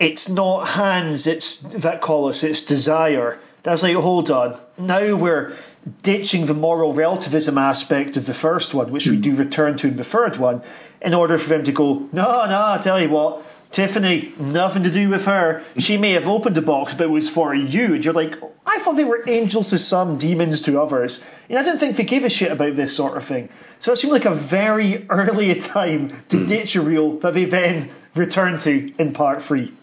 [0.00, 3.38] it's not hands it's that call us, it's desire.
[3.62, 4.60] That's like, hold on.
[4.76, 5.56] Now we're
[6.02, 9.96] ditching the moral relativism aspect of the first one, which we do return to in
[9.96, 10.62] the third one,
[11.00, 13.45] in order for them to go, no, no, I tell you what,
[13.76, 15.62] Tiffany, nothing to do with her.
[15.76, 17.92] She may have opened the box, but it was for you.
[17.92, 18.32] And you're like,
[18.64, 21.22] I thought they were angels to some, demons to others.
[21.50, 23.50] And I didn't think they gave a shit about this sort of thing.
[23.80, 26.48] So it seemed like a very early time to hmm.
[26.48, 29.74] ditch a rule that they then return to in part three.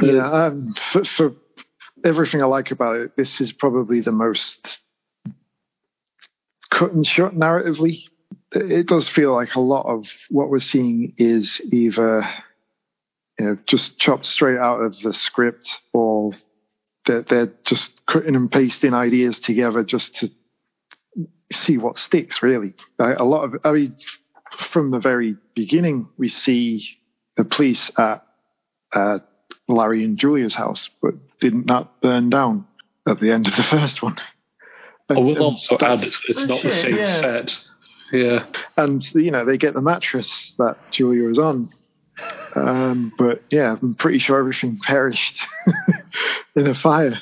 [0.00, 1.32] Yeah, um, for, for
[2.04, 4.80] everything I like about it, this is probably the most
[6.68, 8.06] cut and short narratively.
[8.50, 12.28] It does feel like a lot of what we're seeing is either
[13.40, 16.32] you know, just chopped straight out of the script, or
[17.06, 20.30] they're, they're just cutting and pasting ideas together just to
[21.50, 22.42] see what sticks.
[22.42, 23.96] Really, a lot of I mean,
[24.70, 26.86] from the very beginning, we see
[27.38, 28.26] the police at
[28.92, 29.20] uh,
[29.68, 32.66] Larry and Julia's house, but did not that burn down
[33.08, 34.18] at the end of the first one.
[35.08, 37.20] And, I will also add it's, it's not the same yeah.
[37.20, 37.58] set.
[38.12, 38.44] Yeah.
[38.76, 41.72] And, you know, they get the mattress that Julia is on
[42.60, 45.46] um, but yeah, I'm pretty sure everything perished
[46.54, 47.20] in a fire.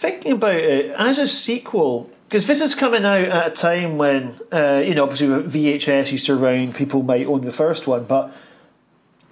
[0.00, 4.40] Thinking about it as a sequel, because this is coming out at a time when,
[4.52, 8.34] uh, you know, obviously VHS used to around, people might own the first one, but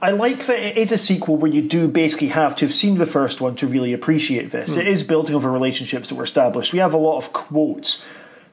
[0.01, 2.99] I like that it is a sequel where you do basically have to have seen
[2.99, 4.71] the first one to really appreciate this.
[4.71, 4.79] Mm.
[4.79, 6.73] It is building over relationships that were established.
[6.73, 8.03] We have a lot of quotes,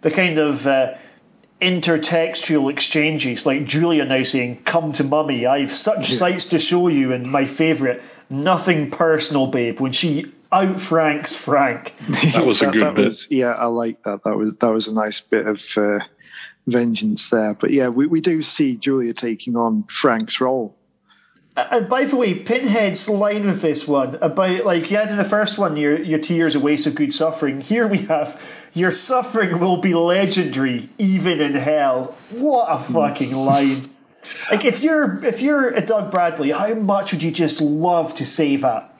[0.01, 0.65] the kind of.
[0.65, 0.93] Uh,
[1.61, 6.19] intertextual exchanges, like Julia now saying, Come to mummy, I've such yeah.
[6.19, 11.93] sights to show you, and my favourite, nothing personal, babe, when she out Franks Frank.
[12.33, 13.05] That was a good that bit.
[13.05, 14.23] Was, yeah, I like that.
[14.23, 15.99] That was that was a nice bit of uh,
[16.67, 17.53] vengeance there.
[17.53, 20.76] But yeah, we, we do see Julia taking on Frank's role.
[21.57, 25.17] Uh, and by the way, Pinhead's line with this one about like you had in
[25.17, 27.61] the first one, your your tears a waste of good suffering.
[27.61, 28.39] Here we have
[28.73, 32.15] your suffering will be legendary, even in hell.
[32.29, 33.89] What a fucking line!
[34.51, 38.25] Like if you're if you're a Doug Bradley, how much would you just love to
[38.25, 38.93] say that?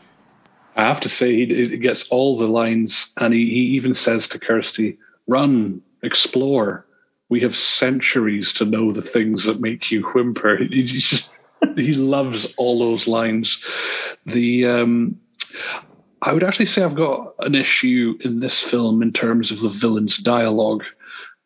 [0.76, 4.28] I have to say, he, he gets all the lines, and he, he even says
[4.30, 4.98] to Kirsty,
[5.28, 6.86] "Run, explore.
[7.30, 11.30] We have centuries to know the things that make you whimper." He, he's just
[11.76, 13.58] he loves all those lines.
[14.26, 15.20] The um,
[16.22, 19.70] I would actually say I've got an issue in this film in terms of the
[19.70, 20.84] villain's dialogue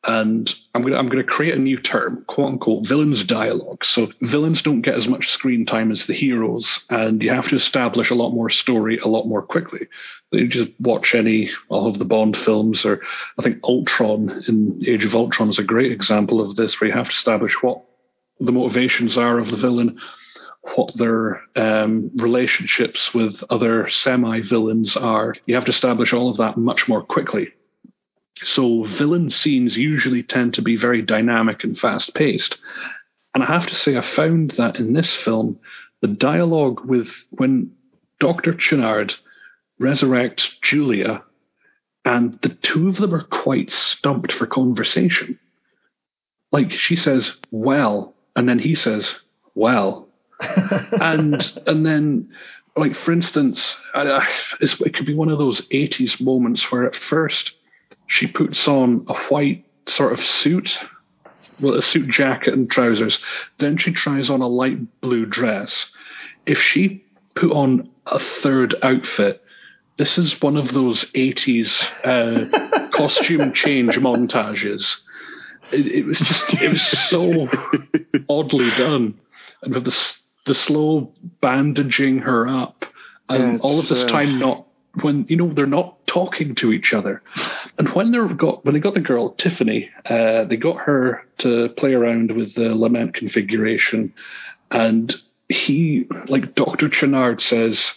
[0.03, 3.85] and I'm to I'm to create a new term, quote unquote, villains dialogue.
[3.85, 7.55] So villains don't get as much screen time as the heroes, and you have to
[7.55, 9.87] establish a lot more story a lot more quickly.
[10.31, 13.01] You just watch any all of the Bond films, or
[13.37, 16.95] I think Ultron in Age of Ultron is a great example of this, where you
[16.95, 17.83] have to establish what
[18.41, 19.99] the motivations are of the villain,
[20.75, 25.33] what their um, relationships with other semi villains are.
[25.45, 27.53] You have to establish all of that much more quickly
[28.43, 32.57] so villain scenes usually tend to be very dynamic and fast paced.
[33.33, 35.59] And I have to say, I found that in this film,
[36.01, 37.71] the dialogue with when
[38.19, 38.53] Dr.
[38.53, 39.13] Channard
[39.79, 41.23] resurrects Julia,
[42.03, 45.39] and the two of them are quite stumped for conversation.
[46.51, 49.15] Like she says, well, and then he says,
[49.55, 50.07] well.
[50.41, 52.27] and and then
[52.75, 57.53] like for instance, it could be one of those 80s moments where at first
[58.07, 60.79] she puts on a white sort of suit,
[61.59, 63.19] well, a suit jacket and trousers.
[63.59, 65.87] Then she tries on a light blue dress.
[66.45, 67.05] If she
[67.35, 69.43] put on a third outfit,
[69.97, 71.71] this is one of those 80s
[72.03, 74.95] uh, costume change montages.
[75.71, 77.47] It, it, was just, it was so
[78.29, 79.19] oddly done.
[79.61, 80.13] And with the,
[80.45, 82.85] the slow bandaging her up,
[83.29, 84.67] and yeah, all of this uh, time not
[85.01, 87.21] when you know they're not talking to each other,
[87.77, 91.69] and when they got when they got the girl Tiffany, uh, they got her to
[91.69, 94.13] play around with the lament configuration,
[94.69, 95.15] and
[95.47, 97.93] he like Doctor Channard says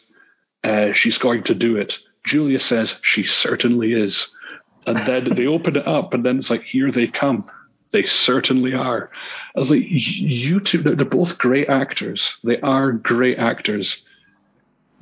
[0.62, 1.98] uh, she's going to do it.
[2.24, 4.28] Julia says she certainly is,
[4.86, 7.50] and then they open it up, and then it's like here they come.
[7.94, 9.10] They certainly are.
[9.56, 12.34] I was like, you two, they're both great actors.
[12.44, 14.02] They are great actors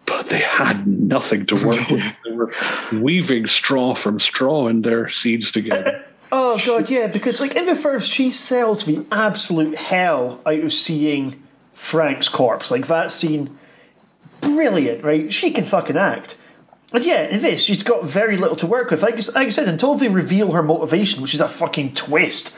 [0.05, 2.03] but they had nothing to work with.
[2.25, 2.53] They were
[2.93, 6.05] weaving straw from straw in their seeds together.
[6.35, 10.73] Oh god, yeah, because like in the first, she sells me absolute hell out of
[10.73, 11.43] seeing
[11.91, 12.71] Frank's corpse.
[12.71, 13.59] Like that scene,
[14.41, 15.31] brilliant, right?
[15.31, 16.39] She can fucking act.
[16.91, 19.03] And yeah, in this, she's got very little to work with.
[19.03, 22.51] Like, like I said, until they reveal her motivation, which is a fucking twist,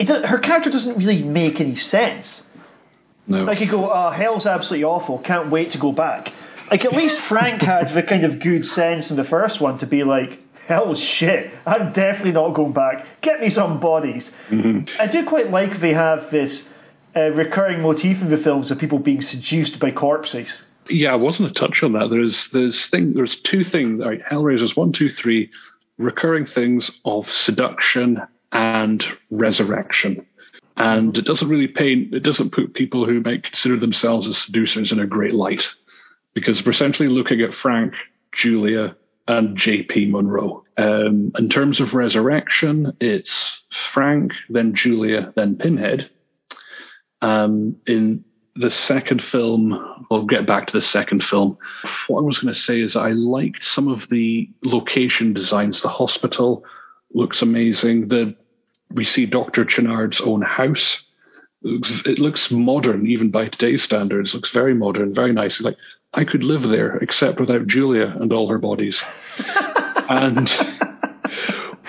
[0.00, 2.42] it, her character doesn't really make any sense.
[3.26, 3.44] No.
[3.44, 5.18] Like you go, oh, hell's absolutely awful.
[5.18, 6.32] Can't wait to go back.
[6.70, 9.86] Like at least Frank had the kind of good sense in the first one to
[9.86, 13.06] be like, hell shit, I'm definitely not going back.
[13.20, 14.30] Get me some bodies.
[14.48, 15.00] Mm-hmm.
[15.00, 16.68] I do quite like they have this
[17.14, 20.62] uh, recurring motif in the films of people being seduced by corpses.
[20.88, 22.08] Yeah, I wasn't a touch on that.
[22.10, 24.02] There's there's thing there's two things.
[24.04, 25.50] Right, Hellraiser's one, two, three,
[25.98, 28.22] recurring things of seduction
[28.52, 30.26] and resurrection.
[30.76, 34.92] And it doesn't really paint it doesn't put people who might consider themselves as seducers
[34.92, 35.66] in a great light
[36.34, 37.94] because we're essentially looking at Frank,
[38.32, 38.96] Julia,
[39.28, 40.64] and JP Monroe.
[40.76, 43.62] Um, in terms of resurrection, it's
[43.92, 46.10] Frank, then Julia, then Pinhead.
[47.22, 48.24] Um, in
[48.56, 51.58] the second film, we'll get back to the second film.
[52.08, 55.82] What I was going to say is I liked some of the location designs.
[55.82, 56.64] The hospital
[57.12, 58.08] looks amazing.
[58.08, 58.36] The
[58.92, 59.64] we see Dr.
[59.64, 61.02] Channard's own house.
[61.62, 64.30] It looks, it looks modern, even by today's standards.
[64.30, 65.60] It looks very modern, very nice.
[65.60, 65.76] Like
[66.14, 69.02] I could live there, except without Julia and all her bodies.
[70.08, 70.50] and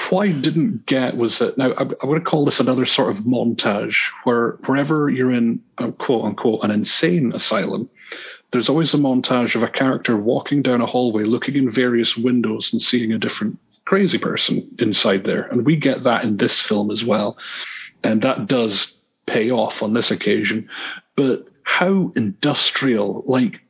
[0.09, 3.23] what I didn't get was that now I, I would call this another sort of
[3.23, 3.95] montage
[4.25, 7.89] where wherever you're in a quote unquote an insane asylum,
[8.51, 12.69] there's always a montage of a character walking down a hallway, looking in various windows
[12.73, 15.43] and seeing a different crazy person inside there.
[15.43, 17.37] And we get that in this film as well.
[18.03, 18.93] And that does
[19.25, 20.69] pay off on this occasion.
[21.15, 23.61] But how industrial, like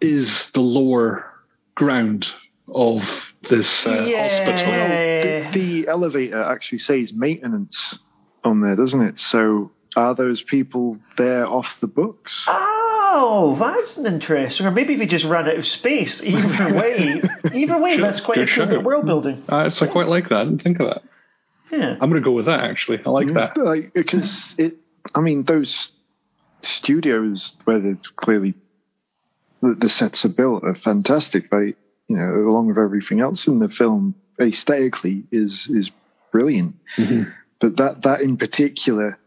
[0.00, 1.26] is the lower
[1.74, 2.28] ground
[2.68, 3.02] of
[3.48, 4.28] this uh, yeah.
[4.28, 5.52] hospital.
[5.52, 7.98] The, the, elevator actually says maintenance
[8.44, 9.18] on there, doesn't it?
[9.18, 12.46] So are those people there off the books?
[13.12, 14.66] Oh, that's an interesting.
[14.66, 16.22] Or maybe they just ran out of space.
[16.24, 17.22] Either way,
[17.52, 19.42] either way, that's quite a cool world building.
[19.50, 20.42] Uh, it's, I quite like that.
[20.42, 21.02] I didn't think of that.
[21.72, 22.60] Yeah, I'm going to go with that.
[22.60, 23.56] Actually, I like that.
[23.56, 24.76] Like, because it,
[25.14, 25.92] I mean, those
[26.62, 28.54] studios where they're clearly
[29.60, 31.50] the, the sets are built are fantastic.
[31.50, 31.74] They,
[32.08, 35.90] you know, along with everything else in the film, aesthetically is is
[36.32, 36.76] brilliant.
[36.96, 37.30] Mm-hmm.
[37.60, 39.18] But that that in particular,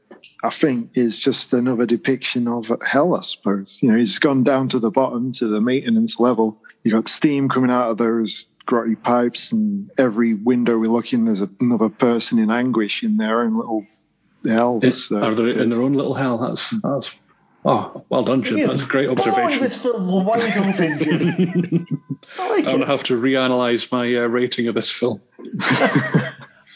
[0.44, 3.16] I think, is just another depiction of hell.
[3.16, 6.62] I suppose you know he's gone down to the bottom to the maintenance level.
[6.84, 11.26] you got steam coming out of those grotty pipes, and every window we look in,
[11.26, 13.86] there's another person in anguish in their own little
[14.46, 14.80] hell.
[14.84, 16.38] It's, So are they in their own little hell?
[16.38, 17.12] That's that's
[17.66, 18.68] oh, well done, Jim.
[18.68, 19.64] That's a great Boy, observation.
[19.64, 21.88] this film will wide open, Jim.
[22.38, 25.22] I like I'm gonna have to reanalyze my uh, rating of this film.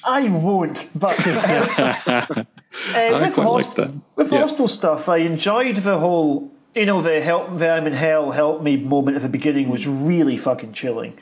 [0.06, 1.18] I won't, but
[2.74, 3.92] uh, I with, quite hosp- like that.
[4.16, 4.42] with Yeah.
[4.42, 8.62] hospital stuff, I enjoyed the whole, you know, the help, the I'm in hell, help
[8.62, 11.14] me moment at the beginning was really fucking chilling.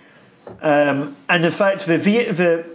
[0.62, 2.66] Um, and in fact, the, the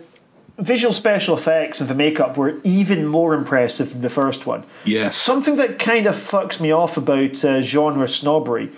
[0.58, 4.64] visual special effects and the makeup were even more impressive than the first one.
[4.84, 5.16] Yes.
[5.20, 8.70] Something that kind of fucks me off about uh, genre snobbery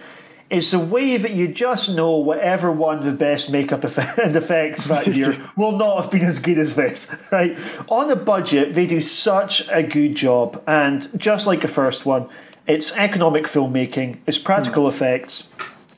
[0.52, 5.12] is the way that you just know whatever won the best makeup and effects that
[5.14, 7.56] year will not have been as good as this, right?
[7.88, 12.28] On a budget, they do such a good job, and just like the first one,
[12.66, 14.94] it's economic filmmaking, it's practical hmm.
[14.94, 15.44] effects,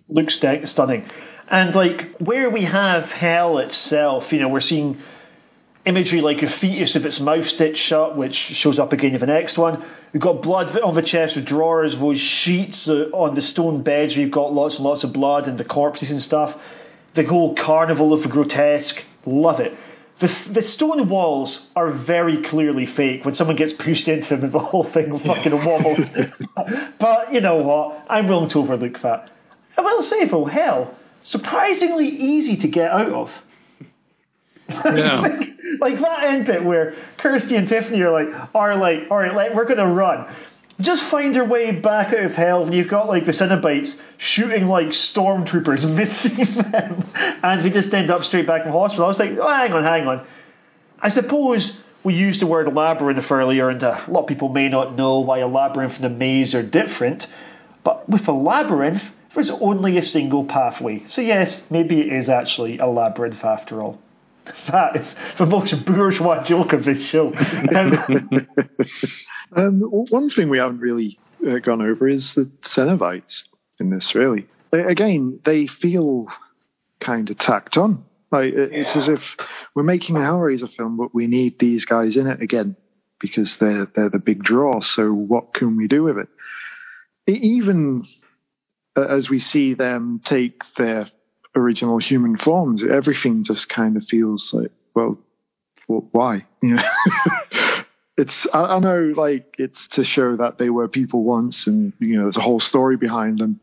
[0.08, 1.10] looks st- stunning.
[1.48, 4.98] And like where we have hell itself, you know, we're seeing
[5.84, 9.26] imagery like a fetus with its mouth stitched shut, which shows up again in the
[9.26, 9.84] next one.
[10.14, 14.14] We've got blood on the chest with drawers, those sheets uh, on the stone beds
[14.14, 16.56] where you've got lots and lots of blood and the corpses and stuff.
[17.14, 19.76] The whole carnival of the grotesque, love it.
[20.20, 24.52] The, the stone walls are very clearly fake when someone gets pushed into them and
[24.52, 25.98] the whole thing fucking wobbles.
[27.00, 28.06] but you know what?
[28.08, 29.30] I'm willing to overlook that.
[29.76, 33.30] I will say, though, hell, surprisingly easy to get out of.
[34.68, 35.40] Yeah.
[35.80, 39.54] Like that end bit where Kirsty and Tiffany are like, are like, all right, like,
[39.54, 40.32] we're gonna run.
[40.80, 44.66] Just find your way back out of hell, and you've got like the Cenobites shooting
[44.66, 49.04] like stormtroopers, missing them, and they just end up straight back in hospital.
[49.04, 50.26] I was like, oh, hang on, hang on.
[51.00, 54.68] I suppose we used the word labyrinth earlier, and uh, a lot of people may
[54.68, 57.26] not know why a labyrinth and a maze are different.
[57.84, 59.02] But with a labyrinth,
[59.34, 61.04] there's only a single pathway.
[61.06, 64.00] So yes, maybe it is actually a labyrinth after all.
[64.70, 67.32] That is the most bourgeois joke of this show.
[67.74, 68.46] Um,
[69.56, 73.44] Um, one thing we haven't really uh, gone over is the Cenobites
[73.78, 74.14] in this.
[74.14, 76.26] Really, again, they feel
[77.00, 78.04] kind of tacked on.
[78.32, 79.36] Like it- it's as if
[79.74, 82.74] we're making a Hellraiser film, but we need these guys in it again
[83.20, 84.80] because they're they're the big draw.
[84.80, 86.28] So what can we do with it?
[87.26, 88.06] Even
[88.96, 91.10] uh, as we see them take their
[91.56, 95.18] original human forms, everything just kind of feels like, well,
[95.86, 96.46] why?
[96.62, 96.82] You know,
[98.16, 102.16] it's I, I know like it's to show that they were people once, and you
[102.16, 103.60] know, there's a whole story behind them.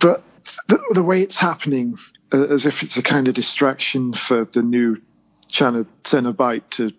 [0.00, 0.22] But
[0.68, 1.96] the, the way it's happening,
[2.32, 5.00] uh, as if it's a kind of distraction for the new
[5.48, 6.92] China Cenobite to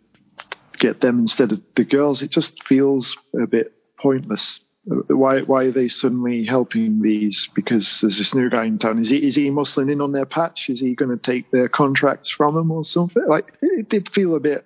[0.77, 4.59] get them instead of the girls, it just feels a bit pointless.
[4.89, 7.49] Uh, Why, why are they suddenly helping these?
[7.53, 8.99] Because there's this new guy in town.
[8.99, 10.69] Is he, is he muscling in on their patch?
[10.69, 13.23] Is he going to take their contracts from them or something?
[13.27, 14.65] Like, it, it did feel a bit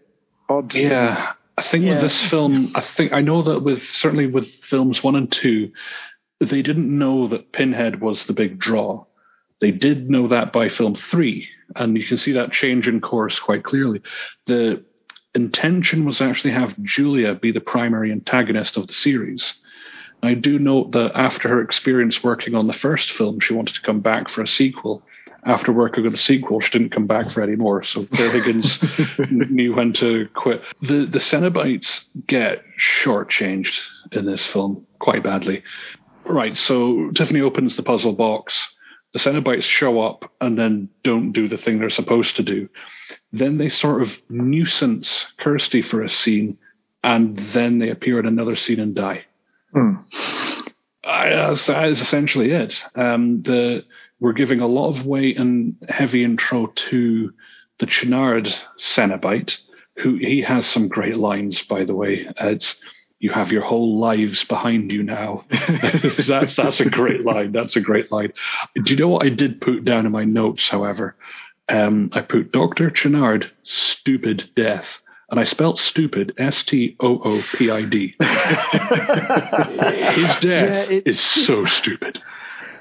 [0.50, 0.74] odd.
[0.74, 1.94] Yeah, I think Yeah.
[1.94, 5.72] with this film, I think I know that with certainly with films one and two,
[6.40, 9.06] they didn't know that Pinhead was the big draw.
[9.62, 13.40] They did know that by film three, and you can see that change in course
[13.40, 14.02] quite clearly.
[14.46, 14.84] The
[15.34, 19.54] intention was actually have Julia be the primary antagonist of the series.
[20.24, 23.82] I do note that after her experience working on the first film, she wanted to
[23.82, 25.04] come back for a sequel.
[25.46, 27.84] After working on the sequel, she didn't come back for any more.
[27.84, 28.80] So Clare Higgins
[29.30, 30.64] knew when to quit.
[30.82, 33.78] The the Cenobites get shortchanged
[34.14, 35.62] in this film quite badly.
[36.26, 38.70] Right, so Tiffany opens the puzzle box.
[39.12, 42.70] The Cenobites show up and then don't do the thing they're supposed to do.
[43.34, 46.58] Then they sort of nuisance Kirsty for a scene,
[47.04, 49.26] and then they appear in another scene and die.
[51.04, 52.82] I, that's, that is essentially it.
[52.96, 53.86] Um, the
[54.20, 57.34] we're giving a lot of weight and heavy intro to
[57.80, 59.58] the Channard Cenobite,
[59.98, 62.26] who he has some great lines, by the way.
[62.40, 62.82] It's
[63.20, 65.46] you have your whole lives behind you now.
[66.28, 67.52] that's that's a great line.
[67.52, 68.34] That's a great line.
[68.76, 70.68] Do you know what I did put down in my notes?
[70.70, 71.16] However,
[71.70, 74.86] um, I put Doctor Channard stupid death.
[75.34, 78.14] And I spelt stupid S T O O P I D.
[78.20, 78.28] His
[80.36, 82.22] death Yeah, it- is so stupid.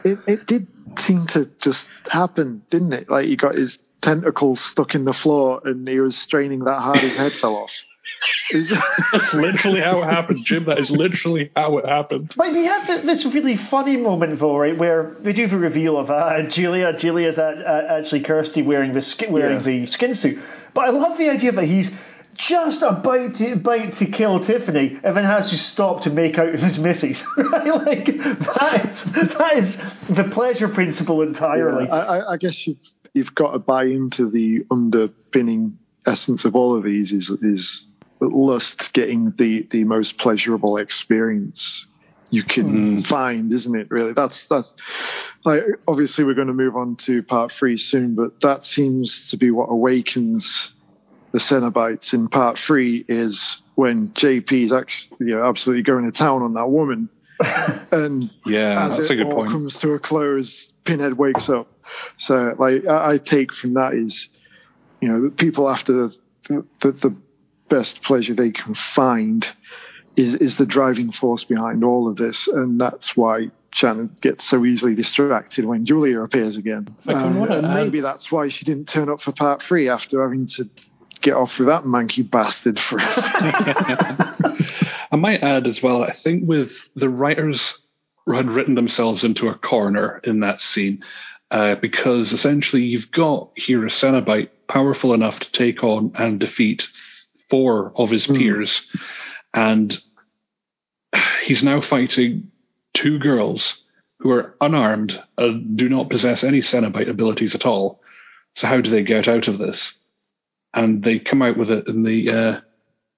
[0.05, 0.67] It, it did
[0.99, 3.09] seem to just happen, didn't it?
[3.09, 6.99] Like he got his tentacles stuck in the floor and he was straining that hard
[6.99, 7.73] his head fell off.
[8.53, 10.65] That's literally how it happened, Jim.
[10.67, 12.35] That is literally how it happened.
[12.37, 16.11] But we have this really funny moment, though, right, where they do the reveal of
[16.11, 16.93] uh, Julia.
[16.99, 19.63] Julia's uh, uh, actually Kirsty wearing the skin, wearing Yeah.
[19.63, 20.39] the skin suit.
[20.75, 21.91] But I love the idea that he's
[22.35, 26.53] just about to, about to kill Tiffany and then has to stop to make out
[26.53, 27.23] with his missus.
[27.37, 29.77] like, that is, that is
[30.17, 31.89] the pleasure principle entirely.
[31.89, 32.79] I, I, I guess you've,
[33.13, 37.87] you've got to buy into the underpinning essence of all of these is, is
[38.21, 41.87] lust getting the, the most pleasurable experience
[42.33, 43.01] you can hmm.
[43.03, 43.91] find, isn't it?
[43.91, 44.73] Really, that's that's
[45.45, 49.37] like obviously we're going to move on to part three soon, but that seems to
[49.37, 50.71] be what awakens
[51.33, 56.17] the Cenobites in part three is when JP is actually you know absolutely going to
[56.17, 57.09] town on that woman,
[57.91, 59.51] and Yeah, as that's it a good all point.
[59.53, 61.69] comes to a close, Pinhead wakes up.
[62.19, 64.29] So like I, I take from that is
[65.01, 66.17] you know that people after the,
[66.49, 67.17] the the
[67.69, 69.47] best pleasure they can find
[70.17, 74.67] is is the driving force behind all of this, and that's why Channard gets so
[74.67, 76.95] easily distracted when Julia appears again.
[77.07, 80.47] Like, Um, and maybe that's why she didn't turn up for part three after having
[80.59, 80.69] to
[81.23, 82.99] get off with that manky bastard for.
[83.01, 87.79] I might add as well, I think with the writers
[88.27, 91.03] had written themselves into a corner in that scene
[91.51, 96.89] uh, because essentially you've got here a Cenobite powerful enough to take on and defeat
[97.51, 98.81] four of his peers,
[99.53, 99.99] and
[101.45, 102.51] he's now fighting
[102.95, 103.77] two girls
[104.21, 108.01] who are unarmed and do not possess any Cenobite abilities at all.
[108.55, 109.93] So how do they get out of this?
[110.75, 112.61] And they come out with it in the uh,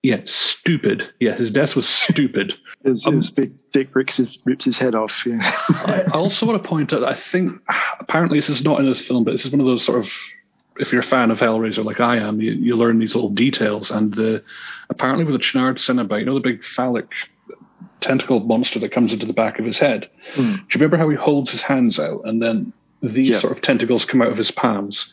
[0.02, 1.08] yeah, stupid.
[1.20, 2.54] Yeah, his death was stupid.
[2.84, 5.24] His, Um, his big dick rips his, rips his head off.
[5.24, 5.38] Yeah.
[5.70, 7.52] I also want to point out, I think
[8.00, 10.08] apparently this is not in this film, but this is one of those sort of,
[10.76, 13.90] if you're a fan of Hellraiser like I am, you, you learn these little details.
[13.90, 14.42] And the
[14.90, 17.06] apparently with the Channard Cenobite, you know the big phallic
[18.00, 20.10] tentacle monster that comes into the back of his head.
[20.36, 22.72] Do you remember how he holds his hands out and then
[23.02, 23.40] these Yeah.
[23.40, 25.10] sort of tentacles come out of his palms?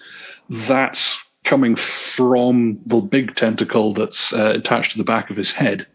[0.49, 1.76] That's coming
[2.15, 5.88] from the big tentacle that's uh, attached to the back of his head.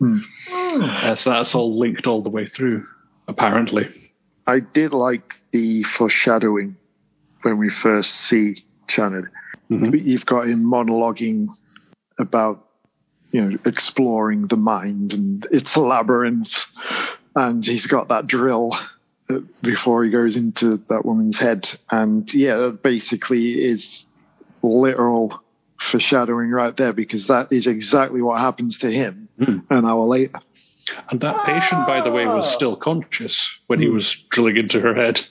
[0.52, 2.86] Uh, so that's all linked all the way through,
[3.28, 3.88] apparently.
[4.46, 6.76] I did like the foreshadowing
[7.42, 9.30] when we first see Channard.
[9.70, 10.04] Mhm.
[10.04, 11.48] You've got him monologuing
[12.18, 12.66] about,
[13.32, 16.54] you know, exploring the mind and its a labyrinth,
[17.34, 18.76] and he's got that drill
[19.28, 24.04] uh, before he goes into that woman's head, and yeah, that basically is
[24.66, 25.40] literal
[25.80, 29.58] foreshadowing right there because that is exactly what happens to him Hmm.
[29.70, 30.40] an hour later.
[31.10, 34.94] And that patient, by the way, was still conscious when he was drilling into her
[34.94, 35.26] head.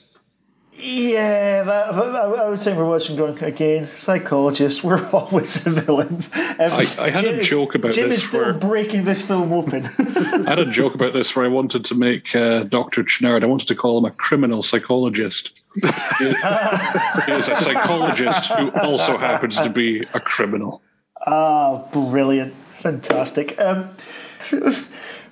[0.78, 3.88] Yeah, that, I was saying we're watching going again.
[3.96, 6.26] Psychologists, we're always the villains.
[6.34, 9.52] Um, I- I had a joke about Jim this is still where- breaking this film
[9.52, 9.86] open.
[9.98, 13.04] I had a joke about this where I wanted to make uh, Dr.
[13.04, 15.52] Channard, I wanted to call him a criminal psychologist.
[15.74, 15.86] he
[16.26, 20.82] is a psychologist who also happens to be a criminal.
[21.26, 22.54] Ah, brilliant.
[22.82, 23.58] Fantastic.
[23.58, 23.90] Um,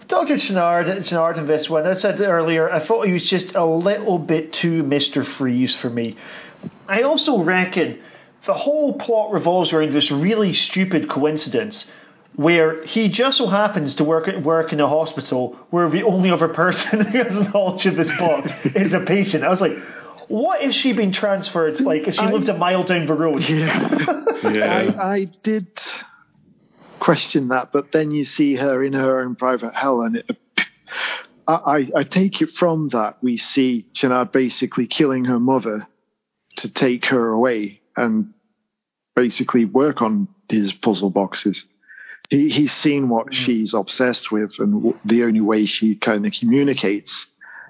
[0.09, 0.37] Dr.
[0.39, 3.65] Channard, Channard in this one, as I said earlier, I thought he was just a
[3.65, 5.25] little bit too Mr.
[5.25, 6.17] Freeze for me.
[6.89, 8.01] I also reckon
[8.47, 11.91] the whole plot revolves around this really stupid coincidence
[12.37, 16.49] where he just so happens to work work in a hospital where the only other
[16.49, 19.45] person who has knowledge of this plot is a patient.
[19.45, 19.79] I was like,
[20.29, 21.81] what if she been transferred?
[21.81, 23.43] Like, if she I- lived a mile down the road?
[24.45, 24.93] Yeah.
[24.99, 25.69] I, I did
[27.05, 30.39] question that, but then you see her in her own private hell, and it,
[31.47, 35.87] I, I, take it from that we see Channard basically killing her mother
[36.57, 38.33] to take her away and
[39.15, 41.65] basically work on his puzzle boxes.
[42.31, 43.35] He, he's seen what mm.
[43.35, 47.27] she's obsessed with and w- the only way she kind of communicates.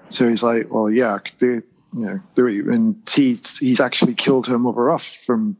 [0.07, 1.61] So he's like, well, yeah, do,
[1.93, 2.65] you know, do it.
[2.67, 5.57] And he's, he's actually killed her mother off from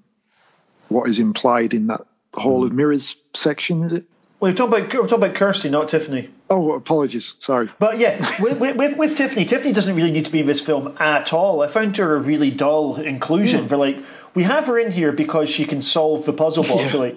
[0.88, 2.06] what is implied in that
[2.36, 2.78] Hall of hmm.
[2.78, 4.06] Mirrors section, is it?
[4.40, 6.30] Well, we're talking about we're talking about Kirsty, not Tiffany.
[6.50, 7.36] Oh, apologies.
[7.40, 7.70] Sorry.
[7.80, 10.62] But yeah, with, with, with, with Tiffany, Tiffany doesn't really need to be in this
[10.62, 11.62] film at all.
[11.62, 13.64] I found her a really dull inclusion.
[13.64, 13.70] Hmm.
[13.70, 13.96] For like,
[14.36, 16.94] we have her in here because she can solve the puzzle box.
[16.94, 17.00] Yeah.
[17.00, 17.16] Like,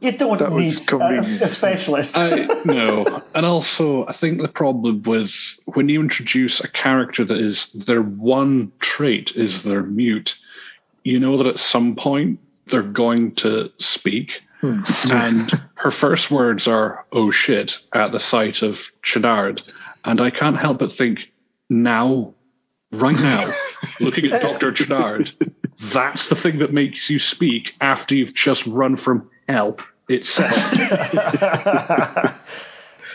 [0.00, 1.42] you don't That need a, convenient.
[1.42, 2.14] a specialist.
[2.14, 5.30] I no, and also I think the problem with
[5.64, 10.34] when you introduce a character that is their one trait is they're mute,
[11.02, 14.42] you know that at some point they're going to speak,
[15.10, 19.62] and her first words are "oh shit" at the sight of Channard,
[20.04, 21.20] and I can't help but think
[21.68, 22.34] now,
[22.92, 23.52] right now,
[24.00, 25.30] looking at Doctor Channard,
[25.92, 29.78] that's the thing that makes you speak after you've just run from hell
[30.08, 30.52] itself.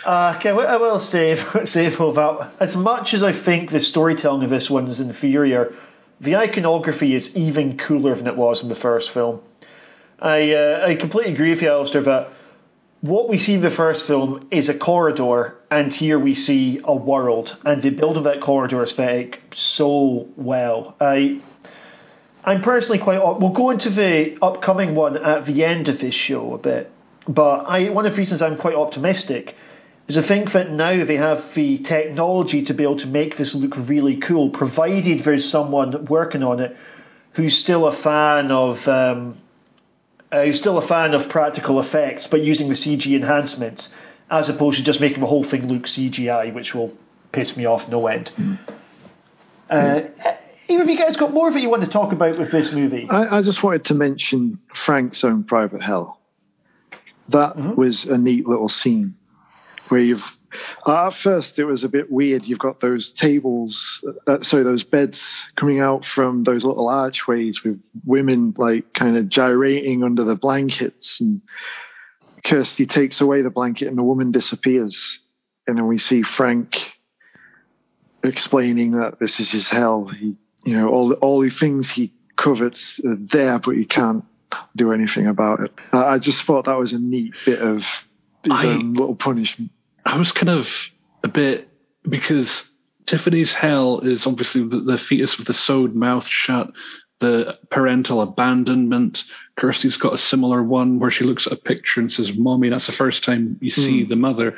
[0.04, 2.54] Uh, okay, well, I will save save all that.
[2.60, 5.76] As much as I think the storytelling of this one is inferior,
[6.20, 9.42] the iconography is even cooler than it was in the first film.
[10.22, 12.30] I uh, I completely agree with you, Alasdair, that
[13.02, 16.96] what we see in the first film is a corridor, and here we see a
[16.96, 20.96] world, and they build of that corridor aesthetic so well.
[21.02, 21.42] I,
[22.44, 23.18] I'm personally quite.
[23.18, 26.92] We'll go into the upcoming one at the end of this show a bit,
[27.28, 29.56] but I one of the reasons I'm quite optimistic
[30.08, 33.56] is I think that now they have the technology to be able to make this
[33.56, 36.78] look really cool, provided there's someone working on it
[37.34, 38.88] who's still a fan of.
[38.88, 39.42] Um,
[40.32, 43.94] uh, who's still a fan of practical effects, but using the CG enhancements
[44.30, 46.98] as opposed to just making the whole thing look CGI, which will
[47.34, 48.32] piss me off no end.
[48.38, 48.60] Mm.
[49.70, 50.02] Uh,
[50.70, 52.72] either of you guys got more of it you want to talk about with this
[52.72, 53.08] movie?
[53.10, 56.20] I, I just wanted to mention Frank's own private hell.
[57.30, 57.76] That mm-hmm.
[57.76, 59.16] was a neat little scene
[59.90, 60.24] where you've
[60.86, 62.46] uh, at first, it was a bit weird.
[62.46, 67.82] You've got those tables, uh, sorry, those beds coming out from those little archways with
[68.06, 71.20] women like kind of gyrating under the blankets.
[71.22, 71.42] And
[72.44, 75.20] Kirsty takes away the blanket and the woman disappears.
[75.68, 76.92] And then we see Frank
[78.24, 80.08] explaining that this is his hell.
[80.08, 84.26] He, you know, all, all the things he covets are there, but he can't
[84.76, 85.72] do anything about it.
[85.94, 87.78] Uh, I just thought that was a neat bit of
[88.44, 89.72] his I, own little punishment.
[90.06, 90.68] I was kind of
[91.24, 91.70] a bit
[92.08, 92.70] because
[93.06, 96.72] Tiffany's hell is obviously the, the fetus with the sewed mouth shut,
[97.20, 99.24] the parental abandonment.
[99.58, 102.88] Kirsty's got a similar one where she looks at a picture and says, Mommy, that's
[102.88, 104.10] the first time you see mm.
[104.10, 104.58] the mother.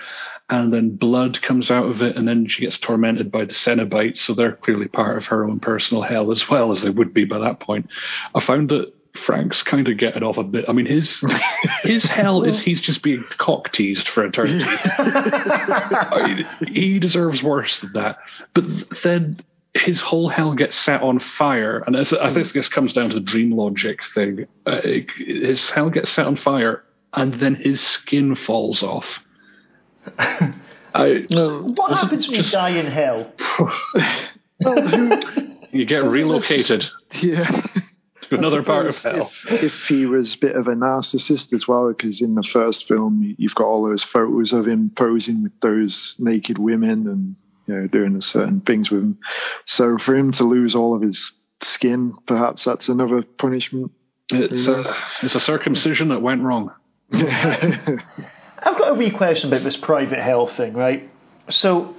[0.49, 4.17] And then blood comes out of it, and then she gets tormented by the Cenobites.
[4.17, 7.25] So they're clearly part of her own personal hell as well as they would be
[7.25, 7.89] by that point.
[8.35, 10.65] I found that Frank's kind of getting off a bit.
[10.67, 11.23] I mean, his
[11.83, 14.65] his hell is he's just being cock teased for eternity.
[14.97, 18.17] I mean, he deserves worse than that.
[18.53, 18.65] But
[19.03, 19.39] then
[19.75, 23.15] his whole hell gets set on fire, and as, I think this comes down to
[23.15, 24.47] the dream logic thing.
[24.65, 24.81] Uh,
[25.17, 26.83] his hell gets set on fire,
[27.13, 29.19] and then his skin falls off.
[30.95, 33.31] I, what happens when just, you die in hell?
[35.71, 36.85] you get relocated.
[37.21, 37.61] Yeah
[38.31, 39.31] another part of hell.
[39.49, 42.87] If, if, he was a bit of a narcissist as well, because in the first
[42.87, 47.35] film you've got all those photos of him posing with those naked women and
[47.67, 49.17] you know doing certain things with him.
[49.65, 51.31] So for him to lose all of his
[51.61, 53.91] skin, perhaps that's another punishment.
[54.31, 56.71] It's a, it's a circumcision that went wrong.
[57.13, 61.09] I've got a wee question about this private hell thing, right?
[61.49, 61.95] So,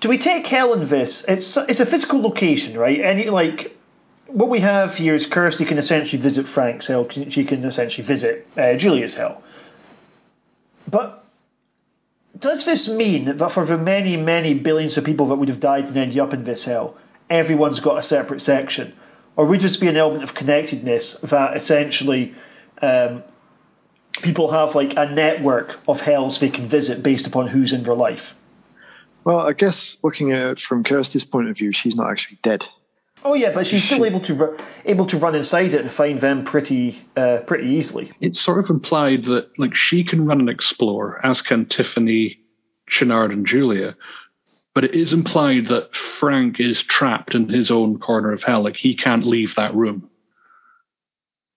[0.00, 1.24] do we take hell in this?
[1.26, 3.00] It's it's a physical location, right?
[3.00, 3.76] Any like
[4.28, 7.08] what we have here is Kirsty can essentially visit Frank's hell.
[7.08, 9.42] She can essentially visit uh, Julia's hell.
[10.86, 11.24] But
[12.38, 15.84] does this mean that for the many, many billions of people that would have died
[15.84, 16.96] and ended up in this hell,
[17.30, 18.92] everyone's got a separate section?
[19.36, 22.34] Or would this be an element of connectedness that essentially
[22.82, 23.22] um,
[24.22, 27.94] people have like a network of hells they can visit based upon who's in their
[27.94, 28.34] life?
[29.24, 32.64] Well, I guess looking at it from Kirsty's point of view, she's not actually dead.
[33.24, 36.44] Oh yeah, but she's still able to able to run inside it and find them
[36.44, 38.12] pretty uh, pretty easily.
[38.20, 42.38] It's sort of implied that like she can run and explore, as can Tiffany,
[42.88, 43.96] Channard, and Julia.
[44.74, 48.62] But it is implied that Frank is trapped in his own corner of hell.
[48.62, 50.10] Like he can't leave that room.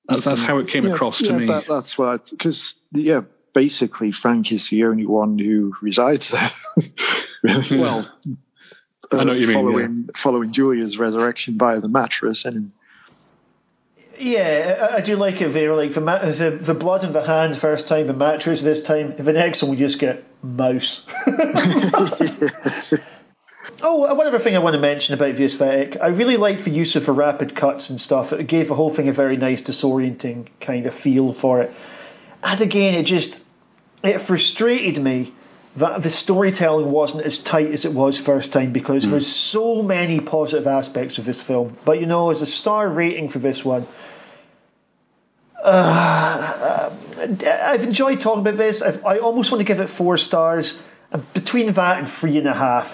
[0.08, 1.46] That's that's how it came yeah, across yeah, to me.
[1.46, 3.22] That, that's what because yeah,
[3.54, 6.52] basically Frank is the only one who resides there.
[7.72, 8.10] well,
[9.12, 10.06] I know you following, mean.
[10.08, 10.22] Yeah.
[10.22, 12.72] Following Julia's resurrection by the mattress and.
[14.18, 15.76] Yeah, I do like it there.
[15.76, 19.16] Like the, the the blood in the hand first time, the mattress this time.
[19.18, 21.04] The next one we just get mouse.
[23.84, 26.72] Oh, one other thing I want to mention about the aesthetic, I really liked the
[26.72, 28.32] use of the rapid cuts and stuff.
[28.32, 31.72] It gave the whole thing a very nice disorienting kind of feel for it.
[32.44, 33.40] And again, it just
[34.04, 35.34] it frustrated me
[35.78, 39.12] that the storytelling wasn't as tight as it was first time because mm.
[39.12, 41.78] there's so many positive aspects of this film.
[41.86, 43.88] But you know, as a star rating for this one,
[45.64, 48.82] uh, I've enjoyed talking about this.
[48.82, 50.82] I've, i almost want to give it four stars.
[51.34, 52.90] Between that and three and a half,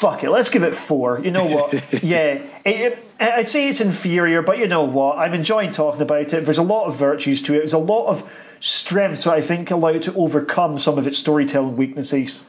[0.00, 1.20] fuck it, let's give it four.
[1.20, 1.72] You know what?
[2.02, 5.18] yeah, it, it, I'd say it's inferior, but you know what?
[5.18, 6.44] I'm enjoying talking about it.
[6.44, 7.58] There's a lot of virtues to it.
[7.58, 8.30] There's a lot of
[8.60, 12.42] strengths that I think allow it to overcome some of its storytelling weaknesses.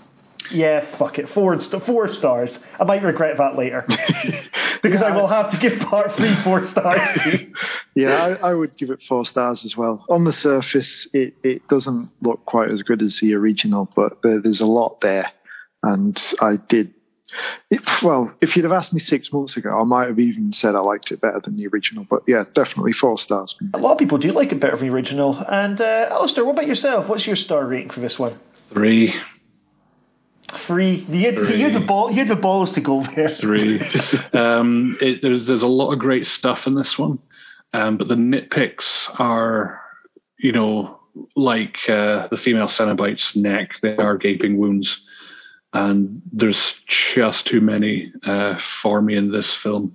[0.52, 1.30] Yeah, fuck it.
[1.30, 2.58] Four, four stars.
[2.80, 3.86] I might regret that later
[4.84, 7.02] because I will have to give part three four stars.
[7.96, 10.06] yeah, I, I, would give it four stars as well.
[10.10, 14.40] On the surface, it, it doesn't look quite as good as the original, but there,
[14.40, 15.30] there's a lot there,
[15.84, 16.94] and I did
[17.70, 20.76] It, well, if you'd have asked me six months ago, I might have even said
[20.76, 22.06] I liked it better than the original.
[22.10, 23.56] But yeah, definitely four stars.
[23.74, 25.38] A lot of people do like it better than the original.
[25.38, 27.08] And uh, Alasdair, what about yourself?
[27.08, 28.40] What's your star rating for this one?
[28.72, 29.14] Three.
[30.66, 31.06] Three.
[31.10, 31.58] You had, Three.
[31.58, 32.10] you had the ball.
[32.10, 33.36] You had the balls to go there.
[33.36, 33.82] Three.
[34.34, 37.20] um, it, there's there's a lot of great stuff in this one,
[37.74, 39.82] um, but the nitpicks are,
[40.40, 41.00] you know,
[41.36, 43.72] like uh, the female Cenobite's neck.
[43.82, 45.02] They are gaping wounds,
[45.74, 49.94] and there's just too many uh, for me in this film.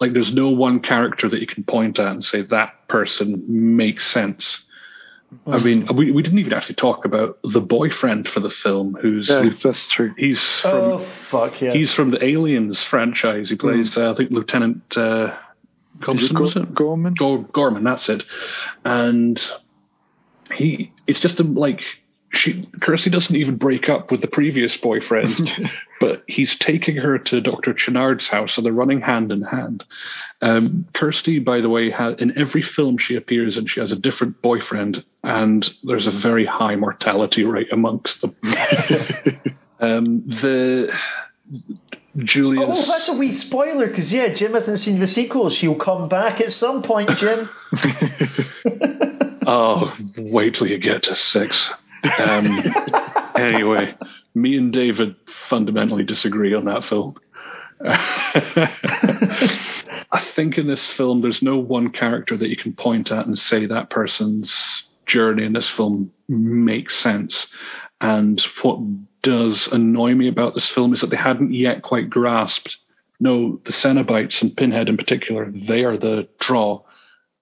[0.00, 3.44] Like, there's no one character that you can point at and say that person
[3.76, 4.60] makes sense.
[5.46, 9.28] I mean, we, we didn't even actually talk about the boyfriend for the film, who's
[9.28, 10.12] Yeah, that's true.
[10.18, 11.72] he's from Oh fuck yeah!
[11.72, 13.48] He's from the Aliens franchise.
[13.48, 15.34] He plays, uh, I think, Lieutenant uh,
[16.08, 16.74] Is it was it?
[16.74, 17.14] Gorman?
[17.14, 18.24] Gor- Gorman, that's it.
[18.84, 19.42] And
[20.54, 21.82] he, it's just a, like,
[22.42, 25.52] she, Kirsty doesn't even break up with the previous boyfriend,
[26.00, 27.72] but he's taking her to Dr.
[27.72, 29.84] Channard's house, so they're running hand in hand.
[30.40, 33.96] Um, Kirsty, by the way, ha- in every film she appears in, she has a
[33.96, 38.34] different boyfriend, and there's a very high mortality rate amongst them.
[39.78, 40.92] um, the
[42.16, 42.64] Julius.
[42.66, 45.48] Oh, that's a wee spoiler because yeah, Jim hasn't seen the sequel.
[45.50, 47.48] She'll come back at some point, Jim.
[49.46, 51.70] Oh, wait till you get to six.
[52.18, 52.62] Um,
[53.36, 53.94] anyway,
[54.34, 55.16] me and David
[55.48, 57.16] fundamentally disagree on that film.
[57.84, 59.48] I
[60.34, 63.66] think in this film, there's no one character that you can point at and say
[63.66, 67.48] that person's journey in this film makes sense.
[68.00, 68.78] And what
[69.22, 72.78] does annoy me about this film is that they hadn't yet quite grasped
[73.22, 76.82] no, the Cenobites and Pinhead in particular, they are the draw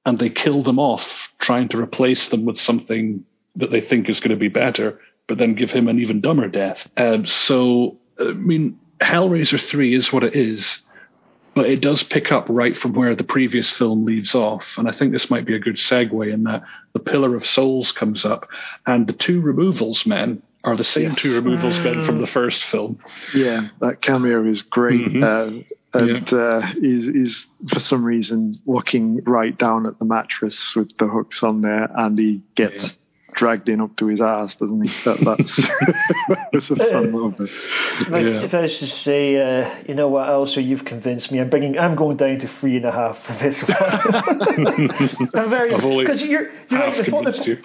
[0.05, 3.25] and they kill them off, trying to replace them with something
[3.57, 6.49] that they think is going to be better, but then give him an even dumber
[6.49, 6.89] death.
[6.97, 10.83] Um, so, I mean, Hellraiser 3 is what it is,
[11.55, 14.65] but it does pick up right from where the previous film leaves off.
[14.77, 16.63] And I think this might be a good segue in that
[16.93, 18.49] the Pillar of Souls comes up,
[18.87, 22.99] and the two removals men are the same two removals men from the first film.
[23.35, 25.01] Yeah, that cameo is great.
[25.01, 25.23] Mhm.
[25.23, 30.97] Uh, and uh, he's, he's, for some reason, looking right down at the mattress with
[30.99, 32.95] the hooks on there, and he gets
[33.35, 34.93] dragged in up to his ass, doesn't he?
[35.05, 35.57] That, that's,
[36.53, 37.51] that's a fun moment.
[38.09, 38.43] Like, Yeah.
[38.43, 41.41] If I was to say, uh, you know what, Alasdair, you've convinced me.
[41.41, 41.79] I'm bringing.
[41.79, 45.31] I'm going down to three and a half for this one.
[45.35, 47.05] I'm very because you're you're Half right.
[47.05, 47.59] The, convinced the, you.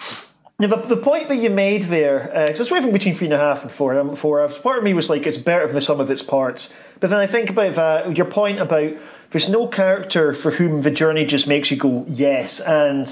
[0.58, 3.38] Yeah, the, the point that you made there, because it's wavering between three and a
[3.38, 3.98] half and four.
[3.98, 4.40] Um, four.
[4.40, 6.72] uh, Part of me was like, it's better than the sum of its parts.
[6.98, 8.16] But then I think about that.
[8.16, 8.92] Your point about
[9.32, 13.06] there's no character for whom the journey just makes you go yes, and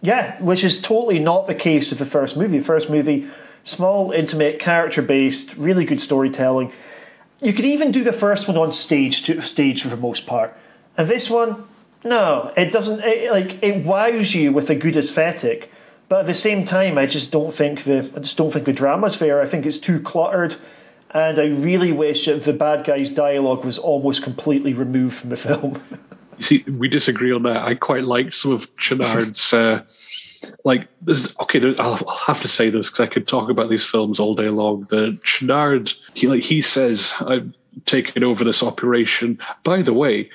[0.00, 2.58] yeah, which is totally not the case with the first movie.
[2.58, 3.28] The first movie,
[3.64, 6.72] small, intimate, character based, really good storytelling.
[7.40, 10.54] You could even do the first one on stage to stage for the most part,
[10.96, 11.64] and this one,
[12.04, 13.00] no, it doesn't.
[13.00, 15.70] It, like it wows you with a good aesthetic,
[16.08, 18.72] but at the same time, I just don't think the I just don't think the
[18.72, 19.40] drama's there.
[19.40, 20.56] I think it's too cluttered,
[21.10, 25.36] and I really wish that the bad guy's dialogue was almost completely removed from the
[25.48, 25.82] film.
[26.38, 27.58] You see, we disagree on that.
[27.58, 29.52] I quite liked some of Channard's.
[29.52, 29.84] Uh,
[30.64, 33.70] like, there's, okay, there's, I'll, I'll have to say this because I could talk about
[33.70, 34.86] these films all day long.
[34.90, 37.52] The Channard, he like he says, "I've
[37.86, 40.30] taken over this operation." By the way,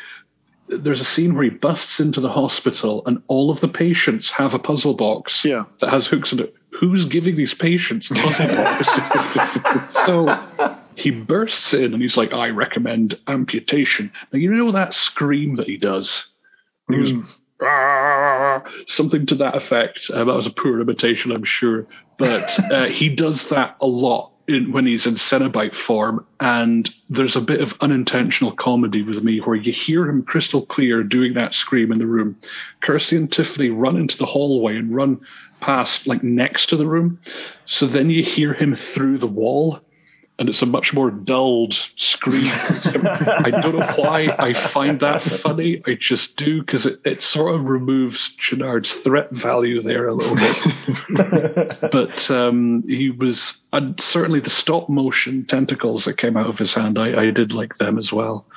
[0.67, 4.53] there's a scene where he busts into the hospital and all of the patients have
[4.53, 5.65] a puzzle box Yeah.
[5.81, 6.55] that has hooks in it.
[6.79, 9.93] Who's giving these patients puzzle box?
[10.05, 14.11] so he bursts in and he's like, I recommend amputation.
[14.31, 16.25] Now, you know that scream that he does?
[16.89, 17.13] He goes,
[17.61, 20.09] "Ah," something to that effect.
[20.13, 21.87] Uh, that was a poor imitation, I'm sure.
[22.17, 26.25] But uh, he does that a lot in, when he's in Cenobite form.
[26.39, 31.03] And there's a bit of unintentional comedy with me where you hear him crystal clear
[31.03, 32.37] doing that scream in the room.
[32.81, 35.21] Kirsty and Tiffany run into the hallway and run
[35.61, 37.19] past, like next to the room.
[37.65, 39.79] So then you hear him through the wall
[40.39, 42.47] and it's a much more dulled scream.
[42.47, 45.83] I don't know why I find that funny.
[45.85, 50.35] I just do because it, it sort of removes Channard's threat value there a little
[50.35, 51.91] bit.
[51.91, 56.73] but um, he was, and certainly the stop motion tentacles that came out of his
[56.73, 58.47] hand, I, I did like them as well.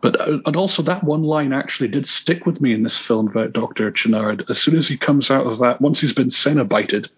[0.00, 3.28] But uh, and also that one line actually did stick with me in this film
[3.28, 4.44] about Doctor Channard.
[4.50, 7.08] As soon as he comes out of that, once he's been Cenobited,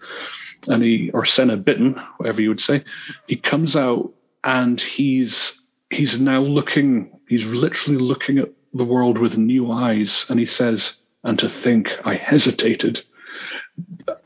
[0.66, 2.84] and he or Senna bitten, whatever you would say,
[3.26, 4.12] he comes out
[4.42, 5.52] and he's
[5.90, 7.10] he's now looking.
[7.28, 11.88] He's literally looking at the world with new eyes, and he says, "And to think
[12.04, 13.00] I hesitated."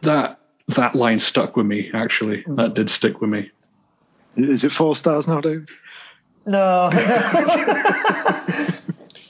[0.03, 1.91] That that line stuck with me.
[1.95, 2.57] Actually, hmm.
[2.57, 3.51] that did stick with me.
[4.37, 5.67] Is it four stars now, Dave?
[6.47, 6.91] No.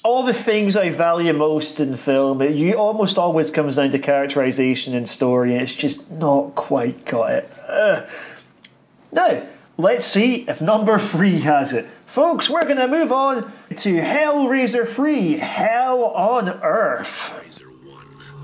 [0.08, 3.98] All the things I value most in film, it you almost always comes down to
[3.98, 7.52] characterization and story, and it's just not quite got it.
[7.68, 8.08] Ugh.
[9.12, 11.84] Now, let's see if number three has it.
[12.14, 17.10] Folks, we're going to move on to Hellraiser 3 Hell on Earth.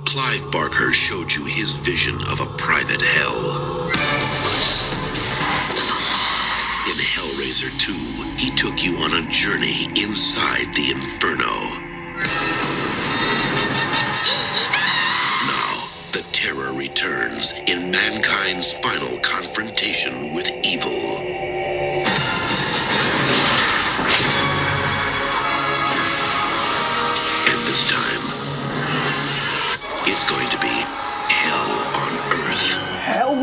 [0.04, 3.90] Clive Barker showed you his vision of a private hell.
[7.14, 7.92] Hellraiser 2,
[8.38, 11.70] he took you on a journey inside the Inferno.
[15.46, 21.33] Now, the terror returns in mankind's final confrontation with evil.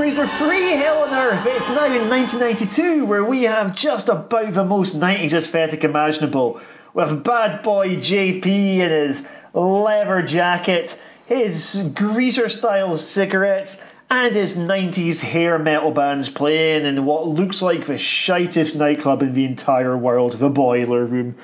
[0.01, 1.45] Hellraiser 3 Hell on Earth.
[1.45, 6.59] It's now in 1992, where we have just about the most 90s aesthetic imaginable.
[6.95, 9.23] With bad boy JP in his
[9.53, 10.91] leather jacket,
[11.27, 13.77] his greaser style cigarettes,
[14.09, 19.35] and his 90s hair metal bands playing in what looks like the shitest nightclub in
[19.35, 21.35] the entire world, the Boiler Room.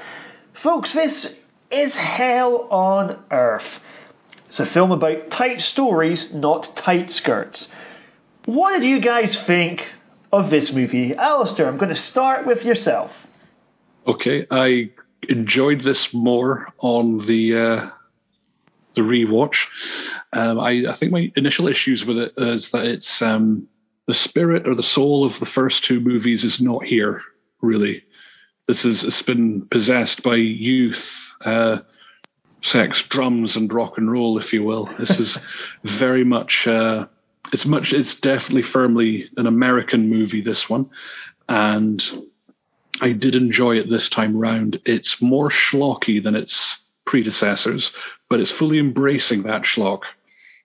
[0.64, 1.38] Folks, this
[1.70, 3.80] is Hell on Earth.
[4.48, 7.68] It's a film about tight stories, not tight skirts.
[8.48, 9.86] What did you guys think
[10.32, 11.10] of this movie?
[11.10, 13.12] Alasdair, I'm going to start with yourself.
[14.08, 14.92] Okay, I
[15.28, 17.90] enjoyed this more on the uh,
[18.96, 19.66] the rewatch.
[20.32, 23.68] Um, I, I think my initial issues with it is that it's um,
[24.06, 27.22] the spirit or the soul of the first two movies is not here.
[27.60, 28.06] Really,
[28.66, 31.06] this is it's been possessed by youth.
[31.44, 31.80] Uh,
[32.64, 34.90] sex, drums, and rock and roll, if you will.
[34.98, 35.38] This is
[35.84, 36.66] very much.
[36.66, 37.08] Uh,
[37.54, 37.94] it's much.
[37.94, 40.42] It's definitely firmly an American movie.
[40.42, 40.90] This one,
[41.48, 42.04] and
[43.02, 44.80] I did enjoy it this time round.
[44.86, 47.92] It's more schlocky than its predecessors,
[48.30, 50.02] but it's fully embracing that schlock.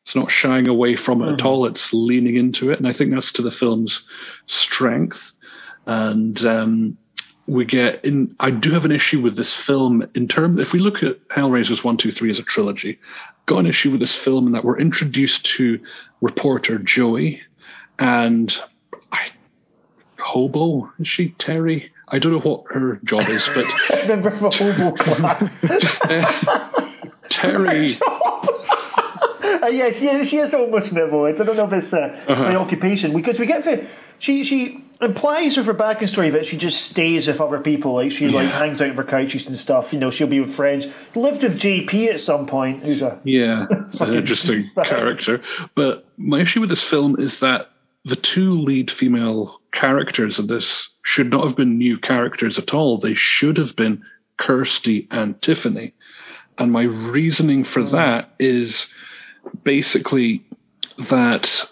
[0.05, 1.65] It's not shying away from it at all.
[1.67, 4.05] It's leaning into it, and I think that's to the film's
[4.47, 5.21] strength.
[5.87, 6.99] And um,
[7.47, 8.35] we get in.
[8.41, 10.59] I do have an issue with this film in term.
[10.61, 12.99] If we look at Hellraisers one, two, three as a trilogy,
[13.47, 15.81] got an issue with this film in that we're introduced to
[16.21, 17.41] reporter Joey,
[17.99, 18.57] and
[19.11, 19.31] I
[20.19, 21.91] hobo is she Terry?
[22.09, 23.65] I don't know what her job is, but
[24.03, 25.51] Remember hobo class?
[27.31, 27.99] Terry.
[29.63, 31.41] Uh, yeah, she, she is almost nibbles.
[31.41, 32.43] I don't know if it's uh, Uh-huh.
[32.45, 33.87] my occupation because we get to
[34.19, 38.29] she she implies with her backstory that she just stays with other people, like she
[38.29, 39.93] like hangs out with her couches and stuff.
[39.93, 40.87] You know, she'll be with friends.
[41.15, 43.67] Lived with JP at some point, who's a Yeah,
[44.01, 45.43] an interesting character.
[45.75, 47.71] But my issue with this film is that
[48.05, 52.99] the two lead female characters of this should not have been new characters at all.
[52.99, 54.03] They should have been
[54.39, 55.95] Kirsty and Tiffany.
[56.59, 57.93] And my reasoning for hmm.
[57.93, 58.87] that is
[59.65, 60.45] basically
[61.11, 61.65] that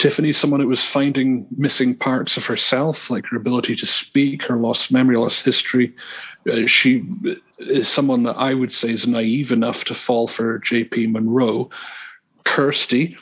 [0.00, 4.56] Tiffany's someone who was finding missing parts of herself, like her ability to speak, her
[4.56, 5.94] lost memory, lost history.
[6.50, 7.04] Uh, she
[7.58, 11.08] is someone that I would say is naive enough to fall for J.P.
[11.08, 11.68] Monroe.
[12.44, 13.14] Kirsty,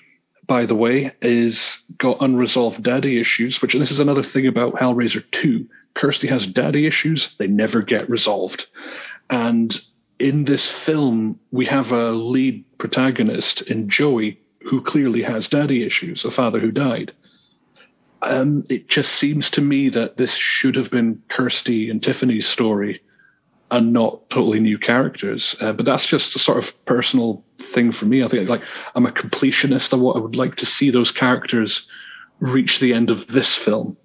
[0.47, 5.25] by the way, is got unresolved daddy issues, which this is another thing about Hellraiser
[5.33, 5.67] 2.
[5.95, 8.67] Kirsty has daddy issues, they never get resolved.
[9.31, 9.77] And
[10.21, 16.25] in this film, we have a lead protagonist in Joey who clearly has daddy issues,
[16.25, 17.13] a father who died.
[18.23, 23.01] Um, it just seems to me that this should have been Kirsty and Tiffany's story
[23.71, 25.55] and not totally new characters.
[25.61, 27.45] Uh, but that's just a sort of personal
[27.75, 28.25] thing for me.
[28.25, 28.63] I think like
[28.95, 29.93] I'm a completionist.
[29.93, 31.87] I, what, I would like to see those characters
[32.41, 33.97] reach the end of this film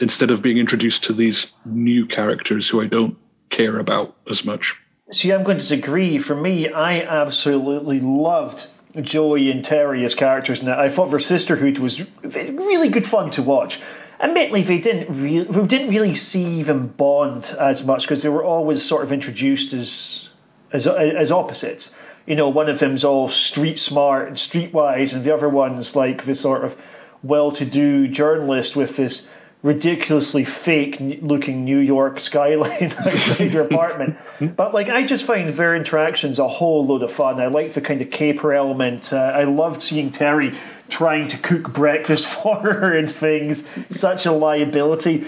[0.00, 3.16] instead of being introduced to these new characters who I don't
[3.50, 4.74] care about as much.
[5.12, 6.18] See, I'm going to disagree.
[6.18, 8.66] For me, I absolutely loved
[9.02, 10.76] Joey and Terry as characters in it.
[10.76, 13.80] I thought their sisterhood was really good fun to watch.
[14.20, 18.44] Admittedly, they didn't re- we didn't really see them bond as much because they were
[18.44, 20.28] always sort of introduced as
[20.72, 21.94] as as opposites.
[22.26, 26.24] You know, one of them's all street smart and streetwise, and the other one's like
[26.24, 26.74] this sort of
[27.22, 29.28] well-to-do journalist with this
[29.66, 34.16] ridiculously fake looking New York skyline outside your apartment.
[34.56, 37.40] But like, I just find their interactions a whole load of fun.
[37.40, 39.12] I like the kind of caper element.
[39.12, 40.56] Uh, I loved seeing Terry
[40.88, 43.60] trying to cook breakfast for her and things.
[43.98, 45.26] Such a liability.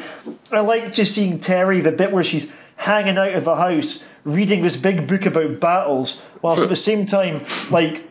[0.53, 2.47] I like just seeing Terry, the bit where she's
[2.77, 7.07] hanging out of the house reading this big book about battles, whilst at the same
[7.07, 8.05] time, like,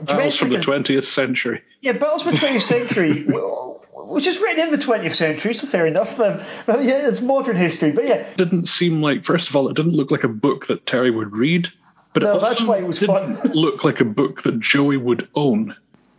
[0.00, 1.62] Battles from the dressed like a- 20th century.
[1.80, 3.26] yeah, battles from the 20th century.
[4.08, 6.08] Which is written in the 20th century, so fair enough.
[6.18, 7.92] Um, but yeah, it's modern history.
[7.92, 10.66] But yeah, It didn't seem like first of all, it didn't look like a book
[10.68, 11.68] that Terry would read.
[12.14, 13.52] But No, it that's why it was didn't fun.
[13.54, 15.76] look like a book that Joey would own.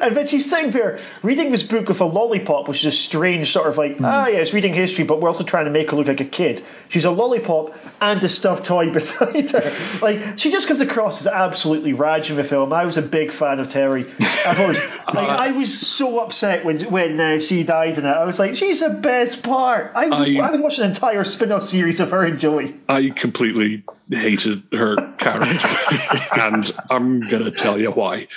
[0.00, 3.52] and then she's sitting there reading this book with a lollipop, which is a strange
[3.52, 5.96] sort of like, ah, yeah, it's reading history, but we're also trying to make her
[5.96, 6.64] look like a kid.
[6.88, 9.98] She's a lollipop and a stuffed toy beside her.
[10.00, 12.72] Like, she just comes across as absolutely rad in the film.
[12.72, 14.06] I was a big fan of Terry.
[14.20, 14.78] I've always,
[15.14, 18.08] like, I was so upset when when uh, she died in it.
[18.08, 19.92] I was like, she's the best part.
[19.94, 22.76] I, I- I would watch an entire spin off series of her and Joey.
[22.88, 25.68] I completely hated her character,
[26.32, 28.28] and I'm gonna tell you why.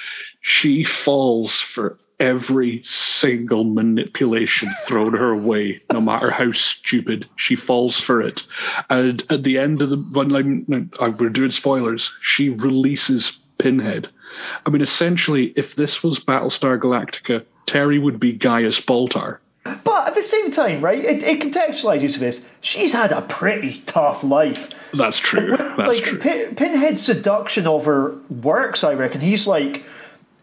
[0.41, 7.27] She falls for every single manipulation thrown her way, no matter how stupid.
[7.35, 8.43] She falls for it,
[8.89, 14.09] and at the end of the when I'm, we're doing spoilers, she releases Pinhead.
[14.65, 19.37] I mean, essentially, if this was Battlestar Galactica, Terry would be Gaius Baltar.
[19.63, 22.41] But at the same time, right, it, it contextualizes to this.
[22.61, 24.59] She's had a pretty tough life.
[24.93, 25.55] That's true.
[25.77, 26.19] That's like true.
[26.19, 29.21] Pin, Pinhead's seduction of her works, I reckon.
[29.21, 29.83] He's like,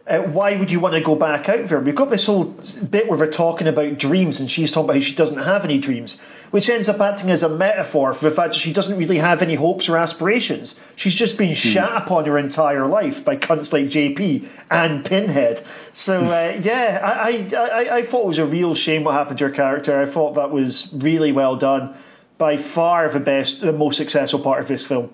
[0.08, 1.80] uh, why would you want to go back out there?
[1.80, 5.02] We've got this whole bit where we're talking about dreams, and she's talking about how
[5.02, 6.18] she doesn't have any dreams,
[6.50, 9.42] which ends up acting as a metaphor for the fact that she doesn't really have
[9.42, 10.74] any hopes or aspirations.
[10.96, 15.66] She's just been shat upon her entire life by cunts like JP and Pinhead.
[15.92, 19.38] So uh, yeah, I, I, I, I thought it was a real shame what happened
[19.38, 20.00] to her character.
[20.00, 21.94] I thought that was really well done.
[22.38, 25.12] By far the best, the most successful part of this film.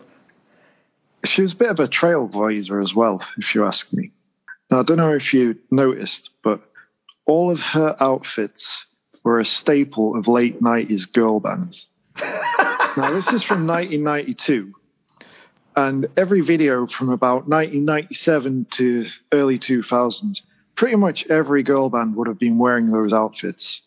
[1.24, 4.12] She was a bit of a trailblazer as well, if you ask me.
[4.74, 6.60] Now, I don't know if you noticed, but
[7.26, 8.86] all of her outfits
[9.22, 11.86] were a staple of late 90s girl bands.
[12.20, 14.74] now, this is from 1992,
[15.76, 20.42] and every video from about 1997 to early 2000s,
[20.74, 23.80] pretty much every girl band would have been wearing those outfits.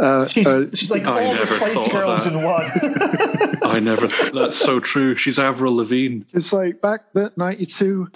[0.00, 2.32] Uh, She's, uh, she's like I all the never Spice thought of Girls that.
[2.32, 3.58] in one.
[3.64, 4.06] I never.
[4.32, 5.16] That's so true.
[5.16, 6.22] She's Avril Lavigne.
[6.32, 8.08] It's like back that '92,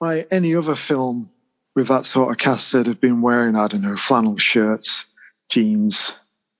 [0.00, 1.30] like any other film
[1.74, 5.04] with that sort of cast that have been wearing, I don't know, flannel shirts,
[5.48, 6.12] jeans,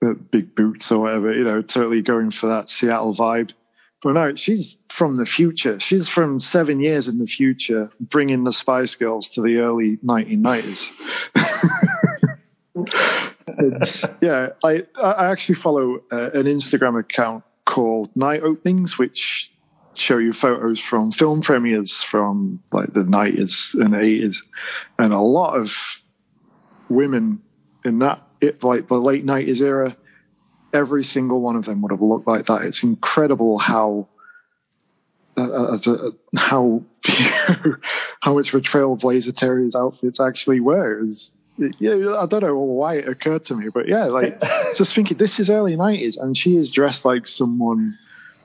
[0.05, 3.53] uh, big boots or whatever, you know, totally going for that Seattle vibe.
[4.01, 5.81] But no, she's from the future.
[5.81, 10.85] She's from seven years in the future, bringing the Spice Girls to the early 1990s.
[14.21, 19.51] Yeah, I I actually follow uh, an Instagram account called Night Openings, which
[19.99, 24.39] show you photos from film premieres from like the 90s and 80s,
[24.99, 25.71] and a lot of
[26.89, 27.43] women
[27.85, 29.97] in that it, like the late 90s era.
[30.73, 32.63] Every single one of them would have looked like that.
[32.63, 34.09] It's incredible how
[35.39, 36.83] uh, uh, uh, how
[38.21, 41.05] how much of a trailblazer Terry's outfits actually were.
[41.05, 44.43] Is yeah, I don't know why it occurred to me, but yeah, like
[44.77, 47.97] just thinking this is early nineties, and she is dressed like someone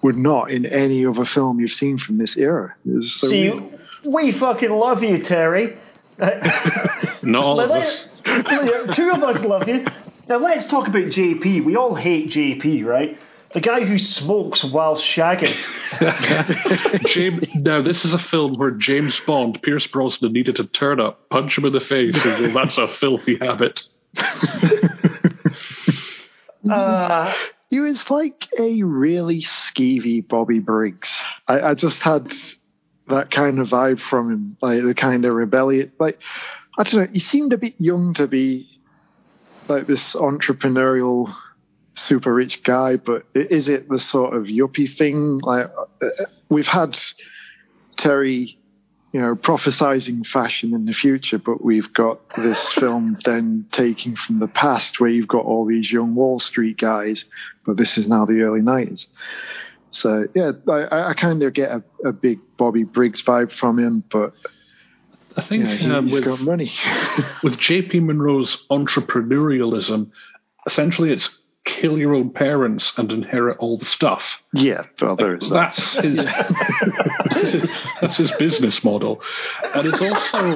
[0.03, 2.75] would not in any other film you've seen from this era.
[2.85, 3.79] It's so See, weird.
[4.05, 5.77] we fucking love you, Terry.
[6.17, 8.03] Not all of us.
[8.95, 9.85] Two of us love you.
[10.27, 11.65] Now let's talk about JP.
[11.65, 13.17] We all hate JP, right?
[13.53, 15.55] The guy who smokes while shagging.
[17.05, 21.29] James, now, this is a film where James Bond, Pierce Brosnan, needed to turn up,
[21.29, 23.81] punch him in the face, and go, that's a filthy habit.
[26.67, 27.33] Uh,
[27.73, 31.11] He was like a really skeevy Bobby Briggs.
[31.47, 32.31] I, I just had
[33.07, 35.91] that kind of vibe from him, like the kind of rebellion.
[35.99, 36.19] Like
[36.77, 38.79] I don't know, he seemed a bit young to be
[39.67, 41.33] like this entrepreneurial,
[41.95, 42.97] super rich guy.
[42.97, 45.39] But is it the sort of yuppie thing?
[45.39, 46.95] Like uh, we've had
[47.97, 48.59] Terry,
[49.13, 54.39] you know, prophesizing fashion in the future, but we've got this film then taking from
[54.39, 57.25] the past where you've got all these young Wall Street guys,
[57.63, 59.07] but this is now the early 90s.
[59.91, 64.03] So, yeah, I, I kind of get a, a big Bobby Briggs vibe from him,
[64.11, 64.33] but
[65.37, 66.71] I think you know, um, with, got money.
[67.43, 70.09] with JP Monroe's entrepreneurialism,
[70.65, 71.29] essentially it's
[71.83, 74.41] kill your own parents and inherit all the stuff.
[74.53, 75.75] yeah, well, there is that.
[75.75, 77.69] That's his,
[78.01, 79.21] that's his business model,
[79.75, 80.55] and it's also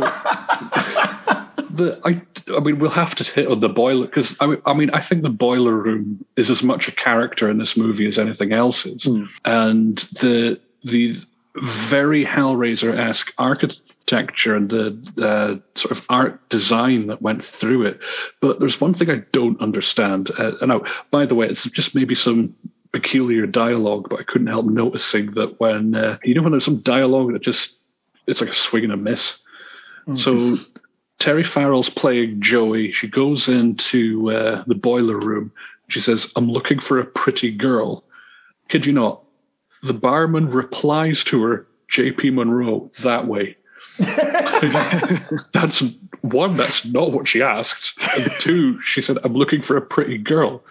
[1.70, 2.00] the.
[2.06, 2.22] I,
[2.56, 5.24] I mean, we'll have to hit on the boiler because I I mean, I think
[5.24, 9.04] the boiler room is as much a character in this movie as anything else is,
[9.04, 9.26] hmm.
[9.44, 11.22] and the the
[11.90, 18.00] very Hellraiser esque architecture and the uh, sort of art design that went through it.
[18.42, 20.32] But there's one thing I don't understand.
[20.38, 20.82] Uh, and now,
[21.12, 22.56] by the way, it's just maybe some
[22.92, 26.82] peculiar dialogue, but I couldn't help noticing that when uh, you know when there's some
[26.82, 27.74] dialogue that just
[28.28, 29.38] it's like a swing and a miss.
[30.16, 30.58] So
[31.20, 32.92] Terry Farrell's playing Joey.
[32.92, 35.52] She goes into uh, the boiler room.
[35.90, 38.04] She says, I'm looking for a pretty girl.
[38.70, 39.24] Kid you not,
[39.84, 43.58] the barman replies to her, JP Monroe, that way.
[45.54, 45.84] that's
[46.22, 47.94] one, that's not what she asked.
[48.16, 50.64] And two, she said, I'm looking for a pretty girl.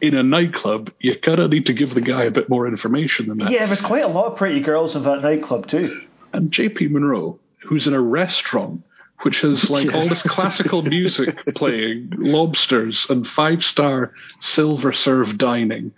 [0.00, 3.28] In a nightclub, you kind of need to give the guy a bit more information
[3.28, 3.50] than that.
[3.50, 6.02] Yeah, there's quite a lot of pretty girls in that nightclub too.
[6.32, 8.82] And JP Monroe, who's in a restaurant
[9.22, 15.92] which has like all this classical music playing, lobsters and five star silver serve dining,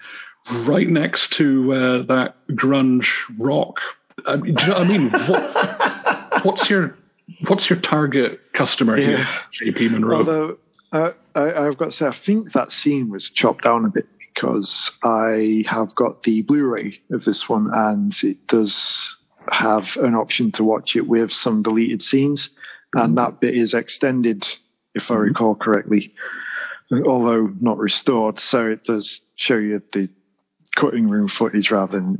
[0.51, 3.09] right next to uh, that grunge
[3.39, 3.81] rock.
[4.27, 5.11] I mean, do you know what I mean?
[5.11, 6.97] What, what's your
[7.47, 9.25] what's your target customer Yeah.
[9.61, 10.17] here, JP Monroe?
[10.19, 10.59] Although
[10.93, 14.07] uh, I, I've got to say, I think that scene was chopped down a bit
[14.35, 19.17] because I have got the Blu-ray of this one, and it does
[19.51, 22.51] have an option to watch it with some deleted scenes,
[22.95, 24.47] and that bit is extended,
[24.95, 26.15] if I recall correctly,
[27.05, 28.41] although not restored.
[28.41, 30.09] So it does show you the
[30.79, 32.19] cutting room footage rather than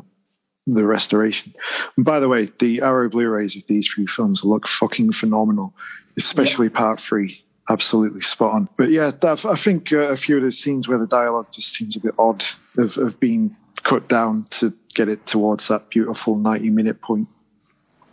[0.67, 1.55] the restoration.
[1.97, 5.75] And by the way, the Arrow Blu-rays of these three films look fucking phenomenal,
[6.17, 7.45] especially part three.
[7.71, 8.69] Absolutely spot on.
[8.77, 11.97] But yeah, I think uh, a few of the scenes where the dialogue just seems
[11.97, 12.43] a bit odd
[12.79, 17.29] of, of being cut down to get it towards that beautiful 90 minute point.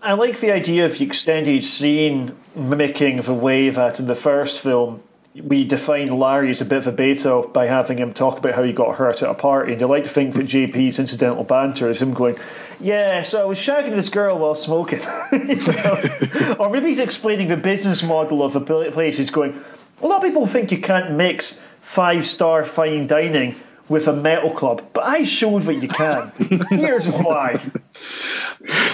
[0.01, 4.61] I like the idea of the extended scene mimicking the way that in the first
[4.61, 5.01] film
[5.43, 8.63] we defined Larry as a bit of a beta by having him talk about how
[8.63, 9.73] he got hurt at a party.
[9.73, 12.37] And you like to think that JP's incidental banter is him going,
[12.79, 15.01] Yeah, so I was shagging this girl while smoking.
[16.59, 19.17] Or maybe he's explaining the business model of a place.
[19.17, 19.61] He's going,
[20.01, 21.59] A lot of people think you can't mix
[21.93, 23.55] five star fine dining
[23.87, 26.31] with a metal club, but I showed that you can.
[26.69, 27.63] Here's why.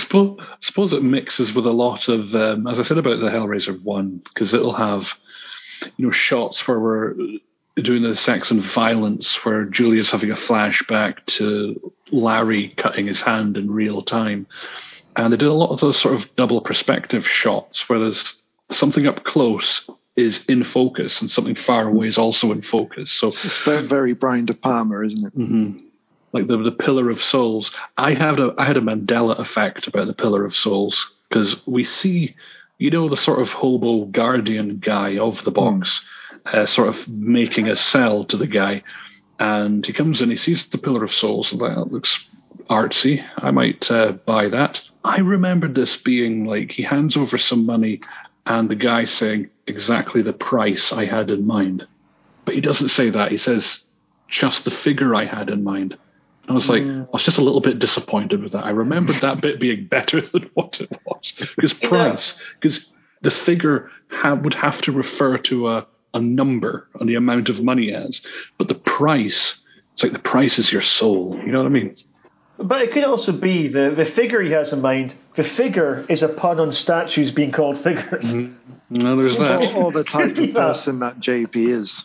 [0.02, 3.82] suppose, suppose it mixes with a lot of, um, as I said about the Hellraiser
[3.82, 5.14] one, because it'll have,
[5.98, 7.16] you know, shots where we're
[7.76, 13.58] doing the sex and violence, where Julia's having a flashback to Larry cutting his hand
[13.58, 14.48] in real time,
[15.16, 18.36] and they did a lot of those sort of double perspective shots where there's
[18.70, 23.12] something up close is in focus and something far away is also in focus.
[23.12, 25.38] So It's very, very Brian De Palma, isn't it?
[25.38, 25.80] Mm-hmm.
[26.34, 27.72] like the the Pillar of Souls.
[27.98, 31.84] I had a I had a Mandela effect about the Pillar of Souls because we
[31.86, 32.36] see,
[32.82, 36.02] you know, the sort of hobo guardian guy of the box,
[36.48, 38.82] uh, sort of making a cell to the guy,
[39.40, 42.26] and he comes in, he sees the Pillar of Souls, and that looks
[42.72, 43.24] artsy.
[43.38, 44.82] I might uh, buy that.
[45.04, 48.02] I remembered this being like he hands over some money,
[48.48, 51.86] and the guy saying exactly the price I had in mind,
[52.46, 53.30] but he doesn't say that.
[53.30, 53.82] He says
[54.28, 56.00] just the figure I had in mind.
[56.52, 57.08] I was like, mm.
[57.08, 58.66] I was just a little bit disappointed with that.
[58.66, 62.86] I remembered that bit being better than what it was because price, because
[63.22, 67.60] the figure ha- would have to refer to a, a number on the amount of
[67.64, 68.22] money as,
[68.58, 69.56] but the price,
[69.94, 71.40] it's like the price is your soul.
[71.46, 71.96] You know what I mean?
[72.58, 75.16] But it could also be the, the figure he has in mind.
[75.36, 78.26] The figure is a pun on statues being called figures.
[78.26, 78.54] Mm-hmm.
[78.92, 79.74] No, there's Or, that.
[79.74, 82.04] or the type of person that JP is.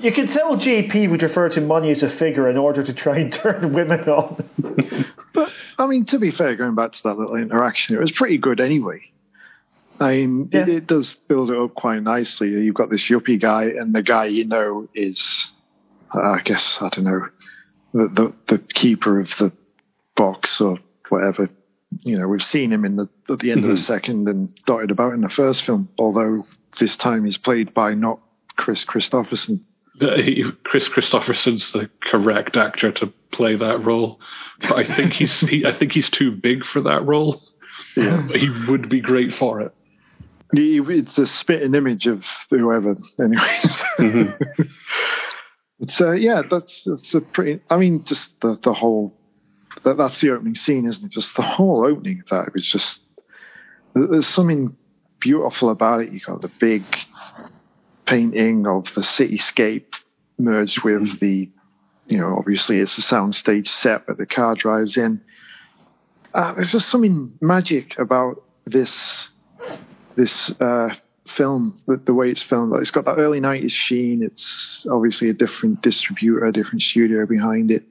[0.00, 3.18] You can tell JP would refer to money as a figure in order to try
[3.18, 4.44] and turn women on.
[5.34, 8.38] But I mean, to be fair, going back to that little interaction, it was pretty
[8.38, 9.00] good anyway.
[10.00, 10.74] I mean, it, Yeah.
[10.76, 12.48] it does build it up quite nicely.
[12.50, 15.50] You've got this yuppie guy, and the guy you know is,
[16.12, 17.28] I guess, I don't know,
[17.92, 19.52] the the, the keeper of the
[20.14, 21.50] box or whatever.
[22.00, 23.82] You know, we've seen him in the at the end of the mm-hmm.
[23.82, 25.88] second and dotted about in the first film.
[25.98, 26.46] Although
[26.78, 28.20] this time he's played by not
[28.56, 29.60] Kris Kristofferson.
[30.64, 34.20] Kris Kristofferson's the correct actor to play that role,
[34.60, 37.42] but I think he's he, I think he's too big for that role.
[37.96, 38.24] Yeah.
[38.26, 39.74] But he would be great for it.
[40.52, 43.82] It's a spitting image of whoever, anyways.
[45.80, 47.60] It's uh, yeah, that's that's a pretty.
[47.70, 49.14] I mean, just the the whole
[49.84, 51.12] that that's the opening scene, isn't it?
[51.12, 53.00] Just the whole opening of that it was just
[53.94, 54.76] there's something
[55.20, 56.12] beautiful about it.
[56.12, 56.82] You got the big
[58.08, 59.94] painting of the cityscape
[60.38, 61.50] merged with the,
[62.06, 65.20] you know, obviously it's a soundstage set, but the car drives in.
[66.32, 69.28] Uh, there's just something magic about this
[70.14, 70.88] this uh,
[71.26, 72.72] film, the, the way it's filmed.
[72.72, 74.22] Like, it's got that early '90s sheen.
[74.22, 77.84] It's obviously a different distributor, a different studio behind it,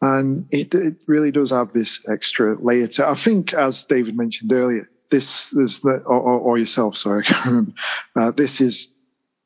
[0.00, 3.06] and it, it really does have this extra layer to.
[3.06, 7.46] I think, as David mentioned earlier, this this or, or, or yourself, sorry, I can't
[7.46, 7.72] remember.
[8.16, 8.88] Uh, this is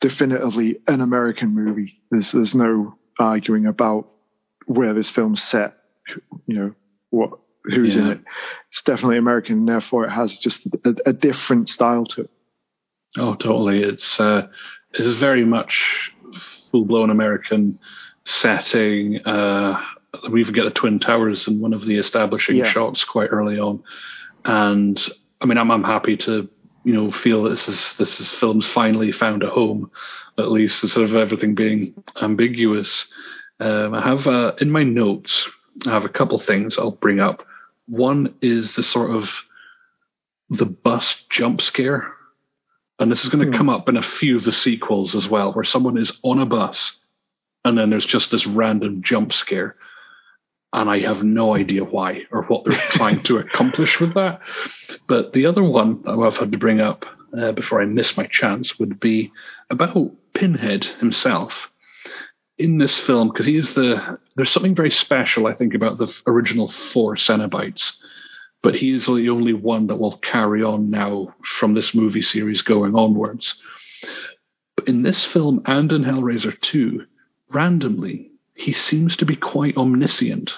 [0.00, 2.00] definitively an American movie.
[2.10, 4.08] There's there's no arguing about
[4.66, 5.76] where this film's set.
[6.46, 6.74] You know
[7.10, 7.30] what
[7.64, 8.20] who's in it.
[8.70, 12.30] It's definitely American, and therefore it has just a, a different style to it.
[13.16, 13.82] Oh, totally.
[13.82, 14.48] It's uh,
[14.94, 16.12] it is very much
[16.70, 17.78] full blown American
[18.24, 19.20] setting.
[19.24, 19.82] Uh,
[20.30, 22.70] we even get the Twin Towers in one of the establishing Yeah.
[22.70, 23.82] shots quite early on,
[24.44, 24.98] and
[25.40, 26.48] I mean, I'm I'm happy to
[26.89, 29.90] you know feel this is this is film's finally found a home,
[30.39, 33.05] at least instead of everything being ambiguous.
[33.60, 35.48] Um, I have uh, in my notes.
[35.86, 37.47] I have a couple things I'll bring up.
[37.86, 39.31] One is the sort of
[40.51, 42.12] the bus jump scare
[42.98, 45.52] and this is going to come up in a few of the sequels as well,
[45.52, 46.97] where someone is on a bus
[47.65, 49.77] and then there's just this random jump scare.
[50.72, 54.40] And I have no idea why or what they're trying to accomplish with that.
[55.06, 57.06] But the other one that I've had to bring up
[57.38, 59.32] uh, before I miss my chance would be
[59.70, 61.70] about Pinhead himself
[62.58, 64.18] in this film, because he is the.
[64.34, 67.92] There's something very special, I think, about the original four Cenobites
[68.62, 72.62] but he is the only one that will carry on now from this movie series
[72.62, 73.54] going onwards.
[74.76, 77.04] But in this film and in Hellraiser 2,
[77.50, 78.27] randomly,
[78.59, 80.52] he seems to be quite omniscient.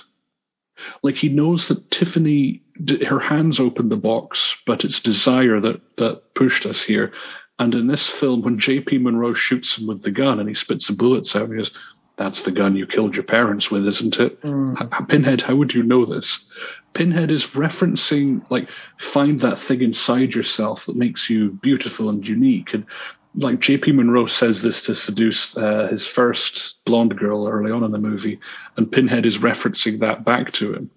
[1.02, 2.62] Like he knows that Tiffany,
[3.06, 7.12] her hands opened the box, but it's desire that, that pushed us here.
[7.58, 10.86] And in this film, when JP Monroe shoots him with the gun and he spits
[10.86, 11.70] the bullets out, he goes,
[12.16, 14.40] That's the gun you killed your parents with, isn't it?
[14.40, 14.80] Mm.
[14.82, 16.42] H- Pinhead, how would you know this?
[16.94, 18.66] Pinhead is referencing like
[19.12, 22.72] find that thing inside yourself that makes you beautiful and unique.
[22.72, 22.86] And
[23.34, 23.92] like J.P.
[23.92, 28.40] Monroe says this to seduce uh, his first blonde girl early on in the movie,
[28.76, 30.90] and Pinhead is referencing that back to him.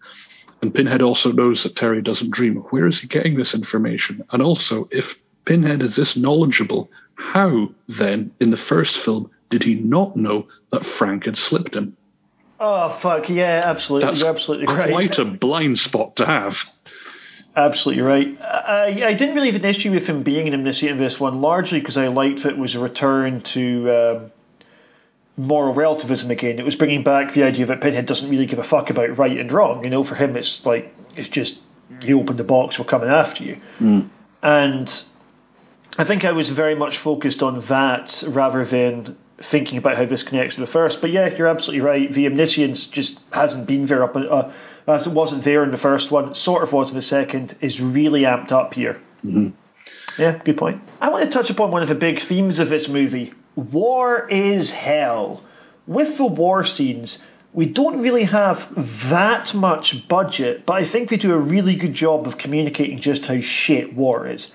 [0.62, 2.56] And Pinhead also knows that Terry doesn't dream.
[2.70, 4.24] Where is he getting this information?
[4.32, 5.16] And also, if
[5.46, 10.86] Pinhead is this knowledgeable, how then, in the first film, did he not know that
[10.86, 11.96] Frank had slipped him?
[12.60, 14.90] Oh fuck yeah, absolutely, That's you're absolutely right.
[14.90, 16.58] quite a blind spot to have.
[17.56, 18.42] Absolutely right.
[18.42, 21.40] I, I didn't really have an issue with him being an omniscient in this one,
[21.42, 24.32] largely because I liked that it was a return to um,
[25.38, 26.58] moral relativism again.
[26.58, 29.38] It was bringing back the idea that Pinhead doesn't really give a fuck about right
[29.38, 29.84] and wrong.
[29.84, 31.60] You know, for him, it's like it's just
[32.02, 33.58] you open the box, we're coming after you.
[34.42, 35.04] And
[35.98, 39.16] I think I was very much focused on that rather than
[39.52, 41.02] thinking about how this connects to the first.
[41.02, 42.12] But yeah, you're absolutely right.
[42.12, 44.52] The omniscience just hasn't been there up, uh,
[44.88, 46.36] as it wasn't there in the first one.
[46.36, 47.56] Sort of was in the second.
[47.62, 49.02] Is really amped up here.
[49.24, 49.50] Mm-hmm.
[50.18, 50.82] Yeah, good point.
[51.02, 53.34] I want to touch upon one of the big themes of this movie.
[53.56, 55.44] War is hell.
[55.88, 57.20] With the war scenes,
[57.52, 58.60] we don't really have
[59.10, 63.26] that much budget, but I think they do a really good job of communicating just
[63.26, 64.52] how shit war is.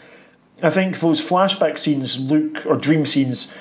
[0.63, 3.53] I think those flashback scenes, Luke, or dream scenes,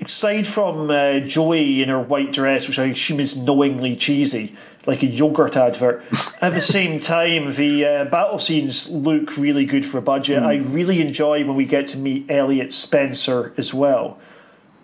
[0.00, 4.56] aside from uh, Joey in her white dress, which I assume is knowingly cheesy,
[4.86, 6.02] like a yogurt advert,
[6.40, 10.42] at the same time, the uh, battle scenes look really good for a budget.
[10.42, 14.18] I really enjoy when we get to meet Elliot Spencer as well.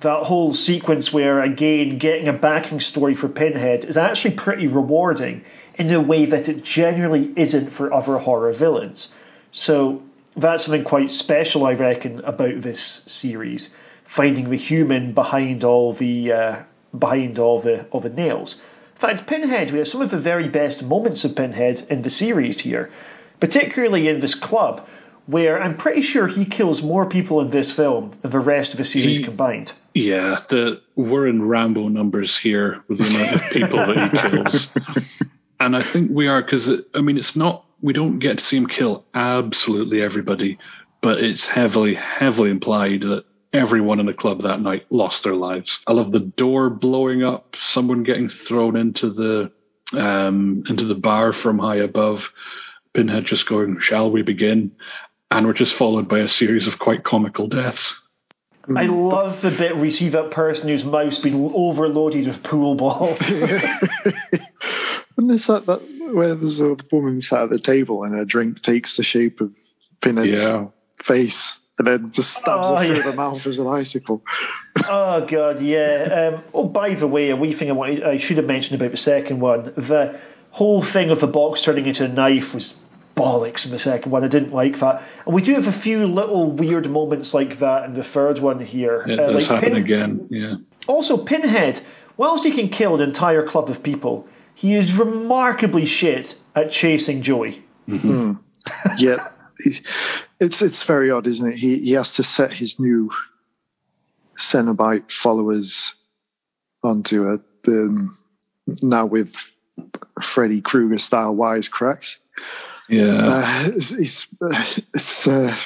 [0.01, 5.45] That whole sequence where, again, getting a backing story for Pinhead is actually pretty rewarding
[5.77, 9.09] in a way that it generally isn't for other horror villains.
[9.53, 10.03] So
[10.37, 13.71] that's something quite special, I reckon, about this series.
[14.15, 16.63] Finding the human behind all the uh,
[16.99, 18.61] behind all the all the nails.
[18.97, 22.11] In fact, Pinhead, we have some of the very best moments of Pinhead in the
[22.11, 22.91] series here,
[23.41, 24.87] particularly in this club,
[25.27, 28.79] where I'm pretty sure he kills more people in this film than the rest of
[28.79, 29.73] the series He- combined.
[29.95, 34.69] Yeah, the we're in Rambo numbers here with the amount of people that he kills,
[35.61, 38.57] and I think we are because I mean it's not we don't get to see
[38.57, 40.59] him kill absolutely everybody,
[41.03, 45.79] but it's heavily heavily implied that everyone in the club that night lost their lives.
[45.87, 49.53] I love the door blowing up, someone getting thrown into the
[49.93, 52.31] um, into the bar from high above,
[52.95, 54.73] Pinhead just going, "Shall we begin?"
[55.31, 57.95] And we're just followed by a series of quite comical deaths.
[58.77, 62.77] I love the bit where we see that person whose mouth's been overloaded with pool
[62.77, 63.19] balls.
[65.17, 65.81] And there's that, that
[66.15, 69.53] where there's a woman sat at the table and her drink takes the shape of
[70.01, 70.67] Pinhead's Yeah.
[71.05, 71.59] face
[71.89, 73.11] and then just stabs Oh, her through yeah.
[73.11, 74.23] the mouth as an icicle.
[74.89, 76.33] Oh god, yeah.
[76.35, 78.91] Um, oh, by the way, a wee thing I wanted, I should have mentioned about
[78.93, 79.65] the second one.
[79.77, 80.19] The
[80.51, 82.81] whole thing of the box turning into a knife was
[83.17, 84.25] bollocks in the second one.
[84.25, 85.03] I didn't like that.
[85.27, 88.59] And we do have a few little weird moments like that in the third one
[88.65, 89.05] here.
[89.07, 90.27] It Uh, does like happen Pin- again.
[90.31, 90.55] Yeah.
[90.87, 91.81] Also, Pinhead,
[92.17, 97.23] whilst he can kill an entire club of people, he is remarkably shit at chasing
[97.23, 97.63] Joey.
[98.99, 99.29] yeah,
[99.63, 99.85] he-
[100.41, 101.57] it's it's very odd, isn't it?
[101.59, 103.11] He he has to set his new
[104.39, 105.93] Cenobite followers
[106.83, 108.19] onto a um,
[108.83, 109.33] now with
[110.23, 112.17] Freddy Krueger style wisecracks.
[112.89, 113.27] Yeah.
[113.27, 114.65] Uh, it's it's, uh,
[114.95, 115.57] it's uh,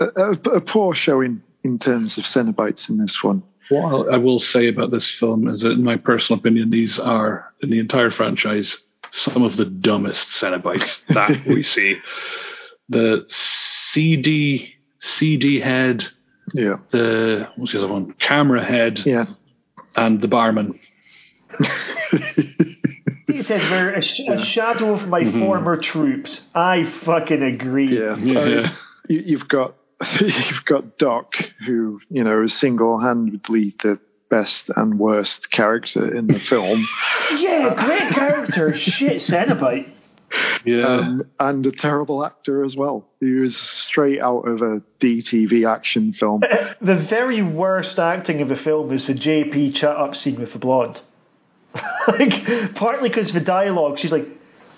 [0.00, 3.42] a, a poor showing in terms of Cenobites in this one.
[3.68, 7.52] What I will say about this film is that, in my personal opinion, these are,
[7.62, 8.76] in the entire franchise,
[9.12, 11.96] some of the dumbest Cenobites that we see.
[12.92, 16.04] The CD, CD head,
[16.54, 18.12] Yeah, the, what's the other one?
[18.14, 19.26] Camera head, yeah.
[19.96, 20.78] and the barman.
[23.26, 26.42] He says we're a, sh- a shadow of my former troops.
[26.54, 27.86] I fucking agree.
[27.98, 28.40] Yeah, Yeah.
[28.40, 28.70] I mean,
[29.08, 29.74] you, you've got
[30.20, 33.98] you've got Doc, who you know is single-handedly the
[34.28, 36.86] best and worst character in the film,
[37.36, 38.76] Yeah, great character.
[38.76, 39.90] Shit, Cenobite.
[40.64, 40.86] Yeah.
[40.86, 43.08] um, and a terrible actor as well.
[43.20, 46.42] He was straight out of a DTV action film.
[46.80, 50.58] The very worst acting of the film is the JP chat up scene with the
[50.58, 51.00] blonde.
[52.08, 54.26] like, partly because the dialogue, she's like,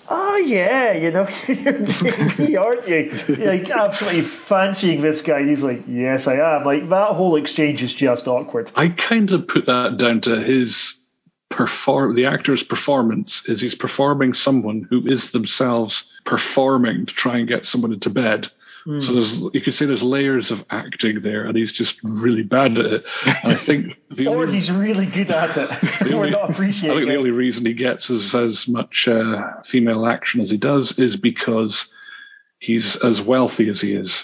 [0.07, 3.35] oh yeah, you know, you're JP, aren't you?
[3.35, 5.43] You're like, absolutely fancying this guy.
[5.43, 6.63] He's like, yes, I am.
[6.63, 8.71] Like, that whole exchange is just awkward.
[8.75, 10.95] I kind of put that down to his
[11.55, 17.47] perform the actor's performance is he's performing someone who is themselves performing to try and
[17.47, 18.47] get someone into bed.
[18.99, 22.77] So there's you could say there's layers of acting there, and he's just really bad
[22.77, 23.03] at it.
[23.25, 25.69] And I think the Or only, he's really good at it.
[26.11, 29.41] We're only- not I think appreciating the only reason he gets as as much uh,
[29.65, 31.87] female action as he does is because
[32.59, 34.23] he's as wealthy as he is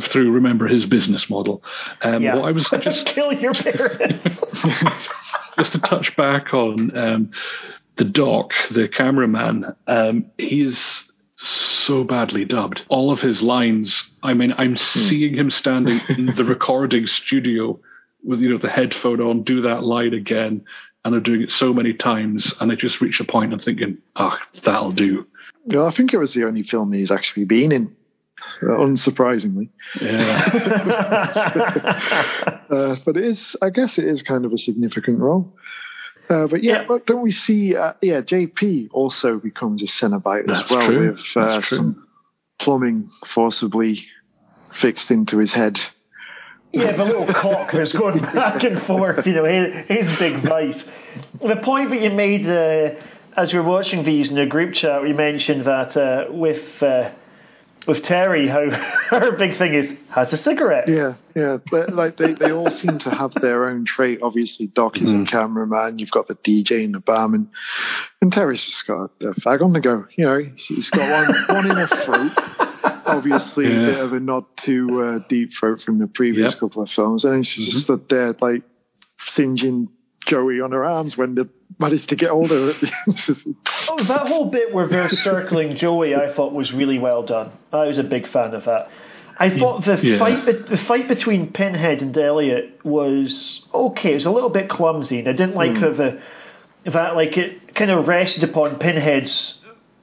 [0.00, 1.64] through remember his business model.
[2.02, 2.36] Um, Yeah.
[2.36, 4.40] What I was just Kill your parents.
[5.56, 7.30] Just to touch back on um,
[7.96, 11.04] the doc, the cameraman, um, he is
[11.36, 12.82] so badly dubbed.
[12.88, 17.78] All of his lines, I mean, I'm seeing him standing in the recording studio
[18.24, 20.64] with you know the headphone on, do that line again,
[21.04, 23.98] and they're doing it so many times, and I just reach a point and thinking,
[24.16, 25.26] ah, that'll do.
[25.66, 27.96] Yeah, I think it was the only film he's actually been in,
[28.62, 29.70] unsurprisingly.
[30.00, 30.50] Yeah,
[32.68, 35.54] Uh, but it is, I guess, it is kind of a significant role.
[36.28, 36.84] Uh, but yeah, Yeah.
[36.88, 37.76] but don't we see?
[37.76, 41.10] Uh, yeah, JP also becomes a Cenobite as well, true.
[41.12, 42.06] with uh, some
[42.58, 44.04] plumbing forcibly
[44.74, 45.80] fixed into his head.
[46.72, 50.84] Yeah, the little cock that's going back and forth, you know, his, his big vice.
[51.40, 52.96] The point that you made uh,
[53.36, 57.10] as we were watching these in the group chat, we mentioned that uh, with uh,
[57.86, 60.88] with Terry, how her big thing is has a cigarette.
[60.88, 61.58] Yeah, yeah.
[61.70, 64.20] They, like they, they all seem to have their own trait.
[64.22, 65.22] Obviously, Doc is Mm-hmm.
[65.22, 65.98] a cameraman.
[65.98, 67.50] You've got the DJ and the barman,
[68.20, 70.06] and Terry's just got a fag on the go.
[70.16, 72.32] You know, he's, he's got one one in her throat.
[73.06, 73.86] Obviously, a Yeah.
[73.86, 76.60] bit of a nod to uh, Deep Throat from the previous Yep.
[76.60, 78.62] couple of films, and then she's just stood there like
[79.26, 79.88] singeing
[80.26, 81.44] Joey on her arms when they
[81.78, 82.90] managed to get hold of it.
[83.88, 87.52] Oh, that whole bit where they're circling Joey, I thought was really well done.
[87.72, 88.88] I was a big fan of that.
[89.38, 90.18] I thought the Yeah.
[90.18, 94.10] fight the fight between Pinhead and Elliot was okay.
[94.12, 95.80] It was a little bit clumsy, and I didn't like hmm.
[95.80, 99.54] that the that like it kind of rested upon Pinhead's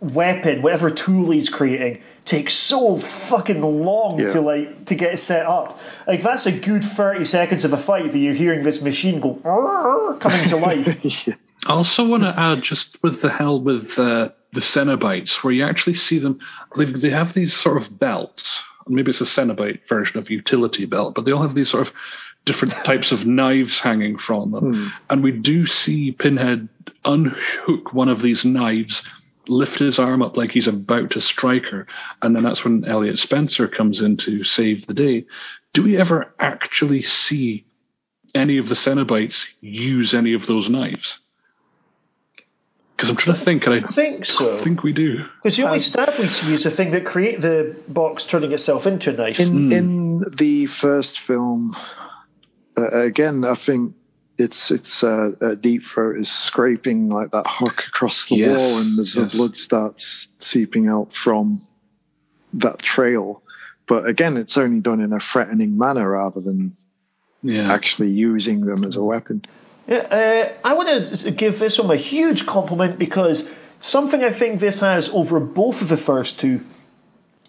[0.03, 2.99] weapon, whatever tool he's creating, takes so
[3.29, 4.33] fucking long Yeah.
[4.33, 5.79] to like to get set up.
[6.07, 9.39] Like that's a good thirty seconds of a fight, but you're hearing this machine go
[9.43, 10.87] "Arr," coming to life.
[11.65, 15.63] I also want to add, just with the hell with uh, the Cenobites, where you
[15.63, 16.39] actually see them,
[16.75, 18.61] they, they have these sort of belts.
[18.85, 21.93] Maybe it's a Cenobite version of utility belt, but they all have these sort of
[22.43, 24.91] different types of knives hanging from them.
[25.09, 26.67] And we do see Pinhead
[27.05, 29.01] unhook one of these knives,
[29.47, 31.87] lift his arm up like he's about to strike her,
[32.21, 35.25] and then that's when Elliot Spencer comes in to save the day.
[35.73, 37.65] Do we ever actually see
[38.35, 41.19] any of the Cenobites use any of those knives?
[42.95, 44.59] Because I'm trying to think, and I I think so.
[44.59, 45.25] I think we do.
[45.41, 48.85] Because the only stab we see is the thing that create the box turning itself
[48.85, 49.39] into a knife.
[49.39, 51.75] in in the first film,
[52.77, 53.95] uh, again, I think
[54.37, 58.79] it's it's uh, uh, Deep Throat is scraping like that hook across the Yes, wall,
[58.79, 59.31] and as yes.
[59.31, 61.61] the blood starts seeping out from
[62.53, 63.41] that trail.
[63.87, 66.75] But again, it's only done in a threatening manner rather than
[67.41, 67.71] Yeah.
[67.71, 69.43] actually using them as a weapon.
[69.87, 73.45] Yeah, uh, I want to give this one a huge compliment because
[73.81, 76.61] something I think this has over both of the first two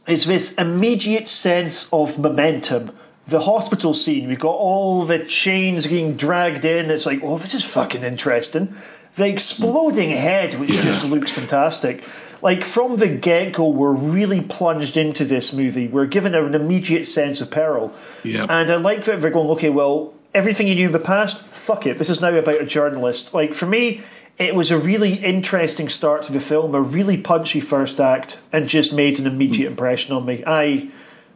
[0.08, 2.90] is this immediate sense of momentum.
[3.26, 6.90] The hospital scene, we've got all the chains being dragged in.
[6.90, 8.74] It's like, oh, this is fucking interesting.
[9.16, 10.82] The exploding head, which Yeah.
[10.84, 12.02] just looks fantastic.
[12.42, 15.88] Like from the get go, we're really plunged into this movie.
[15.88, 17.92] We're given an immediate sense of peril.
[18.22, 18.44] Yeah.
[18.48, 21.86] And I like that they're going, okay, well, everything you knew in the past, fuck
[21.86, 21.96] it.
[21.96, 23.32] This is now about a journalist.
[23.32, 24.02] Like, for me,
[24.38, 28.68] it was a really interesting start to the film, a really punchy first act, and
[28.68, 30.42] just made an immediate impression on me.
[30.46, 30.88] I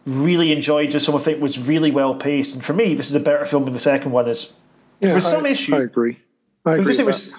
[0.09, 0.91] really enjoyed.
[0.91, 3.47] Just some I think was really well paced, and for me, this is a better
[3.47, 4.51] film than the second one is.
[5.01, 5.75] Yeah, With some I, issue.
[5.75, 6.19] I agree.
[6.65, 6.85] I agree.
[6.85, 7.35] Because it with was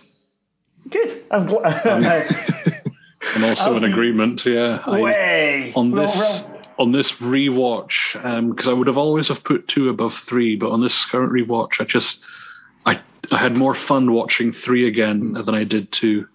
[0.90, 1.24] good.
[1.32, 2.54] I'm glad.
[3.36, 4.46] I'm also in agreement.
[4.46, 9.28] Yeah, I- Way on this well, on this rewatch um, because I would have always
[9.28, 12.20] have put two above three, but on this current rewatch, I just
[12.86, 13.02] I
[13.32, 16.28] I had more fun watching three again than I did two.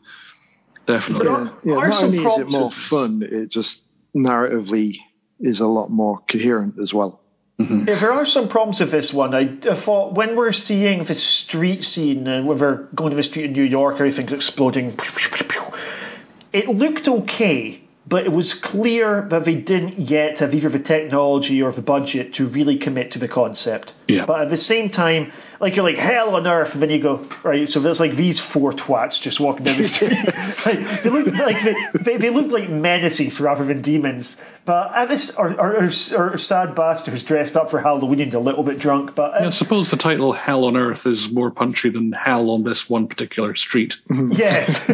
[0.86, 1.26] Definitely.
[1.26, 3.82] Yeah, yeah not some only is it more fun, it just
[4.14, 4.98] narratively
[5.40, 7.20] is a lot more coherent as well.
[7.60, 7.88] Mm-hmm.
[7.88, 11.14] If there are some problems with this one, I, I thought when we're seeing the
[11.14, 14.96] street scene and when we're going to the street in New York, everything's exploding.
[16.52, 21.62] It looked okay, but it was clear that they didn't yet have either the technology
[21.62, 23.92] or the budget to really commit to the concept.
[24.06, 24.26] Yeah.
[24.26, 27.26] But at the same time, like you're like hell on earth, and then you go
[27.42, 27.68] right.
[27.68, 30.12] So there's like these four twats just walking down the street.
[30.66, 34.36] like, they look like they, they, look like menaces rather than demons.
[34.66, 38.62] But at this, or, or, or, sad bastards dressed up for Halloween and a little
[38.62, 39.14] bit drunk.
[39.14, 42.64] But I uh, suppose the title "Hell on Earth" is more punchy than "Hell on
[42.64, 43.94] this one particular street."
[44.34, 44.80] Yes,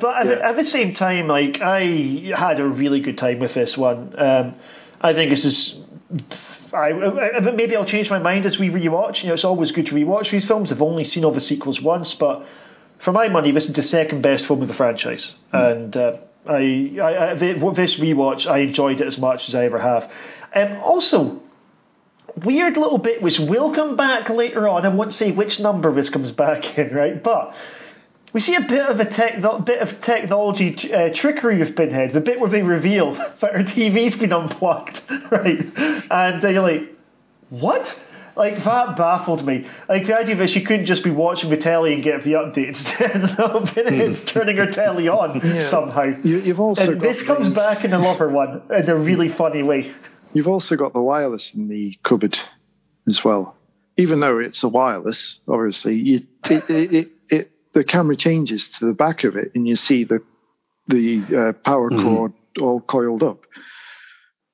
[0.00, 3.54] but at, the, at the same time, like I had a really good time with
[3.54, 4.14] this one.
[4.18, 4.54] Um,
[5.00, 5.80] I think this is.
[6.78, 9.22] I, maybe I'll change my mind as we rewatch.
[9.22, 10.72] You know, it's always good to rewatch these films.
[10.72, 12.46] I've only seen all the sequels once, but
[12.98, 16.92] for my money, this is the second best film of the franchise, and uh, I,
[17.00, 20.10] I, I this rewatch I enjoyed it as much as I ever have.
[20.54, 21.40] Um, also,
[22.44, 24.84] weird little bit which will come back later on.
[24.84, 27.22] I won't say which number this comes back in, right?
[27.22, 27.54] But
[28.32, 32.12] we see a bit of a tech, bit of technology uh, trickery with Pinhead.
[32.12, 35.00] The bit where they reveal that her TV's been unplugged,
[35.30, 35.60] right?
[36.10, 36.94] And uh, you're like,
[37.50, 37.98] what?
[38.36, 39.66] Like that baffled me.
[39.88, 42.84] Like the idea that she couldn't just be watching the telly and get the updates.
[43.38, 45.68] no, Pinhead's turning her telly on Yeah.
[45.68, 46.04] somehow.
[46.22, 48.94] You, you've also And got this comes the- back in the lover one in a
[48.96, 49.92] really funny way.
[50.34, 52.38] You've also got the wireless in the cupboard
[53.08, 53.56] as well.
[53.96, 57.08] Even though it's a wireless, obviously, you, it, it, it, it,
[57.78, 60.20] the camera changes to the back of it, and you see the
[60.88, 63.44] the uh, power cord all coiled up.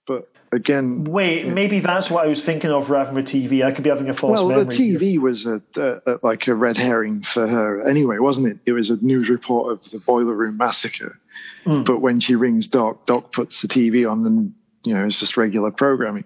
[0.06, 3.64] But again, Wait, maybe that's what I was thinking of rather than the TV.
[3.64, 4.76] I could be having a false well, the memory.
[4.76, 4.98] here.
[4.98, 8.58] TV was a, a, a like a red herring for her anyway, wasn't it?
[8.66, 11.18] It was a news report of the boiler room massacre.
[11.64, 11.84] Hmm.
[11.84, 15.38] But when she rings Doc, Doc puts the TV on, and you know it's just
[15.38, 16.24] regular programming.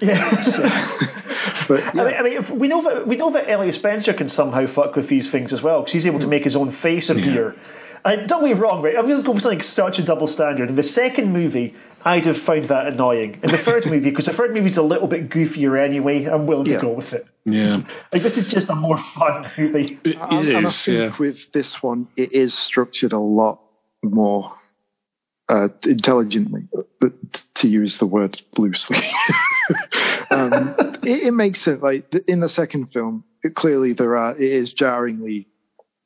[0.00, 1.12] Yeah.
[1.68, 4.28] But I mean, I mean, if we know that we know that Elliot Spencer can
[4.28, 6.30] somehow fuck with these things as well because he's able to mm.
[6.30, 7.56] make his own face appear.
[8.04, 8.96] And don't get me wrong, right?
[8.96, 10.68] I'm just going with like such a double standard.
[10.68, 13.40] In the second movie, I'd have found that annoying.
[13.42, 16.66] In the third movie, because the third movie's a little bit goofier anyway, I'm willing
[16.66, 16.76] Yeah.
[16.76, 17.26] to go with it.
[17.44, 19.98] Yeah, Like this is just a more fun movie.
[20.04, 23.60] it, and, it and I think Yeah, with this one, it is structured a lot
[24.04, 24.55] more
[25.48, 26.68] uh, intelligently,
[27.54, 28.98] to use the word loosely.
[30.30, 34.52] um, it, it makes it Like in the second film, it, clearly there are it
[34.52, 35.48] is jarringly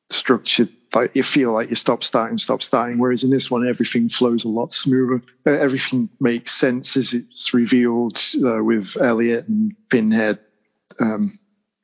[0.09, 0.69] structured.
[0.93, 2.99] Like you feel like you stop starting, stop starting.
[2.99, 5.23] Whereas in this one, everything flows a lot smoother.
[5.47, 10.39] Uh, everything makes sense as it's revealed uh, with Elliot and Pinhead.
[10.99, 11.39] Um,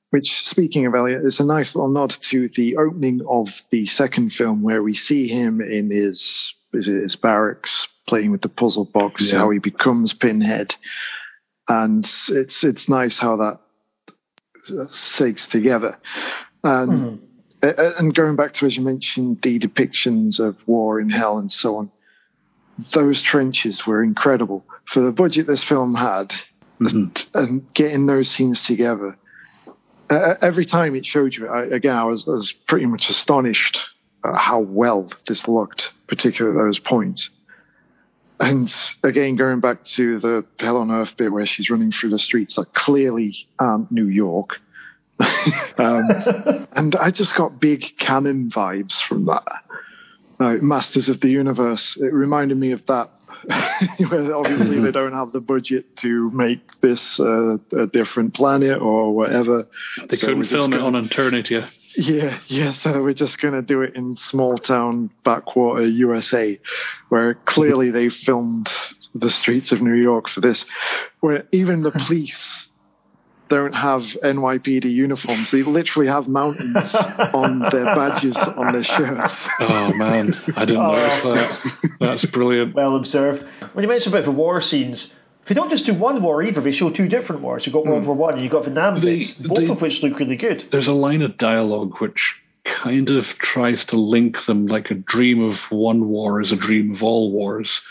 [0.09, 4.31] which, speaking of Elliot, is a nice little nod to the opening of the second
[4.31, 8.85] film where we see him in his, is it his barracks playing with the puzzle
[8.85, 9.39] box, Yeah.
[9.39, 10.75] how he becomes Pinhead.
[11.67, 13.59] And it's, it's nice how that
[14.89, 15.97] sakes together.
[16.63, 17.19] And,
[17.61, 21.51] uh, and going back to, as you mentioned, the depictions of war in hell and
[21.51, 21.91] so on,
[22.93, 24.63] those trenches were incredible.
[24.85, 26.33] For the budget this film had,
[26.79, 29.17] and getting those scenes together,
[30.09, 33.81] uh, every time it showed you, I, again, I was, I was pretty much astonished
[34.25, 37.29] at how well this looked, particularly at those points.
[38.39, 38.71] And
[39.03, 42.55] again, going back to the Hell on Earth bit where she's running through the streets
[42.55, 44.59] that clearly aren't New York.
[45.19, 49.43] um, and I just got big Cannon vibes from that.
[50.39, 51.97] Like Masters of the Universe.
[51.97, 53.09] It reminded me of that.
[54.33, 59.67] obviously they don't have the budget to make this uh, a different planet or whatever.
[60.09, 61.69] they So couldn't film it gonna- on Eternia.
[61.95, 62.71] yeah, yeah.
[62.71, 66.59] So we're just going to do it in small town backwater USA,
[67.09, 68.69] where clearly they filmed
[69.15, 70.65] the streets of New York for this,
[71.21, 72.66] where even the police
[73.49, 75.51] don't have NYPD uniforms.
[75.51, 79.47] They literally have mountains on their badges on their shirts.
[79.59, 80.91] Oh man, I didn't Oh.
[80.93, 81.71] notice that.
[81.99, 82.75] That's brilliant.
[82.75, 83.45] Well observed.
[83.73, 85.13] When you mentioned about the war scenes,
[85.47, 86.61] they don't just do one war either.
[86.61, 87.65] They show two different wars.
[87.65, 88.07] You've got World hmm.
[88.07, 90.65] War One and you've got Vietnam They- bits, both they- of which look really good.
[90.71, 92.35] There's a line of dialogue which
[92.65, 96.93] kind of tries to link them like a dream of one war is a dream
[96.93, 97.81] of all wars,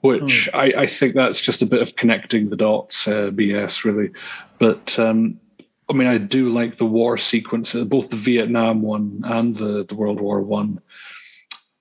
[0.00, 4.10] which I, I think that's just a bit of connecting the dots uh, BS, really.
[4.58, 5.40] But um,
[5.88, 9.94] I mean, I do like the war sequences, both the Vietnam one and the, the
[9.94, 10.80] World War One.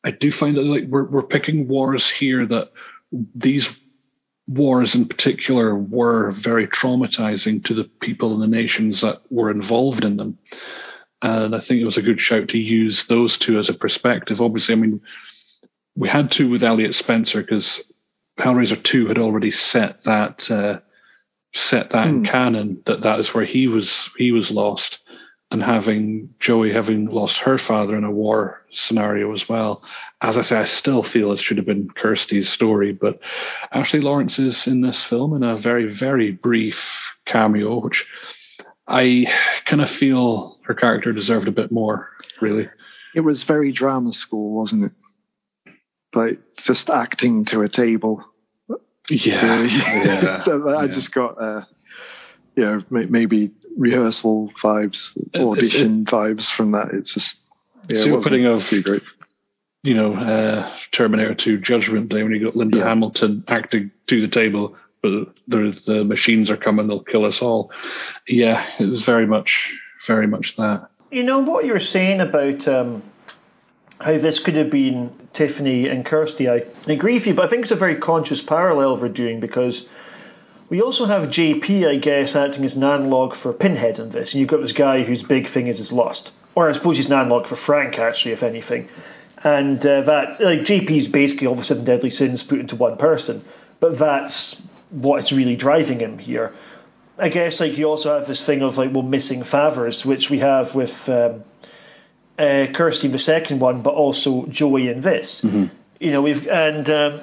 [0.03, 0.07] I.
[0.07, 2.71] I do find that like we're we're picking wars here that
[3.35, 3.67] these
[4.47, 10.05] wars in particular were very traumatizing to the people and the nations that were involved
[10.05, 10.37] in them.
[11.21, 14.39] And I think it was a good shout to use those two as a perspective.
[14.39, 15.01] Obviously, I mean,
[15.95, 17.81] we had to with Elliot Spencer because
[18.37, 20.79] Hellraiser 2 had already set that uh,
[21.53, 24.99] set that in canon that that is where he was he was lost
[25.49, 29.81] and having Joey having lost her father in a war scenario as well.
[30.21, 33.19] As I say, I still feel it should have been Kirsty's story, but
[33.71, 36.77] Ashley Lawrence is in this film in a very, very brief
[37.25, 38.05] cameo, which
[38.87, 39.27] I
[39.65, 42.09] kind of feel her character deserved a bit more,
[42.41, 42.67] really.
[43.15, 44.91] It was very drama school, wasn't it?
[46.17, 48.25] Like just acting to a table.
[49.09, 49.61] Yeah.
[49.61, 49.69] really.
[49.69, 50.43] yeah.
[50.47, 50.87] I yeah.
[50.87, 51.61] just got, uh,
[52.55, 56.89] you know, may- maybe rehearsal vibes, audition vibes from that.
[56.93, 57.37] It's just,
[57.89, 59.03] yeah, So it we're putting of- too great.
[59.83, 62.87] you know, uh, Terminator 2 Judgment Day when you got Linda Yeah.
[62.87, 65.11] Hamilton acting to the table, but
[65.47, 67.71] the, the machines are coming, they'll kill us all.
[68.27, 69.71] Yeah, it was very much,
[70.07, 70.89] very much that.
[71.11, 73.03] You know what you were saying about um,
[73.99, 76.49] how this could have been Tiffany and Kirsty.
[76.49, 79.87] I agree with you, but I think it's a very conscious parallel we're doing because
[80.69, 84.33] we also have JP, I guess, acting as an analog for Pinhead in this.
[84.33, 87.07] And you've got this guy whose big thing is his lust, or I suppose he's
[87.07, 88.89] an analog for Frank, actually, if anything.
[89.43, 93.45] And uh, that like JP's basically all the seven deadly sins put into one person,
[93.79, 96.53] but that's what is really driving him here.
[97.19, 100.39] I guess like you also have this thing of like well missing favors, which we
[100.39, 101.43] have with um,
[102.37, 105.41] uh, Kirsty the second one, but also Joey in this.
[105.99, 107.21] You know we've and um,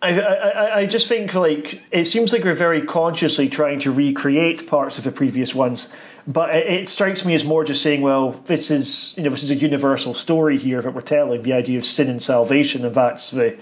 [0.00, 3.92] I, I I- I just think like it seems like we're very consciously trying to
[3.92, 5.88] recreate parts of the previous ones,
[6.26, 9.44] but it, it strikes me as more just saying well this is you know this
[9.44, 12.94] is a universal story here that we're telling the idea of sin and salvation, and
[12.96, 13.56] that's the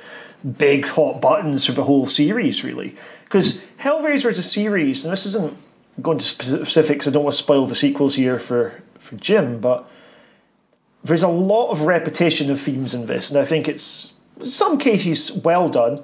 [0.56, 2.96] big hot buttons for the whole series really.
[3.24, 5.56] Because Hellraiser is a series, and this isn't
[6.00, 7.06] going to specifics.
[7.06, 8.72] I don't want to spoil the sequels here for
[9.06, 9.86] for Jim, but
[11.04, 14.78] there's a lot of repetition of themes in this, and I think it's in some
[14.78, 16.02] cases well done.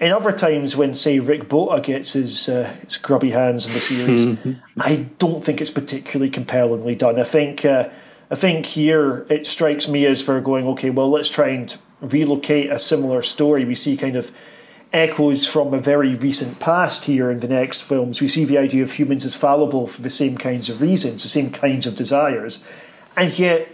[0.00, 3.80] In other times, when say Rick Bota gets his uh, his grubby hands in the
[3.80, 4.38] series,
[4.78, 7.20] I don't think it's particularly compellingly done.
[7.20, 7.88] I think uh,
[8.30, 12.70] I think here it strikes me as for going okay, well let's try and relocate
[12.70, 13.64] a similar story.
[13.64, 14.26] We see kind of
[14.92, 18.20] echoes from a very recent past here in the next films.
[18.20, 21.28] We see the idea of humans as fallible for the same kinds of reasons, the
[21.28, 22.64] same kinds of desires,
[23.16, 23.68] and yet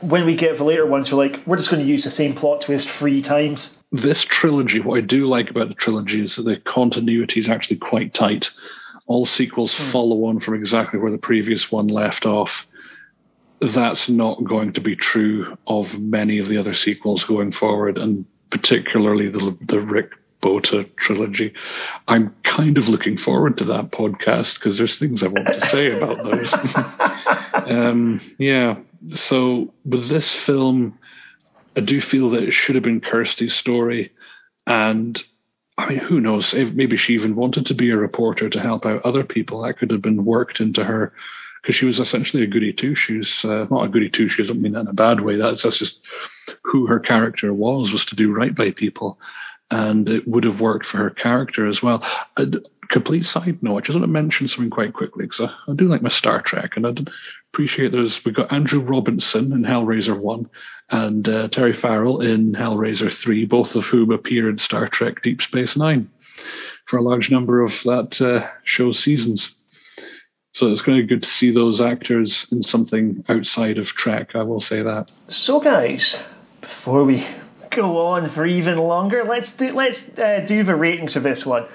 [0.00, 2.34] when we get the later ones, we're like, we're just going to use the same
[2.34, 3.70] plot twist three times.
[3.92, 7.76] This trilogy, what I do like about the trilogy is that the continuity is actually
[7.76, 8.50] quite tight.
[9.06, 12.66] All sequels follow on from exactly where the previous one left off.
[13.60, 18.26] That's not going to be true of many of the other sequels going forward, and
[18.50, 20.10] particularly the the Rick
[20.40, 21.54] Bota trilogy.
[22.06, 25.96] I'm kind of looking forward to that podcast because there's things I want to say
[25.96, 26.52] about those.
[27.70, 28.76] um, yeah.
[29.12, 30.98] So with this film,
[31.76, 34.12] I do feel that it should have been Kirsty's story,
[34.66, 35.22] and
[35.78, 36.54] I mean, who knows?
[36.54, 39.62] Maybe she even wanted to be a reporter to help out other people.
[39.62, 41.12] That could have been worked into her
[41.62, 43.44] because she was essentially a goody two shoes.
[43.44, 44.48] Uh, not a goody two shoes.
[44.48, 45.36] I don't mean that in a bad way.
[45.36, 46.00] That's that's just
[46.62, 49.18] who her character was was to do right by people,
[49.70, 52.02] and it would have worked for her character as well.
[52.36, 53.76] A d- complete side note.
[53.76, 56.42] I just want to mention something quite quickly because I, I do like my Star
[56.42, 56.92] Trek, and I
[57.52, 60.48] appreciate there's we've got Andrew Robinson in Hellraiser one
[60.90, 65.42] and uh, Terry Farrell in Hellraiser 3, both of whom appear in Star Trek Deep
[65.42, 66.10] Space Nine
[66.86, 69.50] for a large number of that uh, show's seasons.
[70.52, 74.34] So it's going to be good to see those actors in something outside of Trek,
[74.34, 75.10] I will say that.
[75.28, 76.22] So, guys,
[76.62, 77.26] before we
[77.70, 81.66] go on for even longer, let's do let's uh, do the ratings of this one.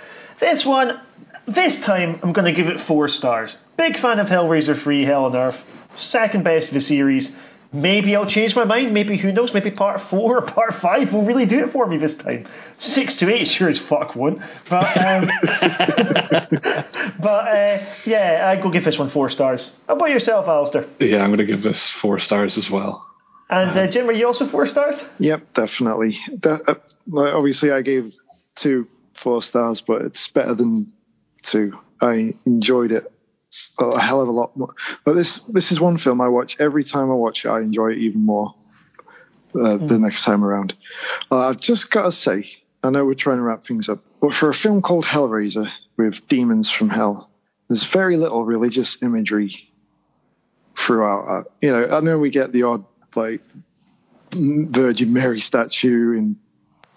[0.41, 0.99] This one,
[1.47, 3.55] this time, I'm going to give it four stars.
[3.77, 5.57] Big fan of Hellraiser 3, Hell on Earth.
[5.97, 7.31] Second best of the series.
[7.71, 8.91] Maybe I'll change my mind.
[8.91, 9.53] Maybe who knows?
[9.53, 12.47] Maybe part four or part five will really do it for me this time.
[12.79, 14.39] Six to eight, sure as fuck won't.
[14.67, 15.29] But um,
[17.19, 19.73] but uh, yeah, I go give this one four stars.
[19.87, 20.89] How about yourself, Alasdair?
[20.99, 23.07] Yeah, I'm going to give this four stars as well.
[23.49, 25.01] And uh, Jim, are you also four stars?
[25.19, 26.19] Yep, definitely.
[26.41, 28.13] That, uh, obviously, I gave
[28.55, 28.87] two
[29.21, 30.91] four stars, but it's better than
[31.43, 31.77] two.
[32.01, 33.11] I enjoyed it
[33.79, 34.73] a hell of a lot more.
[35.03, 37.49] But this this is one film I watch every time I watch it.
[37.49, 38.55] I enjoy it even more
[39.55, 40.73] uh, the next time around.
[41.31, 42.49] Uh, I've just got to say,
[42.83, 46.27] I know we're trying to wrap things up, but for a film called Hellraiser with
[46.27, 47.29] demons from hell,
[47.67, 49.69] there's very little religious imagery
[50.77, 51.25] throughout.
[51.27, 52.85] Uh, you know, I know we get the odd
[53.15, 53.41] like
[54.33, 56.37] Virgin Mary statue in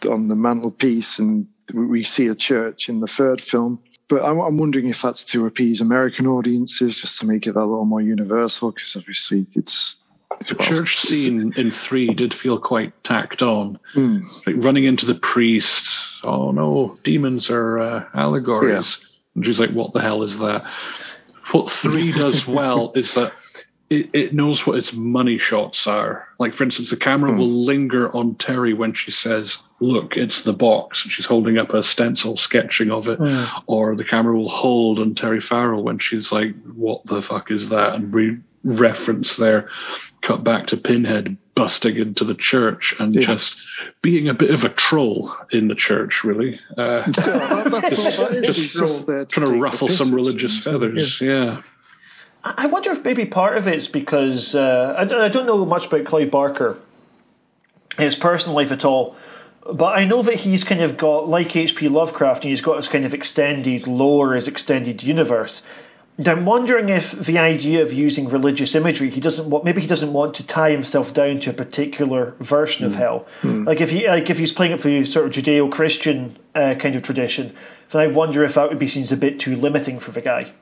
[0.08, 3.80] on the mantelpiece, and we see a church in the third film.
[4.08, 7.64] But I'm, I'm wondering if that's to appease American audiences, just to make it a
[7.64, 9.96] little more universal, because obviously it's
[10.48, 13.78] The church scene in three did feel quite tacked on.
[13.94, 14.18] Hmm.
[14.46, 15.84] Like running into the priest.
[16.22, 18.98] Oh no, demons are uh, allegories.
[19.34, 20.64] And she's like, what the hell is that?
[21.52, 23.32] What three does well is that
[24.00, 26.26] it, it knows what its money shots are.
[26.38, 30.52] Like, for instance, the camera will linger on Terry when she says, Look, it's the
[30.52, 31.02] box.
[31.04, 33.18] And she's holding up a stencil sketching of it.
[33.66, 37.68] Or the camera will hold on Terry Farrell when she's like, What the fuck is
[37.70, 37.94] that?
[37.94, 39.68] And re- reference there,
[40.22, 43.26] cut back to Pinhead busting into the church and Yeah.
[43.26, 43.54] just
[44.02, 46.58] being a bit of a troll in the church, really.
[46.76, 47.18] Uh, that's
[48.18, 48.56] all that is.
[48.72, 50.80] Just trying to ruffle some religious something.
[50.80, 51.20] feathers.
[51.20, 51.62] Yeah.
[52.44, 55.86] I wonder if maybe part of it's because uh, I, don't- I don't know much
[55.86, 56.76] about Clive Barker,
[57.98, 59.16] his personal life at all,
[59.72, 61.88] but I know that he's kind of got, like H.P.
[61.88, 65.62] Lovecraft, and he's got his kind of extended lore, his extended universe.
[66.18, 69.86] And I'm wondering if the idea of using religious imagery, he doesn't want, maybe he
[69.88, 73.26] doesn't want to tie himself down to a particular version of hell.
[73.42, 76.94] Like if he, like if he's playing it for the sort of Judeo-Christian uh, kind
[76.94, 77.56] of tradition,
[77.90, 80.20] then I wonder if that would be seen as a bit too limiting for the
[80.20, 80.52] guy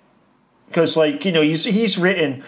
[0.73, 2.42] because like you know he's he's written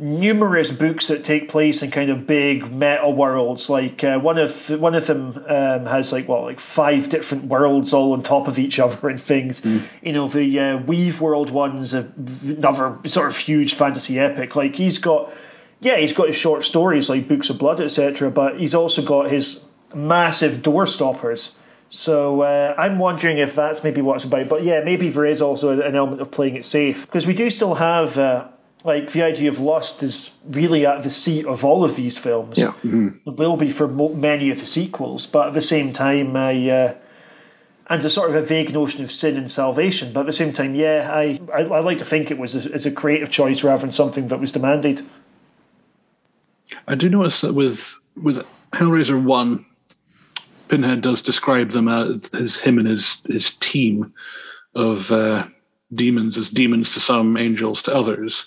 [0.00, 3.68] numerous books that take place in kind of big meta worlds.
[3.68, 7.92] Like uh, one of one of them um, has like what like five different worlds
[7.92, 9.60] all on top of each other and things.
[9.64, 12.10] You know the uh, Weaveworld one's a,
[12.42, 14.56] another sort of huge fantasy epic.
[14.56, 15.32] Like he's got
[15.80, 19.30] yeah he's got his short stories like books of blood etc but he's also got
[19.30, 19.64] his
[19.94, 21.56] massive door stoppers
[21.90, 24.48] so uh, I'm wondering if that's maybe what it's about.
[24.48, 27.50] But yeah, maybe there is also an element of playing it safe because we do
[27.50, 28.48] still have uh,
[28.84, 32.58] like the idea of lust is really at the seat of all of these films.
[32.58, 32.74] Yeah.
[33.26, 36.70] It will be for mo- many of the sequels, but at the same time, I.
[36.70, 36.94] Uh,
[37.90, 40.52] and a sort of a vague notion of sin and salvation, but at the same
[40.52, 43.62] time, yeah, I I, I like to think it was a, as a creative choice
[43.62, 45.08] rather than something that was demanded.
[46.86, 47.80] I do notice that with
[48.14, 48.44] with
[48.74, 49.64] Hellraiser one,
[50.68, 54.12] Pinhead does describe them as, him and his his team
[54.74, 55.46] of uh,
[55.94, 58.44] demons as demons to some, angels to others,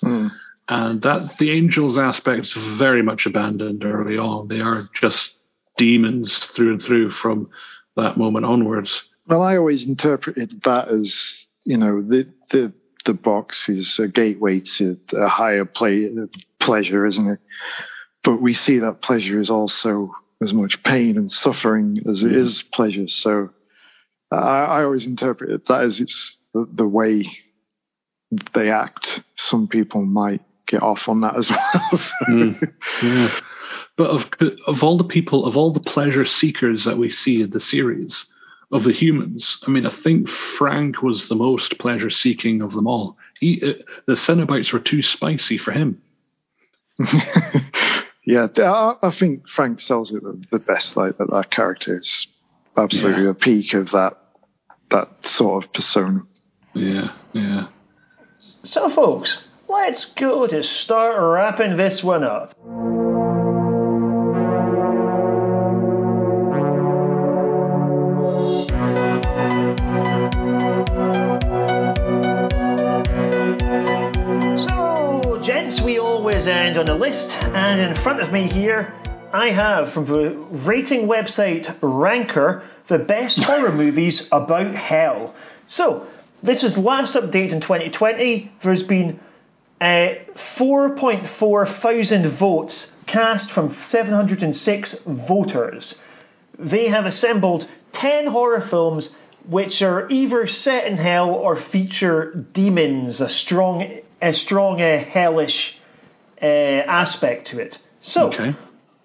[0.69, 4.47] and that the angels aspect is very much abandoned early on.
[4.47, 5.33] They are just
[5.77, 7.49] demons through and through from
[7.95, 9.03] that moment onwards.
[9.27, 12.73] Well, I always interpreted that as you know the the
[13.05, 16.09] the box is a gateway to a higher play,
[16.59, 17.39] pleasure, isn't it?
[18.23, 20.11] But we see that pleasure is also
[20.41, 23.07] as much pain and suffering as it is pleasure.
[23.07, 23.49] So
[24.31, 27.29] I, I always interpreted that as it's the, the way
[28.53, 29.21] they act.
[29.35, 31.97] Some people might get off on that as well.
[31.97, 32.55] So-
[33.03, 33.39] Yeah.
[33.97, 34.29] But of
[34.67, 38.25] of all the people, of all the pleasure seekers that we see in the series,
[38.71, 42.87] of the humans, I mean, I think Frank was the most pleasure seeking of them
[42.87, 43.17] all.
[43.39, 43.73] He, uh,
[44.07, 46.01] the Cenobites were too spicy for him.
[48.31, 50.95] Yeah, I, I think Frank sells it the- the best.
[50.95, 52.27] Like that, that character is
[52.77, 53.31] absolutely Yeah.
[53.31, 54.13] a peak of that
[54.89, 56.21] that sort of persona.
[56.73, 57.67] Yeah, yeah.
[58.63, 62.53] So, folks, let's go to start wrapping this one up.
[76.81, 78.91] On a list, and in front of me here,
[79.31, 80.31] I have from the
[80.65, 85.35] rating website Ranker the best horror movies about hell.
[85.67, 86.07] So,
[86.41, 88.51] this was last update in 2020.
[88.63, 89.19] There's been
[89.79, 90.15] uh,
[90.57, 95.95] 4.4 thousand votes cast from 706 voters.
[96.57, 99.15] They have assembled 10 horror films
[99.47, 105.77] which are either set in hell or feature demons, a strong, a strong uh, hellish
[106.41, 107.77] uh, aspect to it.
[108.01, 108.55] So, Okay.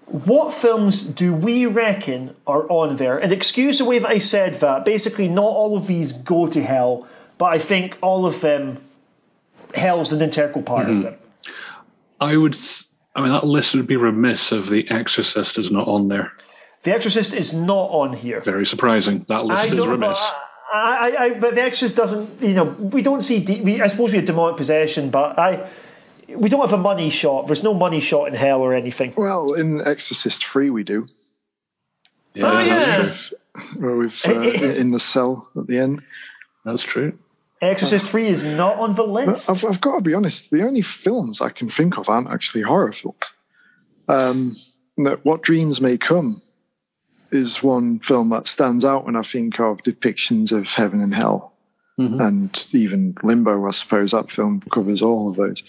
[0.06, 3.18] what films do we reckon are on there?
[3.18, 4.84] And excuse the way that I said that.
[4.84, 7.06] Basically, not all of these go to hell,
[7.38, 8.78] but I think all of them,
[9.74, 11.16] hell's an integral part of them.
[12.20, 12.56] I would.
[13.14, 16.32] I mean, that list would be remiss if The Exorcist is not on there.
[16.84, 18.40] The Exorcist is not on here.
[18.42, 19.24] Very surprising.
[19.28, 20.18] That list is remiss.
[20.18, 22.40] I, I, I, but The Exorcist doesn't.
[22.42, 23.44] You know, we don't see.
[23.44, 25.70] De- we, I suppose we have demonic possession, but I.
[26.28, 27.46] We don't have a money shot.
[27.46, 29.14] There's no money shot in hell or anything.
[29.16, 31.06] Well, in Exorcist Three, we do.
[32.34, 33.72] Yeah, Oh, that's yeah.
[33.78, 34.00] true.
[34.00, 36.02] with uh, in the cell at the end.
[36.64, 37.18] That's true.
[37.62, 39.48] Exorcist 3 is not on the list.
[39.48, 42.62] I've, I've, got to be honest, the only films I can think of aren't actually
[42.62, 43.32] horror films.
[44.08, 44.56] Um,
[45.22, 46.42] what Dreams May Come
[47.32, 51.54] is one film that stands out when I think of depictions of heaven and hell.
[51.98, 52.20] Mm-hmm.
[52.20, 55.62] And even Limbo, I suppose that film covers all of those.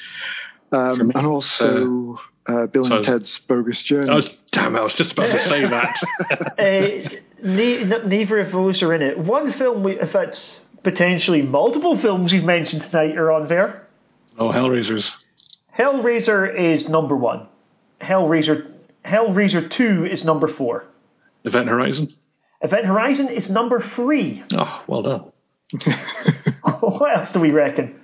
[0.71, 4.09] Um, and also uh, uh, Bill and Ted's Bogus Journey.
[4.09, 4.21] Oh,
[4.51, 6.01] damn it, I was just about to say that.
[6.57, 7.09] uh,
[7.43, 9.17] ne- neither of those are in it.
[9.17, 13.87] One film, we, in fact, potentially multiple films we've mentioned tonight are on there.
[14.37, 15.11] Oh, Hellraisers.
[15.77, 17.47] Hellraiser is number one.
[18.01, 18.71] Hellraiser,
[19.05, 20.85] Hellraiser 2 is number four.
[21.43, 22.13] Event Horizon?
[22.61, 24.43] Event Horizon is number three.
[24.53, 25.31] Oh, well done.
[26.79, 27.96] what else do we reckon?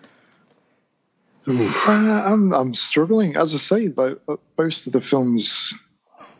[1.47, 1.51] Uh,
[1.91, 3.35] I'm I'm struggling.
[3.35, 5.73] As I say, like, uh, most of the films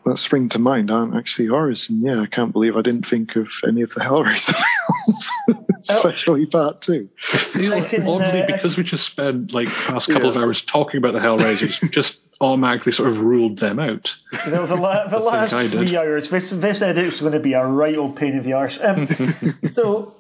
[0.06, 3.36] that spring to mind aren't actually horrors, and yeah, I can't believe I didn't think
[3.36, 4.56] of any of the Hellraiser
[5.06, 7.10] films, especially part two.
[7.34, 10.38] I feel oddly uh, because we just spent like past couple yeah.
[10.38, 14.14] of hours talking about the Hellraisers, just automatically sort of ruled them out.
[14.46, 17.66] You know, the, la- the last three hours, this, this edit's going to be a
[17.66, 18.80] right old pain in the arse.
[18.82, 20.16] Um, so,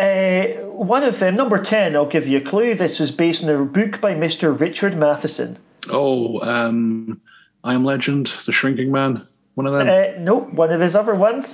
[0.00, 2.74] uh, one of them, number 10, I'll give you a clue.
[2.74, 4.58] This was based on a book by Mr.
[4.58, 5.58] Richard Matheson.
[5.88, 7.20] Oh, um,
[7.62, 9.88] I Am Legend, The Shrinking Man, one of them?
[9.88, 11.46] Uh, nope, one of his other ones.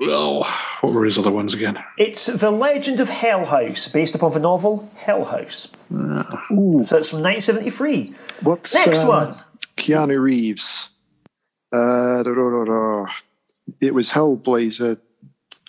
[0.00, 0.42] Oh,
[0.80, 1.78] what were his other ones again?
[1.96, 5.68] It's The Legend of Hell House, based upon the novel Hell House.
[5.94, 8.14] Uh, so it's from 1973.
[8.42, 9.44] What's Next um, one?
[9.76, 10.88] Keanu Reeves.
[11.72, 13.06] Uh, da, da, da,
[13.80, 14.98] it was Hellblazer.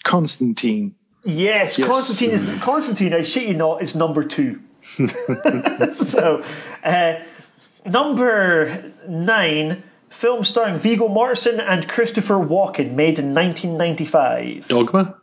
[0.03, 0.95] Constantine.
[1.25, 1.87] Yes, yes.
[1.87, 2.61] Constantine is mm.
[2.61, 3.13] Constantine.
[3.13, 4.59] I shit you not, is number two.
[4.97, 6.43] so,
[6.83, 7.23] uh,
[7.85, 9.83] number nine
[10.19, 14.67] film starring Viggo Mortensen and Christopher Walken, made in 1995.
[14.67, 15.17] Dogma?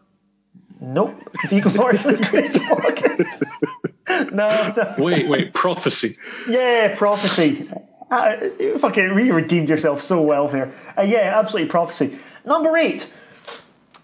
[0.80, 1.14] Nope.
[1.48, 4.32] Viggo Mortensen and Christopher Walken.
[4.32, 4.94] no, no.
[5.04, 5.52] Wait, wait.
[5.54, 6.16] Prophecy.
[6.48, 7.68] Yeah, Prophecy.
[8.10, 8.36] Uh,
[8.80, 10.72] fucking, you redeemed yourself so well there.
[10.98, 12.18] Uh, yeah, absolutely Prophecy.
[12.44, 13.06] Number eight.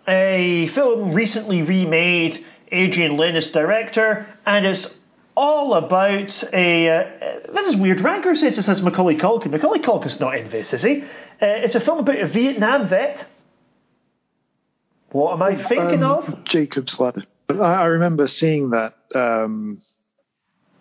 [0.09, 2.45] A film recently remade.
[2.71, 4.97] Adrian Lyne is director, and it's
[5.37, 6.89] all about a.
[6.89, 8.01] Uh, this is weird.
[8.01, 9.51] Ranker says this has Macaulay Culkin.
[9.51, 11.03] Macaulay Culkin's not in this, is he?
[11.03, 11.07] Uh,
[11.41, 13.25] it's a film about a Vietnam vet.
[15.11, 16.45] What am I thinking um, of?
[16.45, 17.23] Jacob's Ladder.
[17.49, 18.95] I, I remember seeing that.
[19.15, 19.83] Um,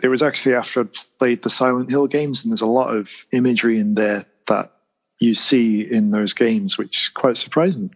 [0.02, 3.08] it was actually after I'd played the Silent Hill games, and there's a lot of
[3.32, 4.72] imagery in there that
[5.20, 7.96] you see in those games, which is quite surprising.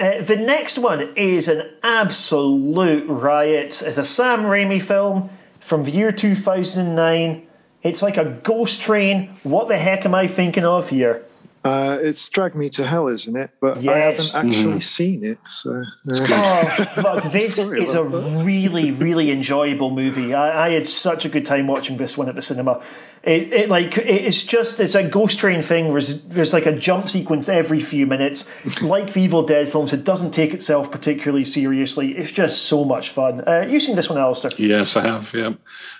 [0.00, 3.82] Uh, the next one is an absolute riot.
[3.82, 5.30] It's a Sam Raimi film
[5.68, 7.46] from the year 2009.
[7.82, 9.36] It's like a ghost train.
[9.42, 11.24] What the heck am I thinking of here?
[11.68, 13.50] Uh, it's Drag Me to Hell, isn't it?
[13.60, 13.94] But yes.
[13.94, 14.82] I haven't actually mm.
[14.82, 15.38] seen it.
[15.48, 16.86] So, uh.
[16.96, 20.32] oh, look, this is a really, really enjoyable movie.
[20.32, 22.82] I, I, had such a good time watching this one at the cinema.
[23.22, 25.88] It, it like it's just it's a ghost train thing.
[25.88, 28.44] There's, there's like a jump sequence every few minutes.
[28.80, 32.12] like the Evil Dead films, it doesn't take itself particularly seriously.
[32.16, 33.46] It's just so much fun.
[33.46, 34.56] Uh, you seen this one, Alasdair?
[34.58, 35.28] Yes, I have.
[35.34, 35.54] Yeah,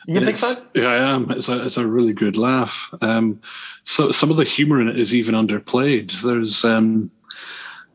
[0.07, 0.57] you a big fan?
[0.75, 1.31] Yeah, I am.
[1.33, 2.75] It's a it's a really good laugh.
[3.03, 3.41] Um,
[3.89, 6.13] so some of the humor in it is even underplayed.
[6.23, 7.11] There's um,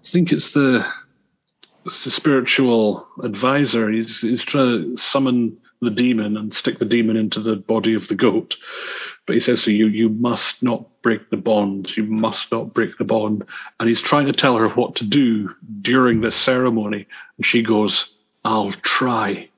[0.04, 0.86] I think it's the
[1.86, 3.92] it's the spiritual advisor.
[3.92, 8.08] He's he's trying to summon the demon and stick the demon into the body of
[8.08, 8.56] the goat.
[9.28, 11.96] But he says to you, you must not break the bond.
[11.96, 13.44] You must not break the bond.
[13.80, 15.50] And he's trying to tell her what to do
[15.82, 17.06] during this ceremony.
[17.38, 18.10] And she goes,
[18.44, 19.50] I'll try.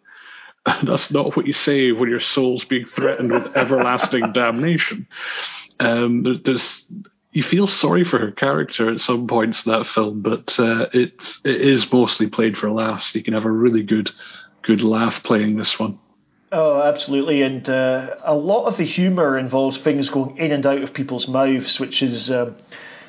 [0.65, 5.07] And that's not what you say when your soul's being threatened with everlasting damnation.
[5.79, 6.85] Um, there's,
[7.31, 11.39] you feel sorry for her character at some points in that film, but uh, it's
[11.43, 13.13] it is mostly played for laughs.
[13.13, 14.11] You can have a really good
[14.61, 15.99] good laugh playing this one.
[16.51, 17.41] Oh, absolutely.
[17.41, 21.27] And uh, a lot of the humour involves things going in and out of people's
[21.27, 22.55] mouths, which has um,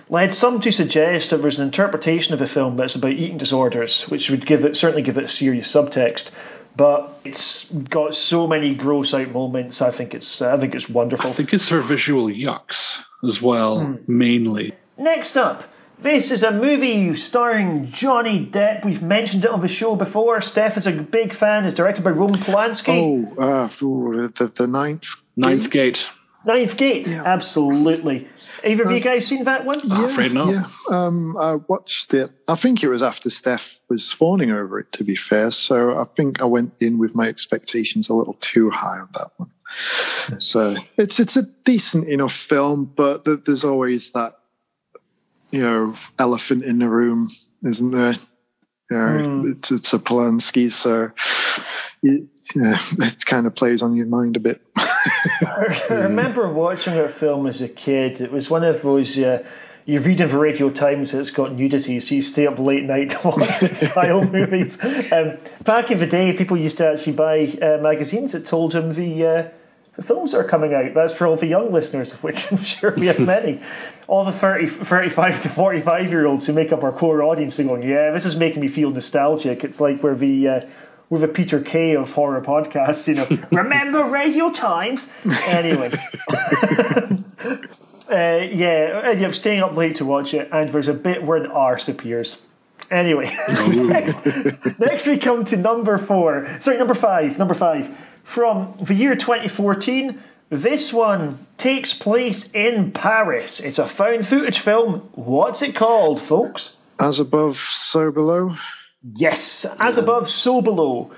[0.09, 4.03] led some to suggest that there's an interpretation of the film that's about eating disorders,
[4.09, 6.31] which would give it certainly give it a serious subtext.
[6.77, 9.81] But it's got so many gross out moments.
[9.81, 11.31] I think it's I think it's wonderful.
[11.31, 13.97] I think it's her visual yucks as well, hmm.
[14.07, 14.75] mainly.
[14.99, 15.65] Next up,
[16.03, 18.85] this is a movie starring Johnny Depp.
[18.85, 20.43] We've mentioned it on the show before.
[20.43, 21.65] Steph is a big fan.
[21.65, 23.35] It's directed by Roman Polanski.
[23.39, 25.05] Oh, uh, the, the ninth.
[25.37, 26.07] Ninth Gate.
[26.47, 27.25] Ninth Gate, yeah.
[27.25, 28.29] absolutely.
[28.65, 29.81] Either of you um, guys seen that one?
[29.83, 30.49] Yeah, afraid not.
[30.49, 32.31] Yeah, um, I watched it.
[32.47, 34.93] I think it was after Steph was fawning over it.
[34.93, 38.71] To be fair, so I think I went in with my expectations a little too
[38.71, 39.51] high on that one.
[40.41, 44.39] So it's it's a decent enough film, but there's always that
[45.51, 47.31] you know elephant in the room,
[47.65, 48.15] isn't there?
[48.91, 51.11] You know, it's, it's a Polanski, so
[52.05, 54.61] it, yeah, it kind of plays on your mind a bit.
[54.77, 58.21] I remember watching a film as a kid.
[58.21, 59.17] It was one of those.
[59.17, 59.43] Uh,
[59.87, 63.11] you read in Radio Times that it's got nudity, so you stay up late night
[63.11, 64.77] to watch the style movies.
[65.13, 68.95] Um, back in the day, people used to actually buy uh, magazines that told them
[68.95, 69.49] the uh,
[69.97, 70.93] the films that are coming out.
[70.95, 73.63] That's for all the young listeners, of which I'm sure we have many.
[74.09, 77.65] All the 30, 35 to 45 year olds who make up our core audience are
[77.65, 79.65] going, yeah, this is making me feel nostalgic.
[79.65, 80.61] It's like we're the, uh,
[81.09, 83.29] we're the Peter Kay of horror podcasts, you know.
[83.53, 85.01] Remember Radio Times?
[85.25, 85.93] Anyway.
[88.09, 91.39] Uh, yeah, ended up staying up late to watch it, and there's a bit where
[91.39, 92.37] an arse appears.
[92.89, 93.37] Anyway,
[94.79, 96.59] next we come to number four.
[96.61, 97.37] Sorry, number five.
[97.37, 97.91] Number five.
[98.33, 103.59] From the year 2014, this one takes place in Paris.
[103.59, 105.09] It's a found footage film.
[105.15, 106.77] What's it called, folks?
[107.01, 108.55] As above, so below.
[109.15, 111.13] Yes, as above, so below.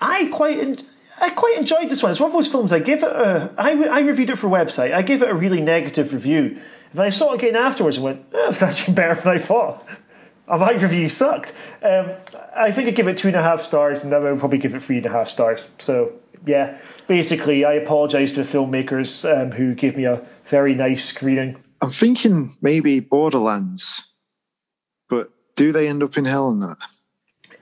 [0.00, 0.58] I quite.
[0.58, 0.86] En-
[1.20, 2.12] I quite enjoyed this one.
[2.12, 3.52] It's one of those films I give it a.
[3.58, 4.94] I, I reviewed it for a website.
[4.94, 6.58] I gave it a really negative review.
[6.92, 9.86] And I saw it again afterwards and went, oh, that's better than I thought.
[10.48, 11.52] My review sucked.
[11.82, 12.12] Um,
[12.56, 14.74] I think I give it two and a half stars, and I would probably give
[14.74, 15.64] it three and a half stars.
[15.78, 16.12] So
[16.46, 21.62] yeah, basically, I apologise to the filmmakers um, who gave me a very nice screening.
[21.80, 24.02] I'm thinking maybe Borderlands,
[25.08, 26.78] but do they end up in hell in that?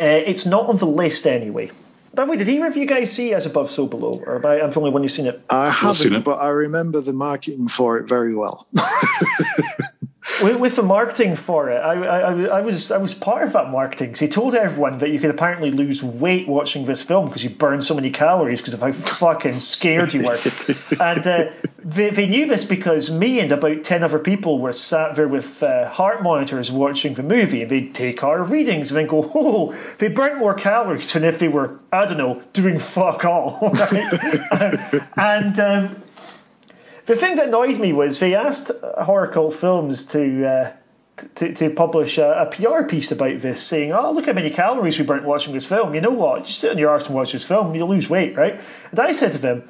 [0.00, 1.70] Uh, it's not on the list anyway.
[2.14, 4.22] By the way, did either of you guys see As Above, So Below?
[4.26, 5.40] Or am I, I'm the only one who's seen it?
[5.50, 6.24] I haven't, it.
[6.24, 8.66] but I remember the marketing for it very well.
[10.42, 13.70] With, with the marketing for it, I, I, I was I was part of that
[13.70, 17.50] marketing he told everyone that you could apparently lose weight watching this film because you
[17.50, 20.38] burn so many calories because of how fucking scared you were.
[21.00, 21.44] and uh,
[21.84, 25.62] they, they knew this because me and about 10 other people were sat there with
[25.62, 29.94] uh, heart monitors watching the movie and they'd take our readings and then go, oh,
[29.98, 33.58] they burnt more calories than if they were, I don't know, doing fuck all.
[33.78, 35.02] Right?
[35.16, 36.02] and um,
[37.14, 40.46] the thing that annoyed me was they asked Horror Cult Films to.
[40.46, 40.72] Uh,
[41.34, 45.00] to, to publish a, a PR piece about this, saying, "Oh, look how many calories
[45.00, 45.92] we burnt watching this film.
[45.92, 46.44] You know what?
[46.46, 48.60] Just sit on your arse and watch this film, you'll lose weight, right?"
[48.92, 49.68] And I said to them,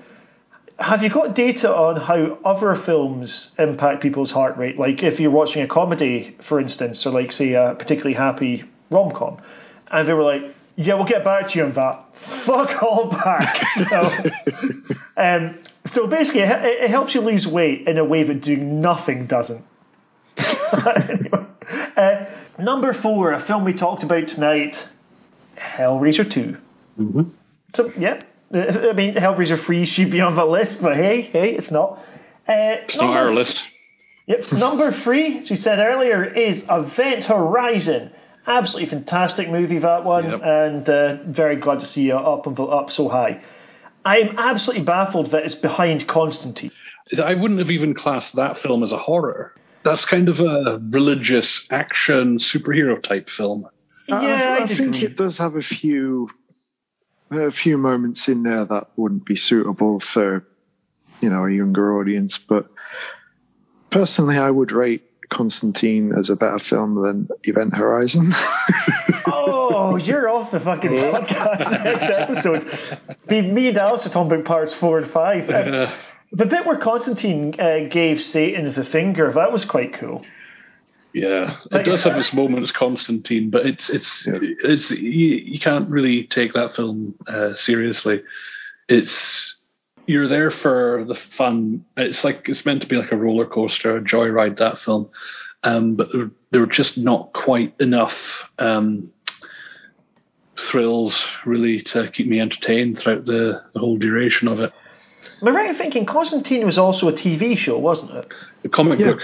[0.78, 4.78] have you got data on how other films impact people's heart rate?
[4.78, 9.12] Like if you're watching a comedy, for instance, or like say a particularly happy rom
[9.12, 9.38] com,
[9.90, 12.04] and they were like, "Yeah, we'll get back to you on that."
[12.46, 13.64] Fuck all back.
[13.90, 14.30] so,
[15.16, 15.58] um,
[15.92, 16.50] so basically, it,
[16.84, 19.64] it helps you lose weight in a way that doing nothing doesn't.
[20.38, 22.24] uh,
[22.58, 24.78] number four, a film we talked about tonight,
[25.56, 26.56] Hellraiser 2
[26.98, 27.22] Mm-hmm.
[27.76, 31.70] So yeah, I mean Hellraiser Three should be on the list, but hey, hey, it's
[31.70, 31.98] not.
[32.48, 33.62] Uh, It's not our list.
[34.26, 38.10] Yep, number three, as we said earlier, is Event Horizon.
[38.46, 40.40] Absolutely fantastic movie that one, Yep.
[40.42, 43.42] and uh, very glad to see you up and up so high.
[44.08, 46.72] I'm absolutely baffled that it's behind Constantine.
[47.22, 49.54] I wouldn't have even classed that film as a horror.
[49.84, 53.68] That's kind of a religious action superhero type film.
[54.06, 56.30] Yeah, I, I I'd think it does have a few
[57.30, 60.46] a few moments in there that wouldn't be suitable for
[61.20, 62.38] you know a younger audience.
[62.38, 62.70] But
[63.90, 68.34] personally, I would rate Constantine as a better film than Event Horizon.
[69.30, 69.57] Oh,
[69.96, 72.78] you're off the fucking podcast next episode.
[73.28, 75.48] Me, me and Alice are talking about parts four and five.
[75.50, 75.94] Um, Uh,
[76.32, 80.24] the bit where Constantine uh, gave Satan the finger, that was quite cool.
[81.14, 86.24] yeah, it does have its moments, Constantine, but it's it's it's you, you can't really
[86.24, 88.22] take that film uh, seriously.
[88.88, 89.56] It's
[90.06, 91.84] you're there for the fun.
[91.96, 94.58] It's like it's meant to be like a roller coaster, a joyride.
[94.58, 95.08] That film,
[95.64, 98.16] um, but there, there were just not quite enough
[98.58, 99.10] um,
[100.58, 104.72] thrills really to keep me entertained throughout the, the whole duration of it.
[105.40, 108.32] Am I right in thinking Constantine was also a TV show, wasn't it?
[108.62, 109.12] The comic Yeah.
[109.12, 109.20] book.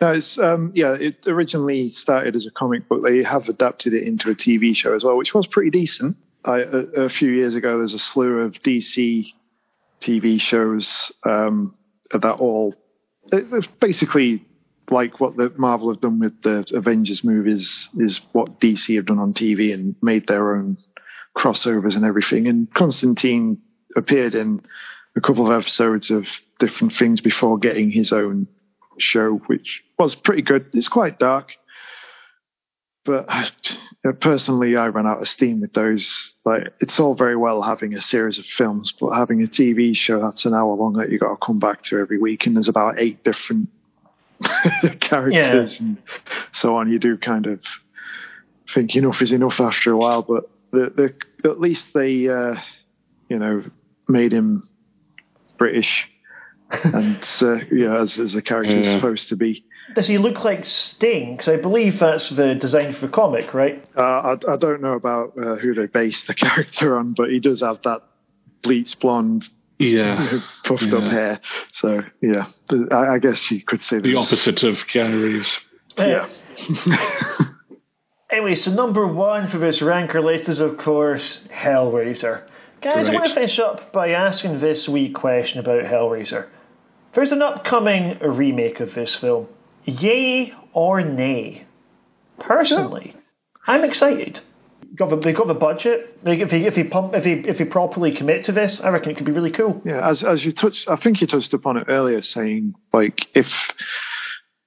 [0.00, 0.92] No, it's um, yeah.
[0.94, 3.02] It originally started as a comic book.
[3.02, 6.16] They have adapted it into a TV show as well, which was pretty decent.
[6.44, 9.32] I, a, a few years ago, there's a slew of DC
[10.02, 11.74] TV shows um,
[12.10, 12.74] that all
[13.32, 14.44] it- basically
[14.90, 19.18] like what the Marvel have done with the Avengers movies is what DC have done
[19.18, 20.76] on TV and made their own
[21.36, 22.46] crossovers and everything.
[22.46, 23.60] And Constantine
[23.96, 24.60] appeared in
[25.16, 26.26] a couple of episodes of
[26.58, 28.48] different things before getting his own
[28.98, 30.66] show, which was pretty good.
[30.72, 31.52] It's quite dark,
[33.04, 36.34] but uh, personally, I ran out of steam with those.
[36.44, 40.20] Like, it's all very well having a series of films, but having a TV show
[40.20, 42.68] that's an hour long that you got to come back to every week, and there's
[42.68, 43.68] about eight different
[45.00, 45.96] characters and
[46.52, 46.90] so on.
[46.90, 47.60] You do kind of
[48.72, 50.22] think enough is enough after a while.
[50.22, 52.56] But the, the, at least they, uh,
[53.28, 53.64] you know,
[54.08, 54.68] made him
[55.58, 56.06] British,
[56.70, 58.94] and uh, you know, as, as a character is Yeah.
[58.96, 59.64] supposed to be.
[59.94, 61.36] Does he look like Sting?
[61.36, 63.84] Because I believe that's the design for the comic, right?
[63.96, 67.38] Uh, I, I don't know about uh, who they based the character on, but he
[67.38, 68.02] does have that
[68.62, 69.48] bleached blonde,
[69.78, 70.40] Yeah.
[70.64, 70.98] puffed Yeah.
[70.98, 71.40] up hair.
[71.72, 72.46] So yeah,
[72.90, 75.58] I, I guess you could say The there's- opposite of Keanu Reeves.
[75.98, 76.28] Yeah.
[78.28, 82.42] Anyway, so number one for this ranker list is, of course, Hellraiser.
[82.82, 86.48] Guys, I want to finish up by asking this wee question about Hellraiser.
[87.14, 89.46] There's an upcoming remake of this film.
[89.84, 91.66] Yay or nay?
[92.40, 93.14] Personally,
[93.66, 94.40] I'm excited.
[94.98, 96.18] The, they got the budget.
[96.24, 99.10] If, they, if, they pump, if, they, if they properly commit to this, I reckon
[99.10, 99.82] it could be really cool.
[99.84, 103.52] Yeah, as as you touched, I think you touched upon it earlier, saying like if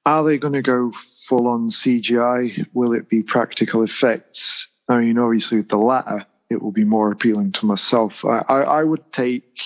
[0.05, 0.91] are they going to go
[1.27, 2.67] full on CGI?
[2.73, 4.67] Will it be practical effects?
[4.87, 8.25] I mean, obviously with the latter, it will be more appealing to myself.
[8.25, 9.57] I I, I would take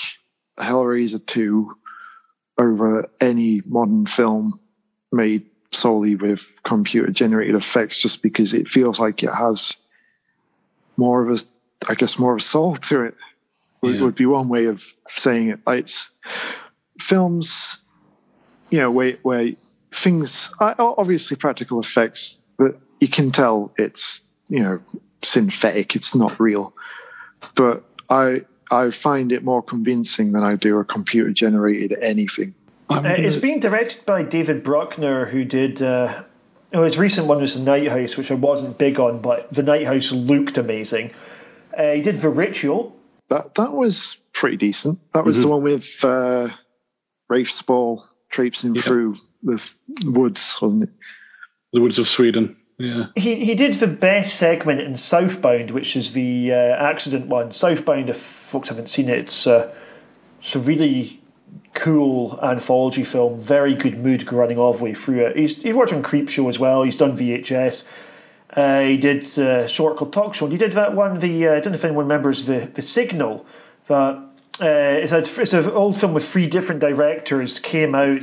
[0.60, 1.76] Hellraiser two
[2.58, 4.60] over any modern film
[5.12, 9.74] made solely with computer generated effects, just because it feels like it has
[10.98, 11.40] more of a,
[11.88, 13.16] I guess, more of a soul to it
[13.82, 14.02] would, Yeah.
[14.04, 14.82] would be one way of
[15.16, 15.60] saying it.
[15.66, 16.10] Like, It's
[17.00, 17.78] films,
[18.70, 19.52] you know, where where
[19.94, 24.80] things are obviously practical effects, but you can tell it's you know
[25.24, 25.96] synthetic.
[25.96, 26.74] It's not real.
[27.56, 28.42] But I
[28.72, 32.54] I find it more convincing than I do a computer generated anything.
[32.90, 35.82] I'm Uh, it's being directed by David Bruckner, who did.
[35.82, 36.24] Uh,
[36.82, 39.86] his recent one was The Night House, which I wasn't big on, but The Night
[39.86, 41.12] House looked amazing.
[41.78, 42.96] Uh, he did The Ritual.
[43.30, 45.00] That that was pretty decent.
[45.14, 46.50] That was the one with uh,
[47.30, 49.62] Rafe Spall traipsing through the
[50.04, 50.90] woods, wasn't it?
[51.74, 52.56] the Woods of Sweden.
[52.78, 53.06] Yeah.
[53.16, 57.54] He he did the best segment in Southbound, which is the uh, accident one.
[57.54, 58.22] Southbound, if
[58.52, 59.74] folks haven't seen it, it's, uh,
[60.42, 61.23] it's a really
[61.74, 63.44] cool anthology film.
[63.44, 65.36] Very good mood running all the way through it.
[65.36, 66.84] He's he worked on Creep Show as well.
[66.84, 67.84] He's done VHS.
[68.56, 70.46] Uh, he did uh, short called Talk Show.
[70.46, 71.20] And he did that one.
[71.20, 73.46] The uh, I don't know if anyone remembers the the Signal.
[73.88, 74.24] That
[74.62, 77.60] uh, it's, a, it's an old film with three different directors.
[77.60, 78.22] Came out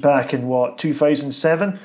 [0.00, 1.80] back in what 2007.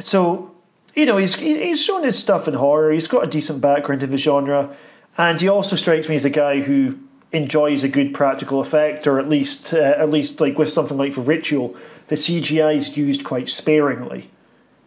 [0.00, 0.52] So
[0.94, 2.92] you know he's he's shown his stuff in horror.
[2.92, 4.76] He's got a decent background in the genre,
[5.16, 6.98] and he also strikes me as a guy who
[7.32, 11.14] enjoys a good practical effect, or at least uh, at least like with something like
[11.14, 11.76] the Ritual,
[12.08, 14.30] the CGI is used quite sparingly.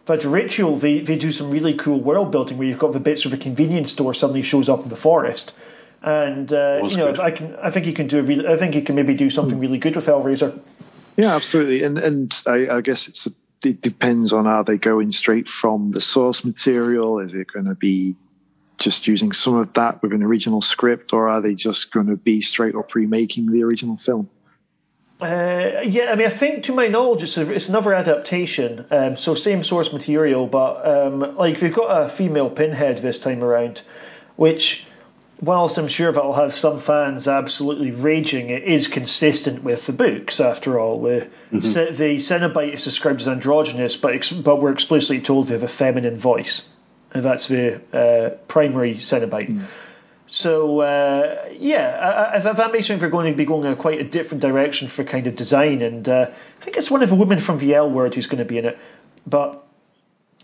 [0.04, 3.00] But the Ritual, they, they do some really cool world building where you've got the
[3.00, 5.52] bits of a convenience store suddenly shows up in the forest.
[6.02, 7.20] And uh, you know, good.
[7.20, 9.30] I can, I think you can do a really, I think he can maybe do
[9.30, 10.60] something really good with Hellraiser.
[11.16, 11.84] Yeah, absolutely.
[11.84, 13.30] And and I, I guess it's a,
[13.64, 17.20] it depends on are they going straight from the source material?
[17.20, 18.16] Is it going to be
[18.82, 22.16] just using some of that with an original script, or are they just going to
[22.16, 24.28] be straight up remaking the original film?
[25.20, 28.84] Uh, yeah, I mean, I think to my knowledge, it's, a, it's another adaptation.
[28.90, 33.44] Um, so same source material, but um, like they've got a female pinhead this time
[33.44, 33.80] around,
[34.34, 34.84] which,
[35.40, 40.40] whilst I'm sure that'll have some fans absolutely raging, it is consistent with the books.
[40.40, 45.20] After all, the Ce- the Cenobite is described as androgynous, but ex- but we're explicitly
[45.20, 46.72] told they have a feminine voice, and
[47.14, 49.68] that's the uh, primary Cenobite.
[50.26, 53.76] So uh, yeah, I, I, that makes me think they're going to be going in
[53.76, 57.10] quite a different direction for kind of design, and uh, I think it's one of
[57.10, 58.78] the women from the L Word who's going to be in it.
[59.26, 59.62] But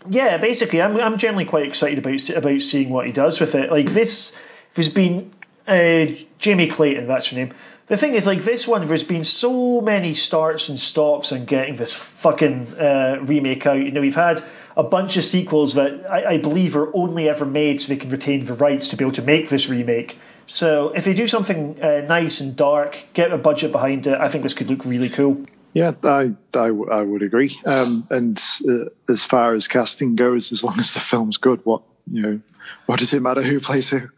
[0.07, 3.71] yeah, basically, I'm I'm generally quite excited about about seeing what he does with it.
[3.71, 4.31] Like this,
[4.75, 5.33] there's been
[5.67, 6.05] uh,
[6.37, 7.53] Jamie Clayton, that's her name.
[7.87, 11.75] The thing is, like this one, there's been so many starts and stops on getting
[11.75, 13.79] this fucking uh, remake out.
[13.79, 14.43] You know, we've had
[14.77, 18.09] a bunch of sequels that I, I believe are only ever made so they can
[18.09, 20.17] retain the rights to be able to make this remake.
[20.47, 24.31] So if they do something uh, nice and dark, get a budget behind it, I
[24.31, 25.45] think this could look really cool.
[25.73, 27.59] Yeah, I I, w- I would agree.
[27.65, 31.83] Um, and uh, as far as casting goes, as long as the film's good, what
[32.11, 32.41] you know,
[32.87, 34.09] what does it matter who plays who?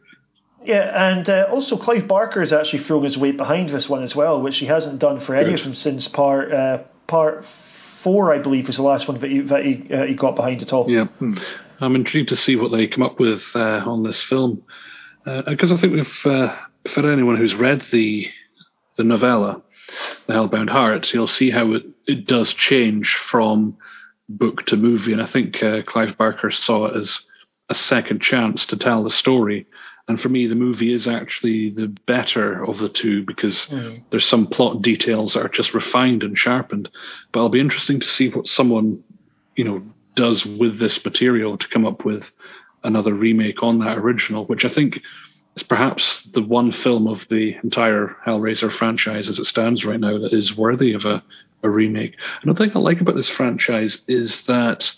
[0.63, 4.15] Yeah, and uh, also Clive Barker is actually throwing his weight behind this one as
[4.15, 7.45] well, which he hasn't done for any of them since part uh, part
[8.03, 10.61] four, I believe, was the last one that he that he, uh, he got behind
[10.61, 10.89] at all.
[10.89, 11.07] Yeah.
[11.79, 14.63] I'm intrigued to see what they come up with uh, on this film.
[15.23, 16.55] Because I think if, uh,
[16.89, 18.27] for anyone who's read the
[18.97, 19.61] the novella,
[20.27, 23.77] The Hellbound Heart, you'll see how it, it does change from
[24.29, 25.13] book to movie.
[25.13, 27.19] And I think uh, Clive Barker saw it as
[27.69, 29.65] a second chance to tell the story.
[30.11, 33.99] And for me, the movie is actually the better of the two because hmm.
[34.09, 36.89] there's some plot details that are just refined and sharpened.
[37.31, 39.05] But it'll be interesting to see what someone,
[39.55, 39.81] you know,
[40.15, 42.29] does with this material to come up with
[42.83, 44.99] another remake on that original, which I think
[45.55, 50.17] is perhaps the one film of the entire Hellraiser franchise as it stands right now
[50.17, 51.23] that is worthy of a,
[51.63, 52.17] a remake.
[52.43, 54.91] Another thing I like about this franchise is that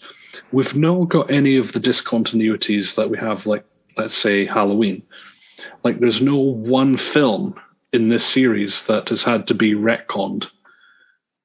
[0.51, 3.63] we've not got any of the discontinuities that we have, like,
[3.97, 5.03] let's say, Halloween.
[5.83, 7.55] Like, there's no one film
[7.91, 10.47] in this series that has had to be retconned.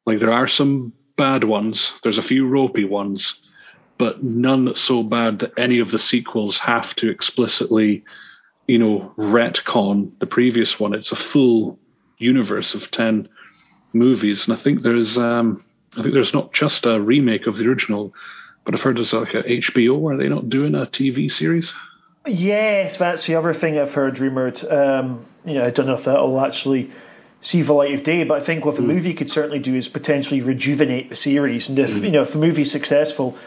[0.06, 3.34] Like, there are some bad ones, there's a few ropey ones,
[3.98, 8.04] but none so bad that any of the sequels have to explicitly,
[8.66, 10.94] you know, retcon the previous one.
[10.94, 11.78] It's a full
[12.18, 13.28] universe of 10
[13.92, 14.46] movies.
[14.46, 15.64] And I think there's, um,
[15.96, 18.14] I think there's not just a remake of the original,
[18.64, 20.12] but I've heard there's like a HBO.
[20.12, 21.72] Are they not doing a TV series?
[22.28, 24.62] Yes, that's the other thing I've heard rumoured.
[24.64, 26.90] Um, you know, I don't know if that'll actually
[27.40, 28.86] see the light of day, but I think what the mm.
[28.86, 31.68] movie could certainly do is potentially rejuvenate the series.
[31.68, 32.02] And if mm.
[32.02, 33.38] you know if the movie's successful,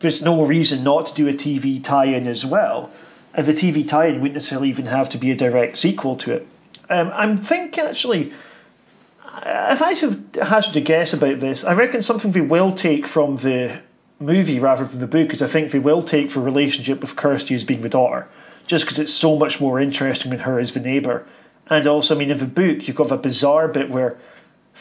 [0.00, 2.90] there's no reason not to do a TV tie-in as well.
[3.34, 6.46] And the TV tie-in wouldn't necessarily even have to be a direct sequel to it.
[6.90, 8.32] Um, I'm thinking actually,
[9.24, 13.38] if I should hazard a guess about this, I reckon something we will take from
[13.38, 13.80] the
[14.22, 17.54] movie rather than the book is I think they will take the relationship with Kirsty
[17.54, 18.28] as being the daughter,
[18.66, 21.26] just because it's so much more interesting than her as the neighbour.
[21.68, 24.18] And also, I mean, in the book, you've got a bizarre bit where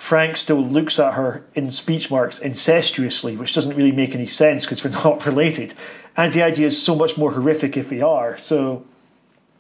[0.08, 4.66] Frank still looks at her in speech marks incestuously, which doesn't really make any sense
[4.66, 5.74] because they're not related.
[6.18, 8.38] And the idea is so much more horrific if they are.
[8.40, 8.86] So,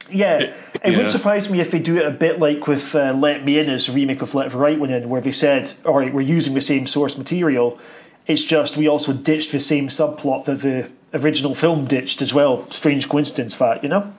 [0.09, 0.53] yeah, it,
[0.83, 3.59] it would surprise me if they do it a bit like with uh, Let Me
[3.59, 6.13] In as a remake of Let the Right One In, where they said, all right,
[6.13, 7.79] we're using the same source material
[8.27, 12.69] it's just we also ditched the same subplot that the original film ditched as well.
[12.71, 14.13] Strange coincidence, that you know.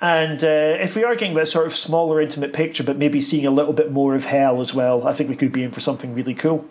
[0.00, 3.46] And uh, if we are getting that sort of smaller, intimate picture, but maybe seeing
[3.46, 5.80] a little bit more of hell as well, I think we could be in for
[5.80, 6.64] something really cool.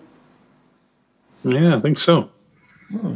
[1.43, 2.29] Yeah, I think so.
[2.89, 3.15] Hmm.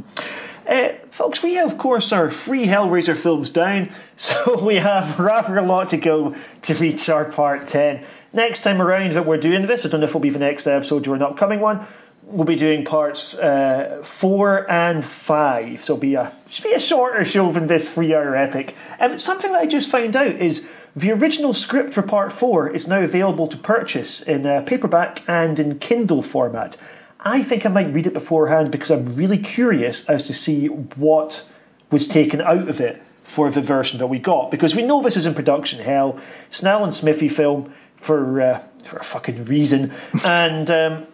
[0.67, 0.87] Uh,
[1.17, 5.89] folks, we of course are free Hellraiser films down, so we have rather a lot
[5.89, 8.05] to go to reach our part 10.
[8.33, 10.65] Next time around that we're doing this, I don't know if it'll be the next
[10.65, 11.87] episode or an upcoming one,
[12.27, 15.83] we'll be doing parts uh, four and five.
[15.83, 18.75] So it'll be a should be a shorter show than this three-hour epic.
[18.99, 22.69] And um, something that I just found out is the original script for part four
[22.69, 26.77] is now available to purchase in uh, paperback and in Kindle format.
[27.19, 31.43] I think I might read it beforehand because I'm really curious as to see what
[31.91, 33.01] was taken out of it
[33.35, 34.51] for the version that we got.
[34.51, 36.19] Because we know this is in production hell.
[36.51, 37.73] Snell and Smithee film
[38.05, 39.91] for uh, for a fucking reason,
[40.23, 40.69] and.
[40.69, 41.07] Um,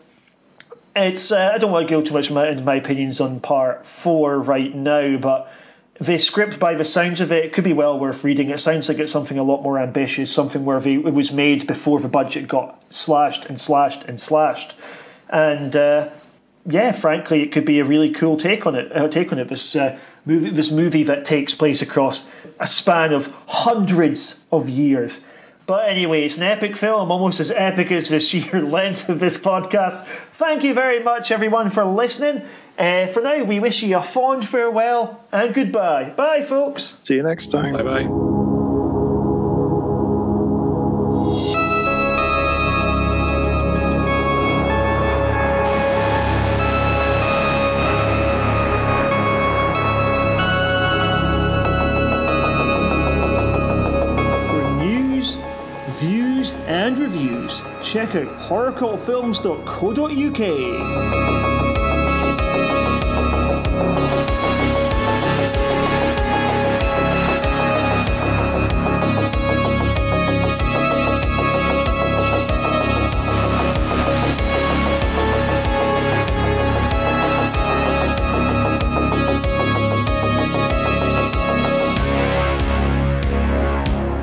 [0.95, 4.39] it's uh, I don't want to go too much into my opinions on part four
[4.39, 5.49] right now, but
[5.99, 8.49] the script, by the sounds of it, could be well worth reading.
[8.49, 11.67] It sounds like it's something a lot more ambitious, something where they, it was made
[11.67, 14.73] before the budget got slashed and slashed and slashed,
[15.29, 16.09] and uh,
[16.65, 18.95] yeah, frankly, it could be a really cool take on it.
[18.95, 19.49] Uh, take on it.
[19.49, 22.27] This uh, movie, this movie that takes place across
[22.59, 25.23] a span of hundreds of years
[25.67, 29.37] but anyway, it's an epic film, almost as epic as the sheer length of this
[29.37, 30.05] podcast.
[30.37, 32.43] Thank you very much, everyone, for listening.
[32.77, 36.09] Uh, for now, we wish you a fond farewell and goodbye.
[36.09, 36.97] Bye, folks.
[37.03, 37.73] See you next time.
[37.73, 38.40] Bye bye.
[58.11, 60.41] Check out horrorcultfilms.co.uk.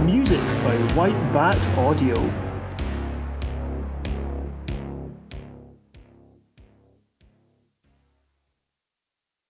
[0.04, 2.47] Music by White Bat Audio.